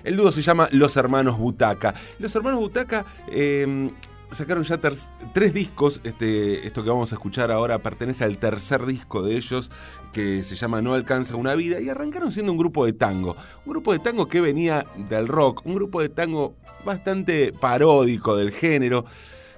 El 0.05 0.17
dúo 0.17 0.33
se 0.33 0.41
llama 0.41 0.71
Los 0.73 0.97
Hermanos 0.97 1.37
Butaca. 1.37 1.93
Los 2.19 2.35
Hermanos 2.35 2.61
Butaca... 2.61 3.05
Eh, 3.29 3.91
sacaron 4.33 4.65
ya 4.65 4.79
tres 4.79 5.55
discos. 5.55 6.01
Este, 6.05 6.67
esto 6.67 6.83
que 6.83 6.91
vamos 6.91 7.13
a 7.13 7.17
escuchar 7.17 7.51
ahora 7.51 7.79
pertenece 7.79 8.25
al 8.25 8.39
tercer 8.39 8.87
disco 8.87 9.23
de 9.23 9.37
ellos, 9.37 9.71
que 10.13 10.43
se 10.43 10.57
llama 10.57 10.83
No 10.83 10.95
alcanza 10.95 11.37
una 11.37 11.55
vida. 11.55 11.81
Y 11.81 11.89
arrancaron 11.89 12.33
siendo 12.33 12.53
un 12.53 12.59
grupo 12.59 12.85
de 12.87 12.93
tango. 12.93 13.37
Un 13.65 13.73
grupo 13.73 13.93
de 13.93 13.99
tango 13.99 14.29
que 14.29 14.41
venía 14.41 14.87
del 15.09 15.29
rock. 15.29 15.65
Un 15.65 15.75
grupo 15.75 16.01
de 16.01 16.09
tango 16.09 16.57
bastante 16.85 17.53
paródico 17.53 18.37
del 18.37 18.53
género. 18.53 19.05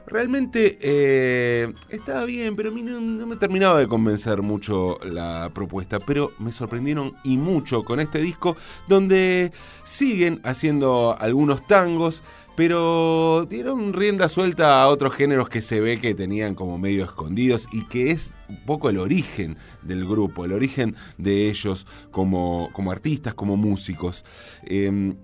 Realmente 0.07 0.79
eh, 0.83 1.73
estaba 1.89 2.27
bien, 2.27 2.57
pero 2.57 2.69
a 2.69 2.73
mí 2.73 2.83
no, 2.83 3.01
no, 3.01 3.27
me 3.27 3.37
terminaba 3.37 3.79
de 3.79 3.89
convencer 3.89 4.43
mucho 4.43 4.99
la 5.03 5.51
propuesta. 5.55 5.99
Pero 5.99 6.33
me 6.39 6.53
sorprendieron 6.53 7.15
y 7.25 7.39
mucho 7.39 7.85
con 7.85 8.01
este 8.01 8.19
disco, 8.19 8.57
donde 8.87 9.53
siguen 9.83 10.41
haciendo 10.45 11.17
algunos 11.19 11.67
tangos 11.67 12.23
pero 12.57 13.47
dieron 13.49 13.93
rienda 13.93 14.29
suelta 14.29 14.83
a 14.83 14.89
otros 14.89 15.15
géneros 15.15 15.49
que 15.49 15.63
se 15.63 15.81
ve 15.81 16.01
que 16.01 16.15
tenían 16.15 16.55
como 16.55 16.79
medio 16.79 17.05
escondidos 17.05 17.69
y 17.73 17.87
que 17.87 18.11
es 18.11 18.35
un 18.49 18.65
poco 18.65 18.91
el 18.91 18.99
origen 18.99 19.57
del 19.83 20.07
grupo, 20.07 20.45
el 20.45 20.53
origen 20.53 20.97
de 21.19 21.49
ellos 21.49 21.87
como, 22.11 22.71
como 22.73 22.93
artistas, 22.93 23.35
como 23.35 23.57
músicos. 23.57 24.25
Eh, 24.65 25.15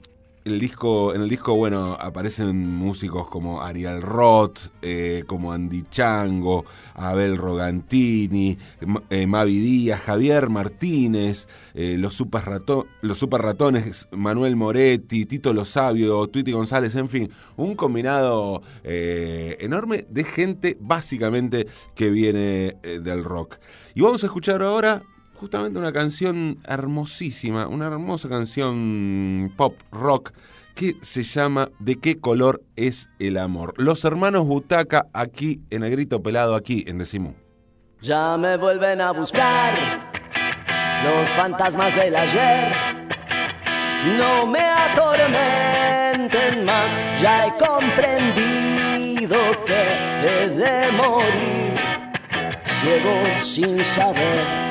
el 0.45 0.59
disco, 0.59 1.15
en 1.15 1.23
el 1.23 1.29
disco, 1.29 1.55
bueno, 1.55 1.97
aparecen 2.01 2.57
músicos 2.75 3.29
como 3.29 3.63
Ariel 3.63 4.01
Roth, 4.01 4.59
eh, 4.81 5.25
como 5.27 5.53
Andy 5.53 5.85
Chango, 5.91 6.65
Abel 6.95 7.37
Rogantini, 7.37 8.57
eh, 9.11 9.27
Mavi 9.27 9.59
Díaz, 9.59 10.01
Javier 10.01 10.49
Martínez, 10.49 11.47
eh, 11.75 11.97
los, 11.99 12.15
super 12.15 12.43
los 13.03 13.19
Super 13.19 13.43
Ratones, 13.43 14.09
Manuel 14.13 14.57
Moretti, 14.57 15.27
Tito 15.27 15.53
Lo 15.53 15.65
Sabio, 15.65 16.27
Twitty 16.29 16.53
González, 16.53 16.95
en 16.95 17.09
fin, 17.09 17.31
un 17.57 17.75
combinado 17.75 18.63
enorme 18.83 20.07
de 20.09 20.25
gente 20.25 20.77
básicamente 20.81 21.67
que 21.95 22.11
viene 22.11 22.77
del 22.83 23.25
rock. 23.25 23.57
Y 23.95 24.01
vamos 24.01 24.23
a 24.23 24.27
escuchar 24.27 24.63
ahora 24.63 25.03
justamente 25.41 25.79
una 25.79 25.93
canción 25.93 26.59
hermosísima, 26.69 27.67
una 27.67 27.87
hermosa 27.87 28.29
canción 28.29 29.51
pop 29.57 29.73
rock 29.91 30.33
que 30.75 30.99
se 31.01 31.23
llama 31.23 31.71
¿De 31.79 31.97
qué 31.97 32.21
color 32.21 32.61
es 32.77 33.09
el 33.19 33.39
amor? 33.39 33.73
Los 33.79 34.05
hermanos 34.05 34.47
Butaca 34.47 35.07
aquí 35.15 35.63
en 35.71 35.83
el 35.83 36.09
pelado 36.23 36.55
aquí 36.55 36.85
en 36.87 36.99
Decimú. 36.99 37.33
Ya 38.03 38.37
me 38.37 38.59
vuelven 38.59 39.01
a 39.01 39.13
buscar 39.13 40.11
los 41.05 41.27
fantasmas 41.31 41.97
del 41.97 42.15
ayer. 42.15 42.75
No 44.19 44.45
me 44.47 44.61
atormenten 44.61 46.67
más, 46.67 47.01
ya 47.19 47.47
he 47.47 47.57
comprendido 47.57 49.39
que 49.65 50.21
he 50.23 50.51
de 50.51 50.93
morir 50.93 51.81
ciego 52.65 53.39
sin 53.39 53.83
saber 53.83 54.70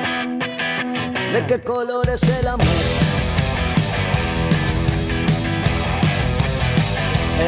de 1.33 1.45
qué 1.45 1.59
color 1.61 2.09
es 2.09 2.23
el 2.23 2.47
amor. 2.47 2.67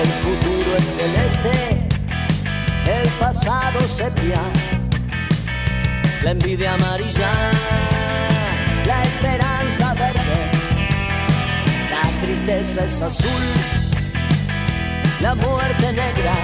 El 0.01 0.07
futuro 0.07 0.77
es 0.77 0.85
celeste, 0.85 1.89
el 2.85 3.09
pasado 3.19 3.81
sepia, 3.81 4.41
la 6.23 6.31
envidia 6.31 6.73
amarilla, 6.73 7.51
la 8.85 9.03
esperanza 9.03 9.93
verde, 9.95 10.51
la 11.89 12.21
tristeza 12.21 12.85
es 12.85 13.01
azul, 13.01 13.43
la 15.21 15.33
muerte 15.35 15.91
negra, 15.91 16.35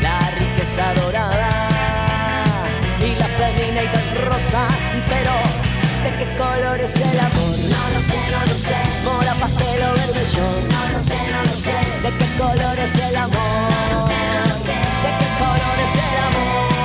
la 0.00 0.20
riqueza 0.38 0.94
dorada 0.94 1.68
y 3.00 3.14
la 3.16 3.26
femenina 3.26 3.82
y 3.82 4.18
rosa, 4.24 4.66
pero 5.08 5.47
¿De 6.08 6.16
qué 6.16 6.36
color 6.38 6.80
es 6.80 6.96
el 6.96 7.20
amor? 7.20 7.54
No 7.68 7.82
lo 7.92 8.00
sé, 8.08 8.18
no 8.32 8.40
lo 8.40 8.54
sé. 8.54 8.76
Mora, 9.04 9.34
pastel 9.34 9.82
o 9.82 9.92
vermellón. 9.92 10.68
No 10.70 10.82
lo 10.94 11.00
sé, 11.04 11.18
no 11.32 11.42
lo 11.42 11.54
sé. 11.60 11.76
¿De 12.02 12.10
qué 12.16 12.26
color 12.38 12.78
es 12.78 12.94
el 12.94 13.14
amor? 13.14 13.36
No 13.36 14.00
lo 14.00 14.08
sé, 14.08 14.20
no 14.32 14.40
lo 14.40 14.56
sé. 14.64 14.76
¿De 15.04 15.10
qué 15.18 15.28
color 15.36 15.76
es 15.84 15.92
el 16.06 16.16
amor? 16.24 16.77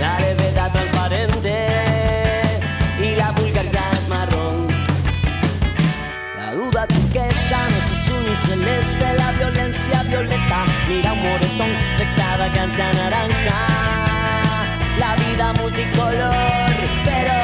la 0.00 0.18
levedad 0.18 0.72
transparente 0.72 1.56
y 2.98 3.14
la 3.14 3.30
vulgaridad 3.32 4.08
marrón. 4.08 4.66
La 6.38 6.52
duda 6.52 6.86
turquesa 6.86 7.58
no 7.70 7.76
es 7.76 7.92
azul 7.92 8.24
ni 8.26 8.34
celeste, 8.34 9.12
la 9.18 9.32
violencia 9.32 10.02
violeta, 10.04 10.64
mira 10.88 11.12
un 11.12 11.22
moretón 11.22 11.70
de 11.98 12.02
extravagancia 12.04 12.92
naranja. 12.94 13.60
La 14.98 15.14
vida 15.16 15.52
multicolor, 15.60 16.70
pero 17.04 17.36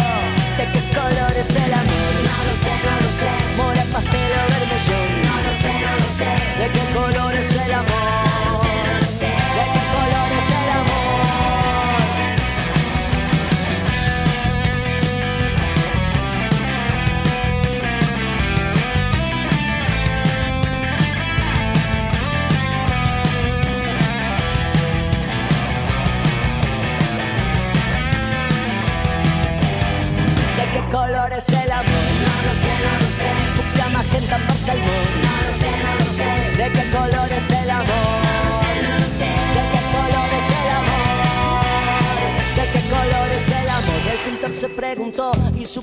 ¿de 0.57 0.65
qué 0.73 0.81
color 0.95 1.33
es 1.37 1.51
el 1.55 1.73
amor? 1.75 2.13
No 2.29 2.37
lo 2.49 2.55
sé, 2.65 2.75
no 2.87 2.95
lo 3.05 3.11
sé. 3.21 3.31
Mora, 3.59 3.85
pastel 3.93 4.33
o 4.41 4.45
vermellón. 4.53 5.09
No 5.29 5.37
lo 5.45 5.53
sé, 5.63 5.73
no 5.85 5.93
lo 6.01 6.09
sé. 6.19 6.31
¿De 6.61 6.67
qué 6.73 6.85
color 6.95 7.35
es 7.35 7.55
el 7.55 7.73
amor? 7.75 8.32
color 30.93 31.32
es 31.32 31.49
el 31.49 31.72
amor? 31.72 31.86
No 32.24 32.34
lo 32.47 32.53
sé, 32.62 32.72
no 32.84 32.93
lo 33.01 33.09
sé. 33.18 33.30
Fucsia, 33.57 33.88
magenta, 33.88 34.38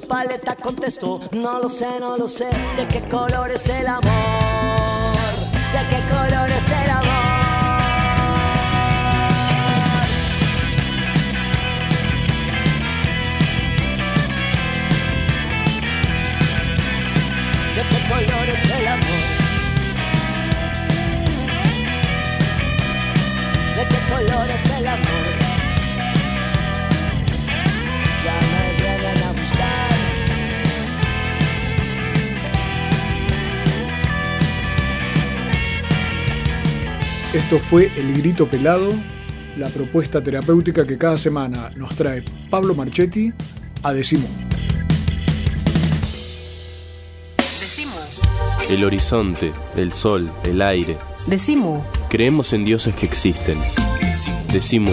paleta 0.09 0.55
contestó, 0.55 1.21
no 1.31 1.59
lo 1.59 1.69
sé, 1.69 1.99
no 1.99 2.17
lo 2.17 2.27
sé, 2.27 2.49
¿de 2.75 2.87
qué 2.87 2.99
color 3.07 3.51
es 3.51 3.69
el 3.69 3.87
amor? 3.87 4.03
¿De 5.71 5.81
qué 5.91 6.01
color 6.09 6.49
es 6.49 6.71
el 6.71 6.89
amor? 6.89 7.29
¿De 17.75 17.83
qué 17.91 17.99
color 18.09 18.49
es 18.49 18.63
el 18.77 18.87
amor? 18.87 19.07
¿De 23.75 23.83
qué 23.87 23.99
color 24.11 24.49
es 24.49 24.65
el 24.71 24.87
amor? 24.87 25.38
Esto 37.33 37.59
fue 37.59 37.91
El 37.95 38.11
Grito 38.17 38.49
Pelado, 38.49 38.89
la 39.55 39.69
propuesta 39.69 40.19
terapéutica 40.19 40.87
que 40.87 40.97
cada 40.97 41.15
semana 41.15 41.69
nos 41.75 41.95
trae 41.95 42.23
Pablo 42.49 42.73
Marchetti 42.73 43.31
a 43.83 43.93
Decimo. 43.93 44.27
El 48.67 48.83
horizonte, 48.83 49.51
el 49.77 49.91
sol, 49.91 50.27
el 50.43 50.59
aire. 50.63 50.97
Decimu. 51.27 51.83
Creemos 52.09 52.51
en 52.53 52.65
dioses 52.65 52.95
que 52.95 53.05
existen. 53.05 53.59
Decimu. 54.51 54.91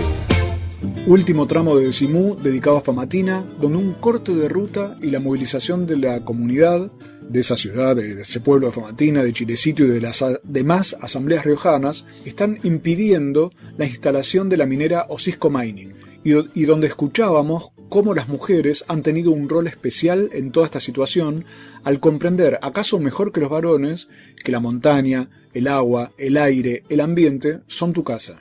Último 1.06 1.46
tramo 1.46 1.74
de 1.76 1.86
Decimú 1.86 2.36
dedicado 2.36 2.76
a 2.76 2.82
Famatina, 2.82 3.46
donde 3.58 3.78
un 3.78 3.94
corte 3.94 4.34
de 4.34 4.50
ruta 4.50 4.98
y 5.00 5.06
la 5.06 5.20
movilización 5.20 5.86
de 5.86 5.96
la 5.96 6.22
comunidad 6.22 6.92
de 7.28 7.40
esa 7.40 7.56
ciudad, 7.56 7.96
de 7.96 8.20
ese 8.20 8.40
pueblo 8.40 8.68
de 8.68 8.72
Famatina, 8.72 9.22
de 9.22 9.32
Chilecito 9.32 9.84
y 9.84 9.88
de 9.88 10.00
las 10.00 10.24
demás 10.42 10.96
asambleas 11.00 11.44
riojanas 11.44 12.06
están 12.24 12.58
impidiendo 12.62 13.52
la 13.76 13.86
instalación 13.86 14.48
de 14.48 14.56
la 14.56 14.66
minera 14.66 15.06
Osisco 15.08 15.50
Mining 15.50 15.94
y 16.24 16.64
donde 16.64 16.88
escuchábamos 16.88 17.70
cómo 17.88 18.12
las 18.14 18.28
mujeres 18.28 18.84
han 18.88 19.02
tenido 19.02 19.30
un 19.30 19.48
rol 19.48 19.68
especial 19.68 20.28
en 20.32 20.50
toda 20.50 20.66
esta 20.66 20.80
situación 20.80 21.44
al 21.84 22.00
comprender, 22.00 22.58
acaso 22.62 22.98
mejor 22.98 23.32
que 23.32 23.40
los 23.40 23.50
varones, 23.50 24.08
que 24.42 24.50
la 24.50 24.58
montaña, 24.58 25.30
el 25.52 25.68
agua, 25.68 26.12
el 26.18 26.36
aire, 26.36 26.82
el 26.88 27.00
ambiente 27.00 27.60
son 27.68 27.92
tu 27.92 28.02
casa. 28.02 28.40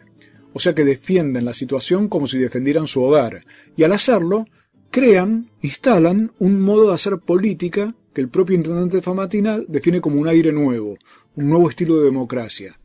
O 0.53 0.59
sea 0.59 0.73
que 0.73 0.83
defienden 0.83 1.45
la 1.45 1.53
situación 1.53 2.07
como 2.07 2.27
si 2.27 2.39
defendieran 2.39 2.87
su 2.87 3.03
hogar. 3.03 3.45
Y 3.75 3.83
al 3.83 3.91
hacerlo, 3.91 4.47
crean, 4.89 5.51
instalan 5.61 6.31
un 6.39 6.61
modo 6.61 6.87
de 6.87 6.95
hacer 6.95 7.19
política 7.19 7.93
que 8.15 8.21
el 8.21 8.29
propio 8.29 8.55
intendente 8.55 8.97
de 8.97 9.03
Famatina 9.03 9.59
define 9.67 9.99
como 9.99 10.21
un 10.21 10.29
aire 10.29 10.53
nuevo, 10.53 10.97
un 11.35 11.49
nuevo 11.49 11.69
estilo 11.69 11.97
de 11.97 12.05
democracia. 12.05 12.79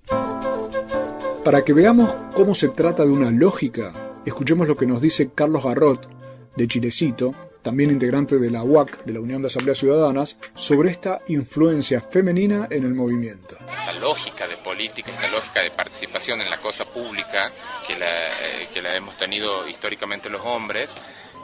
Para 1.45 1.65
que 1.65 1.73
veamos 1.73 2.13
cómo 2.35 2.53
se 2.53 2.69
trata 2.69 3.05
de 3.05 3.11
una 3.11 3.31
lógica, 3.31 3.93
escuchemos 4.27 4.67
lo 4.67 4.77
que 4.77 4.87
nos 4.87 5.01
dice 5.01 5.31
Carlos 5.33 5.65
Garrot, 5.65 6.09
de 6.57 6.67
Chilecito, 6.67 7.35
también 7.63 7.93
integrante 7.93 8.39
de 8.39 8.51
la 8.51 8.65
UAC, 8.65 9.05
de 9.05 9.13
la 9.13 9.21
Unión 9.21 9.41
de 9.41 9.47
Asambleas 9.47 9.79
Ciudadanas, 9.79 10.37
sobre 10.57 10.91
esta 10.91 11.21
influencia 11.29 12.01
femenina 12.01 12.67
en 12.69 12.85
el 12.85 12.95
movimiento. 12.95 13.57
esta 13.61 13.93
lógica 13.93 14.49
de 14.49 14.57
política, 14.57 15.13
esta 15.13 15.31
lógica 15.31 15.63
de 15.63 15.71
participación 15.71 16.41
en 16.41 16.51
la 16.51 16.61
cosa 16.61 16.85
pública 16.87 17.53
que 17.87 17.97
la, 17.97 18.29
eh, 18.63 18.83
la 18.83 18.97
hemos 18.97 19.17
tenido 19.17 19.69
históricamente 19.69 20.29
los 20.29 20.41
hombres, 20.45 20.91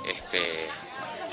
este, 0.09 0.67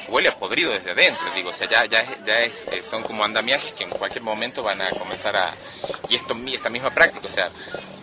huele 0.07 0.29
a 0.29 0.35
podrido 0.35 0.71
desde 0.71 0.91
adentro, 0.91 1.23
digo, 1.35 1.49
o 1.49 1.53
sea, 1.53 1.69
ya, 1.69 1.85
ya, 1.85 2.03
ya 2.25 2.39
es, 2.41 2.67
eh, 2.71 2.83
son 2.83 3.03
como 3.03 3.23
andamiajes 3.23 3.73
que 3.73 3.83
en 3.83 3.89
cualquier 3.89 4.23
momento 4.23 4.63
van 4.63 4.81
a 4.81 4.89
comenzar 4.91 5.35
a... 5.35 5.55
Y 6.09 6.15
esto, 6.15 6.35
esta 6.47 6.69
misma 6.69 6.93
práctica, 6.93 7.27
o 7.27 7.31
sea, 7.31 7.51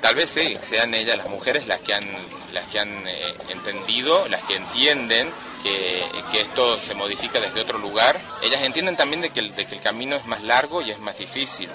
tal 0.00 0.14
vez 0.14 0.30
sí, 0.30 0.56
sean 0.60 0.94
ellas 0.94 1.16
las 1.16 1.28
mujeres 1.28 1.66
las 1.66 1.80
que 1.80 1.94
han, 1.94 2.06
las 2.52 2.66
que 2.68 2.80
han 2.80 3.06
eh, 3.06 3.34
entendido, 3.48 4.28
las 4.28 4.42
que 4.44 4.56
entienden 4.56 5.32
que, 5.62 6.04
que 6.32 6.40
esto 6.40 6.78
se 6.78 6.94
modifica 6.94 7.40
desde 7.40 7.60
otro 7.60 7.78
lugar. 7.78 8.20
Ellas 8.42 8.62
entienden 8.64 8.96
también 8.96 9.20
de 9.20 9.30
que, 9.30 9.42
de 9.42 9.66
que 9.66 9.74
el 9.74 9.80
camino 9.80 10.16
es 10.16 10.26
más 10.26 10.42
largo 10.42 10.82
y 10.82 10.90
es 10.90 10.98
más 10.98 11.18
difícil, 11.18 11.68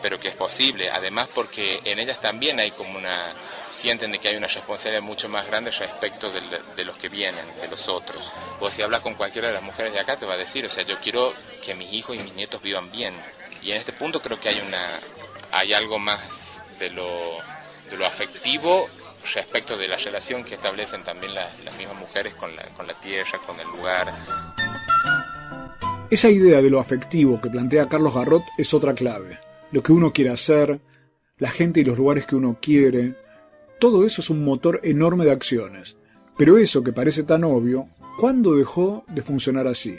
pero 0.00 0.18
que 0.18 0.28
es 0.28 0.36
posible. 0.36 0.90
Además 0.90 1.28
porque 1.34 1.80
en 1.84 1.98
ellas 1.98 2.20
también 2.20 2.58
hay 2.58 2.70
como 2.70 2.98
una... 2.98 3.32
sienten 3.70 4.12
de 4.12 4.18
que 4.18 4.28
hay 4.28 4.36
una 4.36 4.46
responsabilidad 4.46 5.02
mucho 5.02 5.28
más 5.28 5.46
grande 5.46 5.70
respecto 5.70 6.30
del- 6.30 6.48
de 6.76 6.84
los 6.84 6.96
que 6.96 7.08
vienen, 7.08 7.44
de 7.60 7.68
los 7.68 7.88
otros. 7.88 8.30
Vos 8.60 8.72
si 8.74 8.82
hablas 8.82 9.00
con 9.00 9.14
cualquiera 9.14 9.48
de 9.48 9.54
las 9.54 9.62
mujeres 9.62 9.92
de 9.92 10.00
acá 10.00 10.16
te 10.16 10.26
va 10.26 10.34
a 10.34 10.38
decir, 10.38 10.64
o 10.66 10.70
sea, 10.70 10.84
yo 10.84 10.96
quiero 11.00 11.32
que 11.64 11.74
mis 11.74 11.92
hijos 11.92 12.16
y 12.16 12.20
mis 12.20 12.34
nietos 12.34 12.62
vivan 12.62 12.90
bien. 12.90 13.14
Y 13.62 13.70
en 13.72 13.76
este 13.78 13.92
punto 13.92 14.20
creo 14.22 14.38
que 14.40 14.48
hay 14.50 14.60
una 14.66 15.00
hay 15.50 15.72
algo 15.72 15.98
más 15.98 16.62
de 16.78 16.90
lo, 16.90 17.38
de 17.90 17.96
lo 17.96 18.06
afectivo 18.06 18.86
respecto 19.34 19.76
de 19.76 19.88
la 19.88 19.96
relación 19.96 20.44
que 20.44 20.54
establecen 20.54 21.02
también 21.04 21.34
las, 21.34 21.58
las 21.64 21.74
mismas 21.76 21.96
mujeres 21.96 22.34
con 22.34 22.54
la, 22.54 22.64
con 22.74 22.86
la 22.86 22.94
tierra, 23.00 23.38
con 23.46 23.58
el 23.58 23.66
lugar. 23.66 24.12
Esa 26.10 26.30
idea 26.30 26.60
de 26.62 26.70
lo 26.70 26.80
afectivo 26.80 27.40
que 27.40 27.50
plantea 27.50 27.88
Carlos 27.88 28.14
Garrot 28.14 28.42
es 28.56 28.72
otra 28.72 28.94
clave. 28.94 29.38
Lo 29.72 29.82
que 29.82 29.92
uno 29.92 30.12
quiere 30.12 30.30
hacer, 30.30 30.80
la 31.38 31.50
gente 31.50 31.80
y 31.80 31.84
los 31.84 31.98
lugares 31.98 32.24
que 32.26 32.36
uno 32.36 32.58
quiere, 32.60 33.14
todo 33.78 34.04
eso 34.04 34.20
es 34.20 34.30
un 34.30 34.44
motor 34.44 34.80
enorme 34.82 35.24
de 35.24 35.30
acciones. 35.30 35.98
Pero 36.36 36.58
eso 36.58 36.82
que 36.82 36.92
parece 36.92 37.22
tan 37.22 37.44
obvio, 37.44 37.88
¿cuándo 38.18 38.56
dejó 38.56 39.04
de 39.08 39.22
funcionar 39.22 39.66
así? 39.66 39.96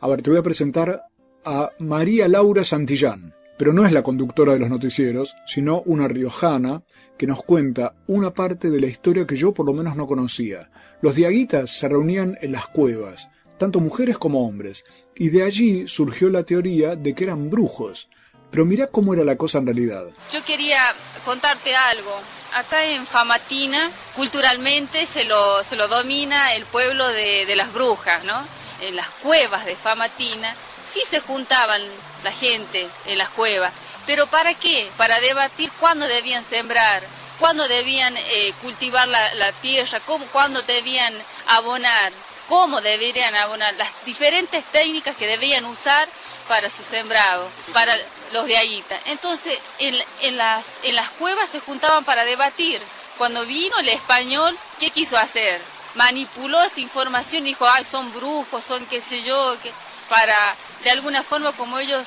A 0.00 0.08
ver, 0.08 0.22
te 0.22 0.30
voy 0.30 0.38
a 0.38 0.42
presentar 0.42 1.02
a 1.44 1.70
María 1.78 2.28
Laura 2.28 2.64
Santillán, 2.64 3.34
pero 3.58 3.72
no 3.72 3.84
es 3.84 3.92
la 3.92 4.02
conductora 4.02 4.54
de 4.54 4.58
los 4.58 4.70
noticieros, 4.70 5.34
sino 5.46 5.82
una 5.82 6.08
riojana 6.08 6.82
que 7.18 7.26
nos 7.26 7.42
cuenta 7.42 7.94
una 8.06 8.32
parte 8.32 8.70
de 8.70 8.80
la 8.80 8.86
historia 8.86 9.26
que 9.26 9.36
yo 9.36 9.52
por 9.52 9.66
lo 9.66 9.72
menos 9.72 9.96
no 9.96 10.06
conocía. 10.06 10.70
Los 11.00 11.14
diaguitas 11.14 11.70
se 11.70 11.88
reunían 11.88 12.36
en 12.40 12.52
las 12.52 12.66
cuevas, 12.66 13.30
tanto 13.58 13.80
mujeres 13.80 14.18
como 14.18 14.46
hombres, 14.46 14.84
y 15.14 15.28
de 15.28 15.42
allí 15.42 15.86
surgió 15.86 16.28
la 16.30 16.42
teoría 16.42 16.96
de 16.96 17.14
que 17.14 17.24
eran 17.24 17.50
brujos. 17.50 18.08
Pero 18.52 18.66
mirá 18.66 18.86
cómo 18.86 19.14
era 19.14 19.24
la 19.24 19.36
cosa 19.36 19.58
en 19.58 19.66
realidad. 19.66 20.04
Yo 20.30 20.44
quería 20.44 20.94
contarte 21.24 21.74
algo. 21.74 22.20
Acá 22.52 22.84
en 22.84 23.06
Famatina, 23.06 23.90
culturalmente 24.14 25.06
se 25.06 25.24
lo, 25.24 25.64
se 25.64 25.74
lo 25.74 25.88
domina 25.88 26.52
el 26.52 26.66
pueblo 26.66 27.08
de, 27.08 27.46
de 27.46 27.56
las 27.56 27.72
brujas, 27.72 28.22
¿no? 28.24 28.46
En 28.82 28.94
las 28.94 29.08
cuevas 29.08 29.64
de 29.64 29.74
Famatina 29.74 30.54
sí 30.92 31.00
se 31.08 31.20
juntaban 31.20 31.80
la 32.22 32.30
gente 32.30 32.86
en 33.06 33.16
las 33.16 33.30
cuevas. 33.30 33.72
¿Pero 34.06 34.26
para 34.26 34.52
qué? 34.54 34.90
Para 34.98 35.18
debatir 35.20 35.70
cuándo 35.80 36.06
debían 36.06 36.44
sembrar, 36.44 37.02
cuándo 37.38 37.66
debían 37.68 38.14
eh, 38.16 38.52
cultivar 38.60 39.08
la, 39.08 39.34
la 39.34 39.52
tierra, 39.52 40.00
cómo, 40.04 40.26
cuándo 40.26 40.60
debían 40.62 41.14
abonar, 41.46 42.12
cómo 42.48 42.80
deberían 42.80 43.34
abonar, 43.34 43.74
las 43.74 43.90
diferentes 44.04 44.64
técnicas 44.66 45.16
que 45.16 45.26
debían 45.26 45.64
usar 45.64 46.08
para 46.48 46.68
su 46.70 46.82
sembrado, 46.82 47.48
para 47.72 47.96
los 48.32 48.46
de 48.46 48.56
Aguita. 48.58 48.98
Entonces, 49.06 49.58
en, 49.78 49.94
en, 50.20 50.36
las, 50.36 50.72
en 50.82 50.94
las 50.94 51.10
cuevas 51.10 51.48
se 51.50 51.60
juntaban 51.60 52.04
para 52.04 52.24
debatir. 52.24 52.80
Cuando 53.18 53.46
vino 53.46 53.78
el 53.78 53.88
español, 53.88 54.56
¿qué 54.80 54.90
quiso 54.90 55.16
hacer? 55.16 55.60
Manipuló 55.94 56.62
esa 56.62 56.80
información 56.80 57.44
dijo, 57.44 57.66
ay, 57.68 57.84
son 57.84 58.12
brujos, 58.12 58.64
son 58.64 58.86
qué 58.86 59.00
sé 59.00 59.22
yo, 59.22 59.56
que 59.62 59.70
para, 60.08 60.56
de 60.82 60.90
alguna 60.90 61.22
forma, 61.22 61.52
como 61.52 61.78
ellos 61.78 62.06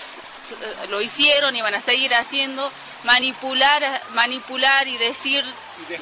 eh, 0.52 0.88
lo 0.90 1.02
hicieron 1.02 1.56
y 1.56 1.62
van 1.62 1.76
a 1.76 1.82
seguir 1.82 2.14
haciendo, 2.14 2.72
manipular, 3.04 4.02
manipular 4.14 4.88
y 4.88 4.98
decir 4.98 5.44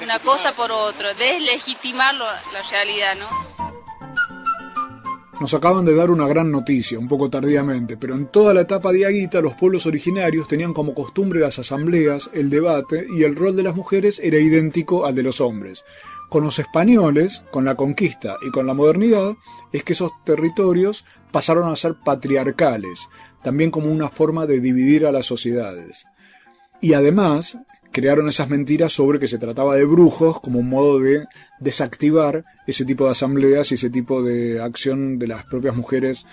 una 0.02 0.20
cosa 0.20 0.54
por 0.54 0.72
otra, 0.72 1.14
deslegitimar 1.14 2.16
la 2.16 2.62
realidad, 2.70 3.16
¿no? 3.16 3.73
Nos 5.44 5.54
acaban 5.54 5.84
de 5.84 5.94
dar 5.94 6.10
una 6.10 6.26
gran 6.26 6.54
noticia, 6.54 6.98
un 6.98 7.10
poco 7.10 7.30
tardíamente, 7.30 7.98
pero 7.98 8.16
en 8.16 8.28
toda 8.28 8.54
la 8.54 8.62
etapa 8.62 8.94
de 8.94 9.06
Aguita 9.06 9.42
los 9.42 9.56
pueblos 9.56 9.86
originarios 9.86 10.48
tenían 10.48 10.72
como 10.72 10.94
costumbre 10.94 11.42
las 11.42 11.60
asambleas, 11.60 12.30
el 12.34 12.50
debate 12.50 13.06
y 13.14 13.24
el 13.24 13.36
rol 13.36 13.54
de 13.58 13.64
las 13.64 13.76
mujeres 13.76 14.22
era 14.24 14.38
idéntico 14.38 15.06
al 15.06 15.16
de 15.16 15.24
los 15.24 15.42
hombres. 15.42 15.84
Con 16.30 16.46
los 16.46 16.60
españoles, 16.60 17.44
con 17.52 17.66
la 17.66 17.76
conquista 17.76 18.38
y 18.42 18.52
con 18.52 18.66
la 18.66 18.74
modernidad, 18.74 19.34
es 19.74 19.84
que 19.84 19.92
esos 19.92 20.14
territorios 20.24 21.04
pasaron 21.34 21.70
a 21.70 21.76
ser 21.76 21.96
patriarcales, 22.06 23.10
también 23.44 23.70
como 23.70 23.92
una 23.92 24.08
forma 24.08 24.46
de 24.46 24.62
dividir 24.62 25.06
a 25.06 25.12
las 25.12 25.26
sociedades. 25.26 26.06
Y 26.80 26.94
además, 26.94 27.60
crearon 27.94 28.28
esas 28.28 28.50
mentiras 28.50 28.92
sobre 28.92 29.20
que 29.20 29.28
se 29.28 29.38
trataba 29.38 29.76
de 29.76 29.86
brujos 29.86 30.42
como 30.42 30.60
un 30.60 30.70
modo 30.70 31.00
de 31.00 31.26
desactivar 31.60 32.44
ese 32.68 32.84
tipo 32.84 33.06
de 33.06 33.12
asambleas 33.12 33.72
y 33.72 33.76
ese 33.76 33.90
tipo 33.90 34.22
de 34.22 34.62
acción 34.62 35.20
de 35.20 35.28
las 35.28 35.46
propias 35.46 35.76
mujeres 35.76 36.26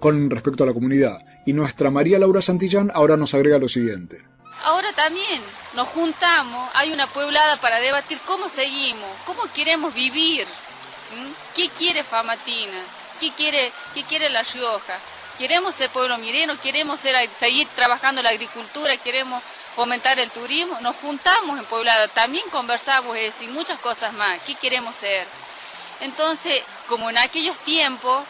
con 0.00 0.30
respecto 0.30 0.64
a 0.64 0.66
la 0.68 0.72
comunidad. 0.72 1.18
Y 1.44 1.52
nuestra 1.52 1.90
María 1.90 2.18
Laura 2.18 2.40
Santillán 2.40 2.90
ahora 2.94 3.16
nos 3.16 3.34
agrega 3.34 3.58
lo 3.58 3.68
siguiente. 3.68 4.24
Ahora 4.64 4.92
también 4.94 5.42
nos 5.74 5.88
juntamos, 5.88 6.70
hay 6.74 6.92
una 6.92 7.06
pueblada 7.08 7.60
para 7.60 7.80
debatir 7.80 8.18
cómo 8.26 8.48
seguimos, 8.48 9.10
cómo 9.26 9.42
queremos 9.54 9.94
vivir, 9.94 10.46
qué 11.54 11.68
quiere 11.76 12.04
Famatina, 12.04 12.82
qué 13.20 13.32
quiere, 13.36 13.72
qué 13.94 14.04
quiere 14.04 14.30
La 14.30 14.42
Rioja. 14.42 14.98
Queremos 15.38 15.76
ser 15.76 15.90
pueblo 15.90 16.18
mireno, 16.18 16.58
queremos 16.60 16.98
seguir 16.98 17.68
trabajando 17.68 18.20
la 18.22 18.30
agricultura, 18.30 18.96
queremos 18.96 19.42
fomentar 19.76 20.18
el 20.18 20.30
turismo. 20.32 20.80
Nos 20.80 20.96
juntamos 20.96 21.56
en 21.56 21.64
Pueblada, 21.66 22.08
también 22.08 22.50
conversamos 22.50 23.16
eso 23.16 23.44
y 23.44 23.46
muchas 23.46 23.78
cosas 23.78 24.12
más. 24.14 24.40
¿Qué 24.42 24.56
queremos 24.56 24.96
ser? 24.96 25.24
Entonces, 26.00 26.64
como 26.88 27.08
en 27.08 27.18
aquellos 27.18 27.56
tiempos, 27.60 28.24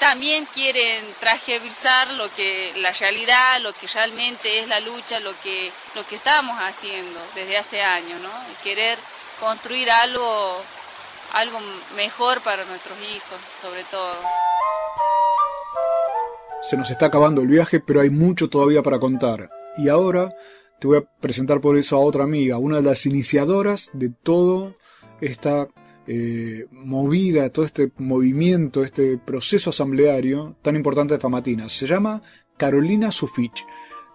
también 0.00 0.46
quieren 0.46 1.14
trajevisar 1.20 2.10
lo 2.12 2.32
que 2.34 2.72
la 2.76 2.90
realidad, 2.90 3.60
lo 3.60 3.72
que 3.72 3.86
realmente 3.86 4.60
es 4.60 4.66
la 4.66 4.80
lucha, 4.80 5.20
lo 5.20 5.38
que 5.40 5.72
lo 5.94 6.06
que 6.06 6.16
estamos 6.16 6.58
haciendo 6.60 7.20
desde 7.36 7.56
hace 7.56 7.82
años, 7.82 8.20
¿no? 8.20 8.30
Querer 8.64 8.98
construir 9.38 9.90
algo 9.90 10.62
algo 11.32 11.60
mejor 11.94 12.40
para 12.42 12.64
nuestros 12.64 12.98
hijos, 13.02 13.38
sobre 13.60 13.84
todo. 13.84 14.16
Se 16.60 16.76
nos 16.76 16.90
está 16.90 17.06
acabando 17.06 17.42
el 17.42 17.48
viaje, 17.48 17.80
pero 17.80 18.00
hay 18.00 18.10
mucho 18.10 18.48
todavía 18.48 18.82
para 18.82 18.98
contar. 18.98 19.50
Y 19.76 19.88
ahora 19.88 20.34
te 20.80 20.86
voy 20.86 20.98
a 20.98 21.04
presentar 21.20 21.60
por 21.60 21.76
eso 21.76 21.96
a 21.96 22.00
otra 22.00 22.24
amiga, 22.24 22.58
una 22.58 22.76
de 22.76 22.82
las 22.82 23.06
iniciadoras 23.06 23.90
de 23.94 24.10
todo 24.10 24.76
esta 25.20 25.68
eh, 26.06 26.66
movida, 26.70 27.50
todo 27.50 27.64
este 27.64 27.92
movimiento, 27.98 28.82
este 28.82 29.18
proceso 29.18 29.70
asambleario 29.70 30.56
tan 30.62 30.76
importante 30.76 31.14
de 31.14 31.20
Famatina. 31.20 31.68
Se 31.68 31.86
llama 31.86 32.22
Carolina 32.56 33.10
Sufich. 33.10 33.64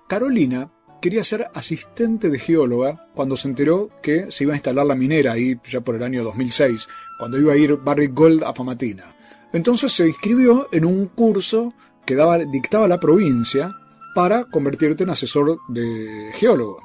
Carolina 0.07 0.71
quería 1.01 1.23
ser 1.23 1.49
asistente 1.53 2.29
de 2.29 2.39
geóloga 2.39 3.07
cuando 3.13 3.35
se 3.35 3.47
enteró 3.47 3.89
que 4.01 4.31
se 4.31 4.45
iba 4.45 4.53
a 4.53 4.55
instalar 4.55 4.85
la 4.85 4.95
minera 4.95 5.33
ahí 5.33 5.59
ya 5.69 5.81
por 5.81 5.95
el 5.95 6.03
año 6.03 6.23
2006, 6.23 6.87
cuando 7.19 7.37
iba 7.37 7.53
a 7.53 7.57
ir 7.57 7.75
Barrick 7.77 8.13
Gold 8.13 8.43
a 8.43 8.53
Famatina. 8.53 9.15
Entonces 9.51 9.91
se 9.91 10.07
inscribió 10.07 10.69
en 10.71 10.85
un 10.85 11.07
curso 11.07 11.73
que 12.05 12.15
daba, 12.15 12.37
dictaba 12.39 12.87
la 12.87 12.99
provincia 12.99 13.75
para 14.13 14.45
convertirte 14.45 15.03
en 15.03 15.09
asesor 15.09 15.59
de 15.67 16.31
geólogo 16.33 16.81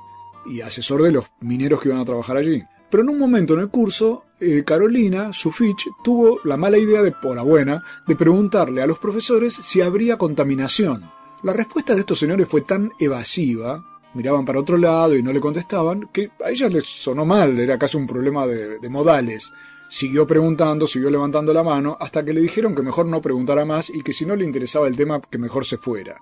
y 0.46 0.60
asesor 0.60 1.02
de 1.02 1.12
los 1.12 1.26
mineros 1.40 1.80
que 1.80 1.88
iban 1.88 2.00
a 2.00 2.04
trabajar 2.04 2.36
allí. 2.36 2.62
Pero 2.90 3.02
en 3.02 3.10
un 3.10 3.18
momento 3.18 3.54
en 3.54 3.60
el 3.60 3.68
curso, 3.68 4.24
eh, 4.40 4.64
Carolina 4.64 5.32
Sufich 5.32 5.88
tuvo 6.02 6.40
la 6.44 6.56
mala 6.56 6.78
idea, 6.78 7.02
de, 7.02 7.12
por 7.12 7.36
la 7.36 7.42
buena, 7.42 7.82
de 8.06 8.16
preguntarle 8.16 8.82
a 8.82 8.86
los 8.86 8.98
profesores 8.98 9.54
si 9.54 9.82
habría 9.82 10.16
contaminación. 10.16 11.10
La 11.42 11.52
respuesta 11.52 11.94
de 11.94 12.00
estos 12.00 12.18
señores 12.18 12.48
fue 12.48 12.62
tan 12.62 12.90
evasiva, 12.98 13.84
miraban 14.14 14.44
para 14.44 14.60
otro 14.60 14.78
lado 14.78 15.14
y 15.14 15.22
no 15.22 15.32
le 15.32 15.40
contestaban, 15.40 16.08
que 16.12 16.30
a 16.44 16.50
ella 16.50 16.68
les 16.68 16.84
sonó 16.84 17.26
mal, 17.26 17.60
era 17.60 17.78
casi 17.78 17.98
un 17.98 18.06
problema 18.06 18.46
de 18.46 18.88
modales. 18.88 19.52
Siguió 19.89 20.26
preguntando, 20.26 20.86
siguió 20.86 21.11
levantando 21.11 21.53
la 21.53 21.62
mano, 21.62 21.97
hasta 21.99 22.24
que 22.24 22.34
le 22.34 22.43
dijeron 22.43 22.74
que 22.74 22.82
mejor 22.82 23.07
no 23.07 23.22
preguntara 23.22 23.64
más 23.64 23.89
y 23.89 24.03
que 24.03 24.12
si 24.12 24.26
no 24.26 24.36
le 24.36 24.45
interesaba 24.45 24.86
el 24.86 24.97
tema, 24.97 25.20
que 25.20 25.39
mejor 25.39 25.64
se 25.64 25.78
fuera. 25.78 26.20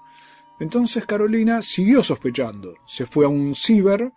Entonces 0.60 1.04
Carolina 1.04 1.62
siguió 1.62 2.02
sospechando. 2.02 2.74
Se 2.86 3.06
fue 3.06 3.24
a 3.24 3.28
un 3.28 3.54
ciber, 3.54 4.12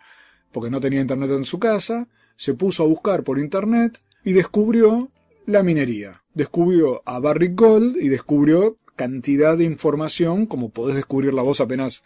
porque 0.51 0.69
no 0.69 0.79
tenía 0.79 1.01
internet 1.01 1.31
en 1.31 1.45
su 1.45 1.59
casa, 1.59 2.07
se 2.35 2.53
puso 2.53 2.83
a 2.83 2.87
buscar 2.87 3.23
por 3.23 3.39
internet 3.39 3.99
y 4.23 4.33
descubrió 4.33 5.09
la 5.45 5.63
minería. 5.63 6.21
Descubrió 6.33 7.01
a 7.05 7.19
Barrick 7.19 7.59
Gold 7.59 7.97
y 7.97 8.07
descubrió 8.07 8.77
cantidad 8.95 9.57
de 9.57 9.63
información, 9.63 10.45
como 10.45 10.69
podés 10.69 10.95
descubrirla 10.95 11.41
vos 11.41 11.59
apenas 11.59 12.03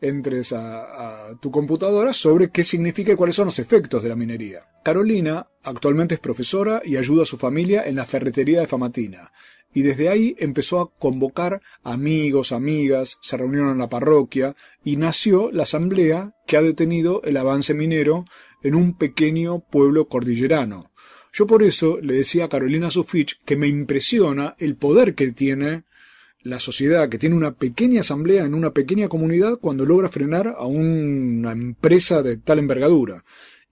entres 0.00 0.52
a, 0.52 1.36
tu 1.40 1.50
computadora, 1.50 2.12
sobre 2.12 2.50
qué 2.50 2.62
significa 2.62 3.12
y 3.12 3.16
cuáles 3.16 3.36
son 3.36 3.46
los 3.46 3.58
efectos 3.58 4.02
de 4.02 4.08
la 4.08 4.16
minería. 4.16 4.64
Carolina 4.84 5.46
actualmente 5.64 6.14
es 6.14 6.20
profesora 6.20 6.82
y 6.84 6.96
ayuda 6.96 7.22
a 7.22 7.26
su 7.26 7.38
familia 7.38 7.84
en 7.84 7.96
la 7.96 8.06
ferretería 8.06 8.60
de 8.60 8.66
Famatina. 8.66 9.32
Y 9.74 9.82
desde 9.82 10.08
ahí 10.08 10.34
empezó 10.38 10.80
a 10.80 10.90
convocar 10.98 11.60
amigos, 11.82 12.52
amigas, 12.52 13.18
se 13.20 13.36
reunieron 13.36 13.70
en 13.70 13.78
la 13.78 13.88
parroquia 13.88 14.54
y 14.84 14.96
nació 14.96 15.50
la 15.50 15.64
asamblea 15.64 16.34
que 16.46 16.56
ha 16.56 16.62
detenido 16.62 17.20
el 17.24 17.36
avance 17.36 17.74
minero 17.74 18.24
en 18.62 18.74
un 18.74 18.96
pequeño 18.96 19.60
pueblo 19.60 20.08
cordillerano. 20.08 20.90
Yo 21.32 21.46
por 21.46 21.62
eso 21.62 21.98
le 22.00 22.14
decía 22.14 22.46
a 22.46 22.48
Carolina 22.48 22.90
Sufich 22.90 23.38
que 23.44 23.56
me 23.56 23.66
impresiona 23.66 24.54
el 24.58 24.76
poder 24.76 25.14
que 25.14 25.32
tiene 25.32 25.84
la 26.46 26.60
sociedad, 26.60 27.08
que 27.08 27.18
tiene 27.18 27.36
una 27.36 27.52
pequeña 27.52 28.00
asamblea 28.00 28.44
en 28.44 28.54
una 28.54 28.70
pequeña 28.70 29.08
comunidad 29.08 29.58
cuando 29.60 29.84
logra 29.84 30.08
frenar 30.08 30.54
a 30.56 30.64
una 30.64 31.52
empresa 31.52 32.22
de 32.22 32.36
tal 32.36 32.58
envergadura. 32.58 33.24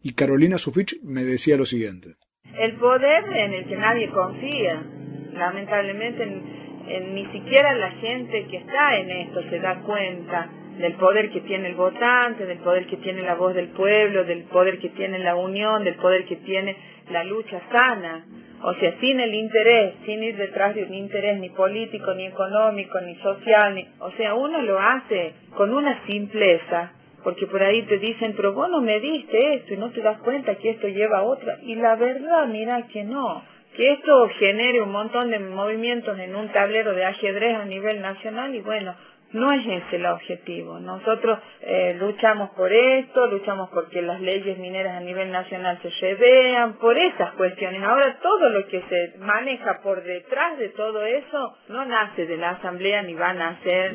Y 0.03 0.13
Carolina 0.13 0.59
Sufich 0.59 1.01
me 1.03 1.25
decía 1.25 1.57
lo 1.57 1.67
siguiente. 1.67 2.17
El 2.59 2.77
poder 2.77 3.25
en 3.35 3.55
el 3.55 3.67
que 3.67 3.77
nadie 3.77 4.11
confía. 4.11 4.85
Lamentablemente 5.33 6.23
en, 6.23 6.43
en, 6.89 7.15
ni 7.15 7.27
siquiera 7.33 7.75
la 7.75 7.91
gente 7.93 8.47
que 8.49 8.59
está 8.59 8.99
en 8.99 9.11
esto 9.11 9.43
se 9.51 9.59
da 9.59 9.83
cuenta 9.83 10.51
del 10.79 10.95
poder 10.97 11.31
que 11.31 11.41
tiene 11.41 11.69
el 11.69 11.77
votante, 11.77 12.47
del 12.47 12.59
poder 12.59 12.87
que 12.87 12.97
tiene 12.99 13.23
la 13.23 13.35
voz 13.35 13.55
del 13.55 13.69
pueblo, 13.69 14.25
del 14.25 14.45
poder 14.45 14.79
que 14.79 14.91
tiene 14.91 15.19
la 15.19 15.37
unión, 15.37 15.85
del 15.85 15.97
poder 15.97 16.25
que 16.25 16.37
tiene 16.37 16.77
la 17.11 17.25
lucha 17.25 17.61
sana. 17.73 18.27
O 18.67 18.73
sea, 18.77 18.99
sin 18.99 19.21
el 19.21 19.35
interés, 19.35 19.93
sin 20.07 20.23
ir 20.23 20.39
detrás 20.39 20.75
de 20.75 20.85
un 20.85 20.95
interés 20.95 21.39
ni 21.39 21.51
político, 21.51 22.15
ni 22.15 22.25
económico, 22.25 22.99
ni 22.99 23.15
social, 23.17 23.89
o 23.99 24.11
sea, 24.13 24.35
uno 24.37 24.63
lo 24.63 24.79
hace 24.81 25.35
con 25.55 25.75
una 25.75 26.07
simpleza, 26.07 26.93
porque 27.23 27.47
por 27.47 27.63
ahí 27.63 27.83
te 27.83 27.99
dicen, 27.99 28.33
pero 28.35 28.55
vos 28.55 28.71
no 28.71 28.81
me 28.81 29.01
diste 29.01 29.57
esto 29.57 29.75
y 29.75 29.77
no 29.77 29.91
te 29.91 30.01
das 30.01 30.17
cuenta 30.21 30.55
que 30.55 30.71
esto 30.71 30.89
lleva 30.89 31.19
a 31.19 31.23
otra. 31.25 31.59
Y 31.63 31.75
la 31.75 31.95
verdad, 31.97 32.47
mira 32.47 32.87
que 32.87 33.05
no. 33.05 33.45
Que 33.77 33.93
esto 33.93 34.31
genere 34.39 34.81
un 34.81 34.93
montón 34.93 35.31
de 35.31 35.41
movimientos 35.41 36.19
en 36.19 36.35
un 36.35 36.49
tablero 36.51 36.95
de 36.95 37.05
ajedrez 37.05 37.57
a 37.57 37.67
nivel 37.67 38.01
nacional 38.01 38.55
y 38.55 38.63
bueno, 38.63 38.95
no 39.35 39.53
es 39.53 39.67
ese 39.67 39.97
el 39.97 40.07
objetivo. 40.07 40.79
Nosotros 40.79 41.41
eh, 41.61 41.95
luchamos 41.99 42.51
por 42.51 42.73
esto, 42.73 43.27
luchamos 43.27 43.69
porque 43.71 44.01
las 44.01 44.21
leyes 44.21 44.57
mineras 44.59 44.97
a 44.97 45.01
nivel 45.01 45.31
nacional 45.31 45.81
se 45.83 45.91
revean, 46.01 46.79
por 46.79 46.97
esas 46.97 47.33
cuestiones. 47.33 47.83
Ahora 47.83 48.19
todo 48.23 48.49
lo 48.49 48.67
que 48.69 48.83
se 48.89 49.19
maneja 49.19 49.81
por 49.83 50.03
detrás 50.05 50.57
de 50.59 50.69
todo 50.71 51.05
eso 51.05 51.57
no 51.69 51.85
nace 51.85 52.27
de 52.27 52.37
la 52.37 52.51
asamblea 52.51 53.03
ni 53.03 53.15
va 53.15 53.31
a 53.31 53.35
nacer. 53.35 53.95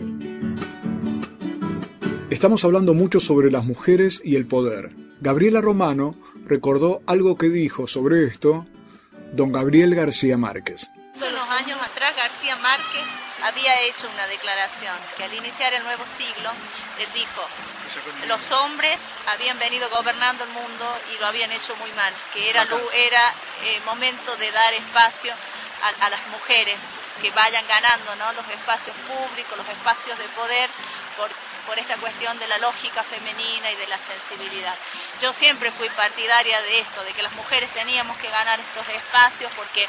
Estamos 2.30 2.64
hablando 2.66 2.94
mucho 2.94 3.20
sobre 3.20 3.50
las 3.50 3.64
mujeres 3.64 4.22
y 4.24 4.36
el 4.36 4.46
poder. 4.46 4.92
Gabriela 5.22 5.62
Romano 5.62 6.16
recordó 6.46 7.00
algo 7.08 7.38
que 7.38 7.48
dijo 7.48 7.88
sobre 7.88 8.26
esto 8.26 8.66
don 9.34 9.52
Gabriel 9.52 9.96
García 9.96 10.38
Márquez. 10.38 10.92
Hace 11.16 11.30
unos 11.30 11.50
años 11.50 11.80
atrás 11.82 12.16
García 12.16 12.56
Márquez 12.58 13.29
había 13.50 13.82
hecho 13.82 14.08
una 14.14 14.28
declaración 14.28 14.96
que 15.18 15.24
al 15.24 15.34
iniciar 15.34 15.74
el 15.74 15.84
nuevo 15.84 16.06
siglo, 16.06 16.52
él 17.00 17.10
dijo, 17.14 17.48
los 18.28 18.52
hombres 18.52 19.00
habían 19.26 19.58
venido 19.58 19.90
gobernando 19.90 20.44
el 20.44 20.52
mundo 20.52 21.00
y 21.14 21.20
lo 21.20 21.26
habían 21.26 21.52
hecho 21.52 21.76
muy 21.78 21.92
mal, 21.94 22.14
que 22.34 22.50
era, 22.50 22.68
era 22.94 23.34
eh, 23.64 23.82
momento 23.86 24.36
de 24.38 24.52
dar 24.52 24.74
espacio 24.74 25.34
a, 25.82 26.06
a, 26.06 26.10
las 26.10 26.28
mujeres 26.28 26.80
que 27.22 27.32
vayan 27.32 27.68
ganando 27.68 28.16
¿no? 28.16 28.34
los 28.34 28.48
espacios 28.50 28.96
públicos, 29.08 29.58
los 29.58 29.70
espacios 29.70 30.18
de 30.20 30.26
poder, 30.30 30.70
por, 31.18 31.30
por 31.70 31.78
esta 31.78 31.98
cuestión 31.98 32.40
de 32.40 32.48
la 32.48 32.58
lógica 32.58 33.04
femenina 33.04 33.70
y 33.70 33.76
de 33.76 33.86
la 33.86 34.00
sensibilidad. 34.00 34.74
Yo 35.22 35.32
siempre 35.34 35.72
fui 35.72 35.88
partidaria 35.90 36.60
de 36.64 36.80
esto, 36.80 37.04
de 37.04 37.14
que 37.14 37.22
las 37.22 37.34
mujeres 37.34 37.70
teníamos 37.76 38.18
que 38.18 38.28
ganar 38.28 38.60
estos 38.60 38.90
espacios 38.90 39.52
porque 39.56 39.88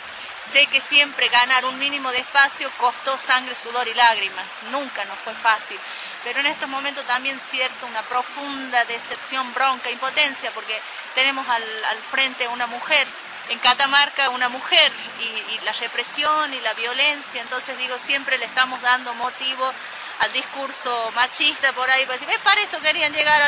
sé 0.53 0.67
que 0.67 0.83
siempre 0.83 1.31
ganar 1.31 1.65
un 1.65 1.79
mínimo 1.79 2.13
de 2.13 2.19
espacio 2.19 2.71
costó 2.77 3.17
sangre, 3.17 3.55
sudor 3.55 3.89
y 3.89 3.95
lágrimas, 3.95 4.45
nunca 4.71 5.07
nos 5.07 5.19
fue 5.21 5.33
fácil. 5.33 5.79
Pero 6.23 6.41
en 6.41 6.49
estos 6.49 6.69
momentos 6.69 7.07
también 7.07 7.41
cierto 7.41 7.87
una 7.87 8.03
profunda 8.03 8.85
decepción, 8.85 9.55
bronca, 9.55 9.91
impotencia, 9.91 10.51
porque 10.51 10.79
tenemos 11.15 11.49
al, 11.49 11.85
al 11.87 11.99
frente 12.11 12.47
una 12.47 12.67
mujer 12.67 13.07
en 13.49 13.59
Catamarca 13.59 14.29
una 14.31 14.49
mujer 14.49 14.93
y, 15.19 15.55
y, 15.55 15.59
la 15.65 15.73
represión 15.73 16.55
y 16.55 16.61
la 16.61 16.73
violencia, 16.75 17.41
entonces 17.41 17.77
digo, 17.79 17.99
siempre 17.99 18.39
le 18.39 18.45
estamos 18.45 18.81
dando 18.81 19.13
motivo 19.15 19.73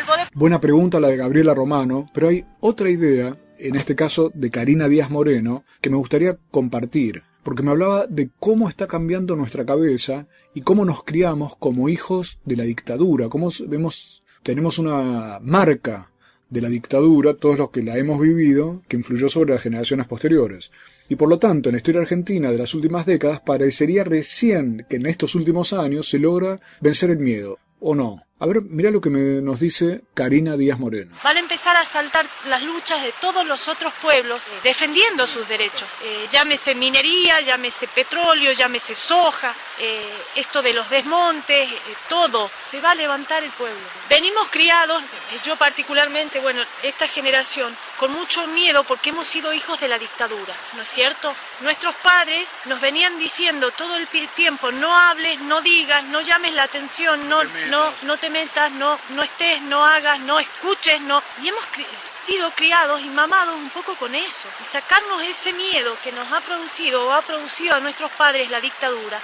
poder. 0.07 0.29
Buena 0.33 0.61
pregunta 0.61 1.01
la 1.01 1.09
de 1.09 1.17
Gabriela 1.17 1.55
Romano, 1.55 2.09
pero 2.15 2.29
hay 2.29 2.45
otra 2.61 2.89
idea, 2.89 3.37
en 3.59 3.77
este 3.77 3.95
caso 3.95 4.31
de 4.35 4.51
Karina 4.51 4.89
Díaz 4.89 5.11
Moreno, 5.11 5.65
que 5.81 5.91
me 5.91 5.97
gustaría 5.97 6.39
compartir, 6.51 7.23
porque 7.43 7.63
me 7.63 7.73
hablaba 7.73 8.07
de 8.07 8.31
cómo 8.41 8.69
está 8.69 8.87
cambiando 8.87 9.37
nuestra 9.37 9.67
cabeza 9.67 10.27
y 10.55 10.63
cómo 10.63 10.85
nos 10.85 11.05
criamos 11.05 11.57
como 11.57 11.89
hijos 11.89 12.41
de 12.45 12.57
la 12.57 12.65
dictadura, 12.65 13.29
cómo 13.29 13.51
vemos, 13.67 14.23
tenemos 14.43 14.79
una 14.79 15.39
marca 15.41 16.11
de 16.49 16.61
la 16.61 16.69
dictadura, 16.69 17.35
todos 17.35 17.59
los 17.59 17.71
que 17.71 17.83
la 17.83 17.97
hemos 17.97 18.21
vivido, 18.21 18.83
que 18.87 18.97
influyó 18.97 19.29
sobre 19.29 19.55
las 19.55 19.63
generaciones 19.63 20.07
posteriores. 20.07 20.71
Y 21.13 21.15
por 21.15 21.29
lo 21.29 21.39
tanto, 21.39 21.69
en 21.69 21.75
la 21.75 21.77
historia 21.77 22.01
argentina 22.01 22.51
de 22.51 22.57
las 22.57 22.73
últimas 22.73 23.05
décadas, 23.05 23.41
parecería 23.41 24.03
recién 24.03 24.87
que 24.89 24.97
en 24.97 25.05
estos 25.05 25.35
últimos 25.35 25.75
años 25.75 26.09
se 26.09 26.19
logra 26.19 26.59
vencer 26.81 27.11
el 27.11 27.19
miedo. 27.19 27.59
¿O 27.81 27.95
no? 27.95 28.23
A 28.43 28.47
ver, 28.47 28.61
mira 28.61 28.91
lo 28.91 29.01
que 29.01 29.09
me, 29.09 29.41
nos 29.41 29.61
dice 29.61 30.03
Karina 30.15 30.57
Díaz 30.57 30.77
Moreno. 30.77 31.15
Van 31.23 31.37
a 31.37 31.39
empezar 31.39 31.77
a 31.77 31.85
saltar 31.85 32.27
las 32.49 32.61
luchas 32.61 33.01
de 33.01 33.13
todos 33.21 33.47
los 33.47 33.69
otros 33.69 33.93
pueblos 34.03 34.43
defendiendo 34.65 35.29
sus 35.29 35.47
derechos. 35.47 35.89
Eh, 36.03 36.27
llámese 36.29 36.75
minería, 36.75 37.41
llámese 37.41 37.87
petróleo, 37.87 38.51
llámese 38.51 38.97
soja, 38.97 39.55
eh, 39.79 40.13
esto 40.35 40.61
de 40.61 40.73
los 40.73 40.91
desmontes, 40.91 41.71
eh, 41.71 41.77
todo. 42.09 42.51
Se 42.69 42.81
va 42.81 42.91
a 42.91 42.95
levantar 42.97 43.45
el 43.45 43.53
pueblo. 43.53 43.79
Venimos 44.09 44.49
criados, 44.51 45.01
eh, 45.05 45.39
yo 45.45 45.55
particularmente, 45.55 46.41
bueno, 46.41 46.63
esta 46.83 47.07
generación, 47.07 47.77
con 47.97 48.11
mucho 48.11 48.49
miedo 48.49 48.83
porque 48.83 49.11
hemos 49.11 49.29
sido 49.29 49.53
hijos 49.53 49.79
de 49.79 49.87
la 49.87 50.01
dictadura, 50.01 50.57
¿no 50.75 50.83
es 50.83 50.89
cierto? 50.89 51.33
Nuestros 51.61 51.95
padres 52.03 52.49
nos 52.65 52.81
venían 52.81 53.21
diciendo 53.21 53.71
todo 53.71 53.95
el 53.95 54.09
tiempo, 54.35 54.73
no 54.73 54.97
hables, 54.99 55.41
no 55.43 55.63
digas, 55.63 56.03
no 56.07 56.21
llames 56.23 56.55
la 56.55 56.65
atención, 56.65 57.29
no, 57.29 57.45
no, 57.45 57.93
no 58.03 58.17
te 58.17 58.32
metas, 58.33 58.73
no, 58.73 58.99
no 59.11 59.23
estés, 59.23 59.61
no 59.63 59.85
hagas, 59.87 60.19
no 60.21 60.41
escuches, 60.41 61.01
no. 61.03 61.23
Y 61.43 61.49
hemos 61.49 61.65
cri- 61.67 61.87
sido 62.27 62.51
criados 62.53 63.01
y 63.01 63.09
mamados 63.09 63.55
un 63.55 63.71
poco 63.71 63.95
con 63.97 64.15
eso. 64.15 64.49
Y 64.61 64.65
sacarnos 64.65 65.23
ese 65.23 65.53
miedo 65.53 65.97
que 66.03 66.11
nos 66.11 66.33
ha 66.33 66.41
producido 66.41 67.07
o 67.07 67.13
ha 67.13 67.23
producido 67.23 67.77
a 67.77 67.81
nuestros 67.81 68.11
padres 68.13 68.51
la 68.51 68.61
dictadura 68.61 69.21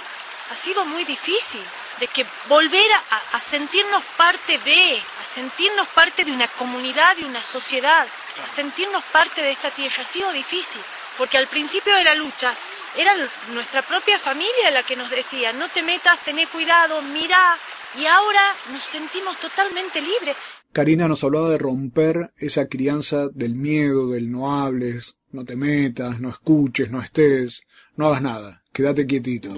ha 0.51 0.55
sido 0.55 0.85
muy 0.85 1.03
difícil. 1.03 1.63
De 1.99 2.07
que 2.07 2.25
volver 2.47 2.89
a, 2.93 3.35
a 3.35 3.39
sentirnos 3.41 4.01
parte 4.15 4.57
de, 4.59 5.03
a 5.21 5.35
sentirnos 5.35 5.85
parte 5.89 6.23
de 6.23 6.31
una 6.31 6.47
comunidad, 6.47 7.17
de 7.17 7.25
una 7.25 7.43
sociedad, 7.43 8.07
a 8.41 8.55
sentirnos 8.55 9.03
parte 9.11 9.41
de 9.41 9.51
esta 9.51 9.69
tierra, 9.71 10.01
ha 10.01 10.05
sido 10.05 10.31
difícil. 10.31 10.81
Porque 11.17 11.37
al 11.37 11.47
principio 11.47 11.93
de 11.95 12.03
la 12.05 12.15
lucha 12.15 12.55
era 12.95 13.13
nuestra 13.49 13.81
propia 13.81 14.17
familia 14.17 14.71
la 14.71 14.83
que 14.83 14.95
nos 14.95 15.09
decía, 15.09 15.51
no 15.51 15.67
te 15.69 15.81
metas, 15.81 16.17
tené 16.19 16.47
cuidado, 16.47 17.01
mira. 17.01 17.57
Y 17.97 18.05
ahora 18.05 18.53
nos 18.71 18.83
sentimos 18.83 19.39
totalmente 19.39 19.99
libres. 19.99 20.35
Karina 20.71 21.07
nos 21.07 21.23
hablaba 21.23 21.49
de 21.49 21.57
romper 21.57 22.31
esa 22.37 22.67
crianza 22.67 23.29
del 23.29 23.55
miedo, 23.55 24.09
del 24.09 24.31
no 24.31 24.61
hables, 24.61 25.15
no 25.31 25.43
te 25.43 25.55
metas, 25.55 26.19
no 26.19 26.29
escuches, 26.29 26.91
no 26.91 27.01
estés, 27.01 27.63
no 27.95 28.07
hagas 28.07 28.21
nada, 28.21 28.63
quédate 28.71 29.07
quietito. 29.07 29.55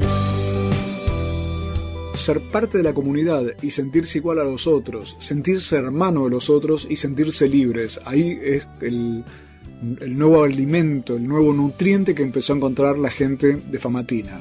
Ser 2.15 2.39
parte 2.49 2.77
de 2.77 2.84
la 2.86 2.93
comunidad 2.93 3.43
y 3.61 3.71
sentirse 3.71 4.19
igual 4.19 4.39
a 4.39 4.45
los 4.45 4.65
otros, 4.65 5.17
sentirse 5.19 5.75
hermano 5.75 6.23
de 6.25 6.29
los 6.29 6.49
otros 6.49 6.88
y 6.89 6.95
sentirse 6.95 7.49
libres, 7.49 7.99
ahí 8.05 8.39
es 8.41 8.67
el, 8.79 9.25
el 9.99 10.17
nuevo 10.17 10.43
alimento, 10.43 11.17
el 11.17 11.27
nuevo 11.27 11.51
nutriente 11.51 12.15
que 12.15 12.23
empezó 12.23 12.53
a 12.53 12.57
encontrar 12.57 12.97
la 12.97 13.09
gente 13.09 13.55
de 13.55 13.79
Famatina. 13.79 14.39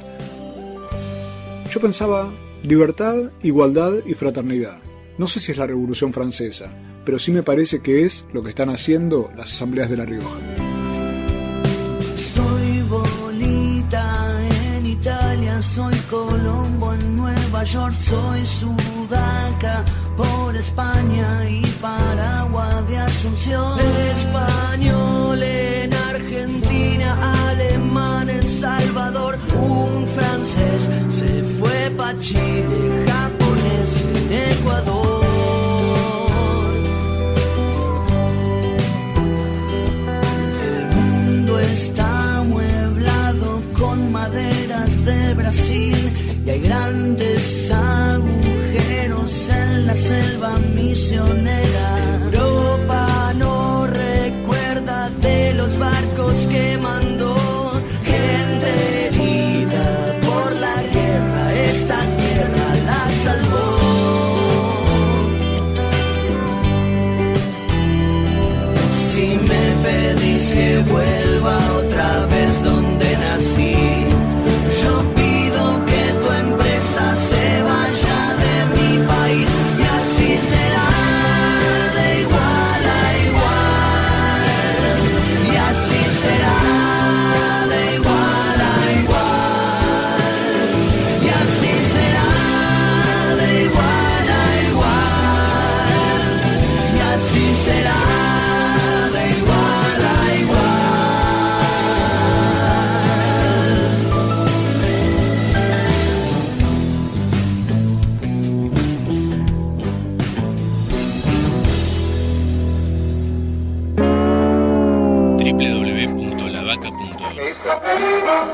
Yo 1.72 1.80
pensaba 1.80 2.32
libertad, 2.62 3.30
igualdad 3.42 3.92
y 4.04 4.14
fraternidad. 4.14 4.78
No 5.18 5.26
sé 5.26 5.40
si 5.40 5.52
es 5.52 5.58
la 5.58 5.66
Revolución 5.66 6.12
Francesa, 6.12 6.66
pero 7.04 7.18
sí 7.18 7.32
me 7.32 7.42
parece 7.42 7.80
que 7.80 8.04
es 8.04 8.24
lo 8.32 8.42
que 8.42 8.50
están 8.50 8.70
haciendo 8.70 9.30
las 9.36 9.52
asambleas 9.52 9.90
de 9.90 9.96
La 9.96 10.04
Rioja. 10.04 10.38
Soy 12.16 12.82
Bolita 12.88 14.40
en 14.76 14.86
Italia, 14.86 15.60
soy 15.62 15.94
Colombo 16.10 16.94
en 16.94 17.16
Nueva 17.16 17.64
York, 17.64 17.94
soy 18.00 18.46
Sudaca 18.46 19.84
por 20.16 20.56
España 20.56 21.48
y 21.48 21.62
Paraguay 21.80 22.84
de 22.88 22.98
Asunción. 22.98 23.79
Chile, 32.18 33.04
japonés 33.06 34.04
Ecuador. 34.30 35.24
El 40.66 40.96
mundo 40.96 41.60
está 41.60 42.38
amueblado 42.38 43.62
con 43.78 44.10
maderas 44.10 45.04
de 45.04 45.34
Brasil 45.34 46.12
y 46.44 46.50
hay 46.50 46.60
grandes 46.62 47.70
agujeros 47.70 49.48
en 49.50 49.86
la 49.86 49.94
selva 49.94 50.58
misionera. 50.74 51.89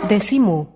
Decimu. 0.08 0.75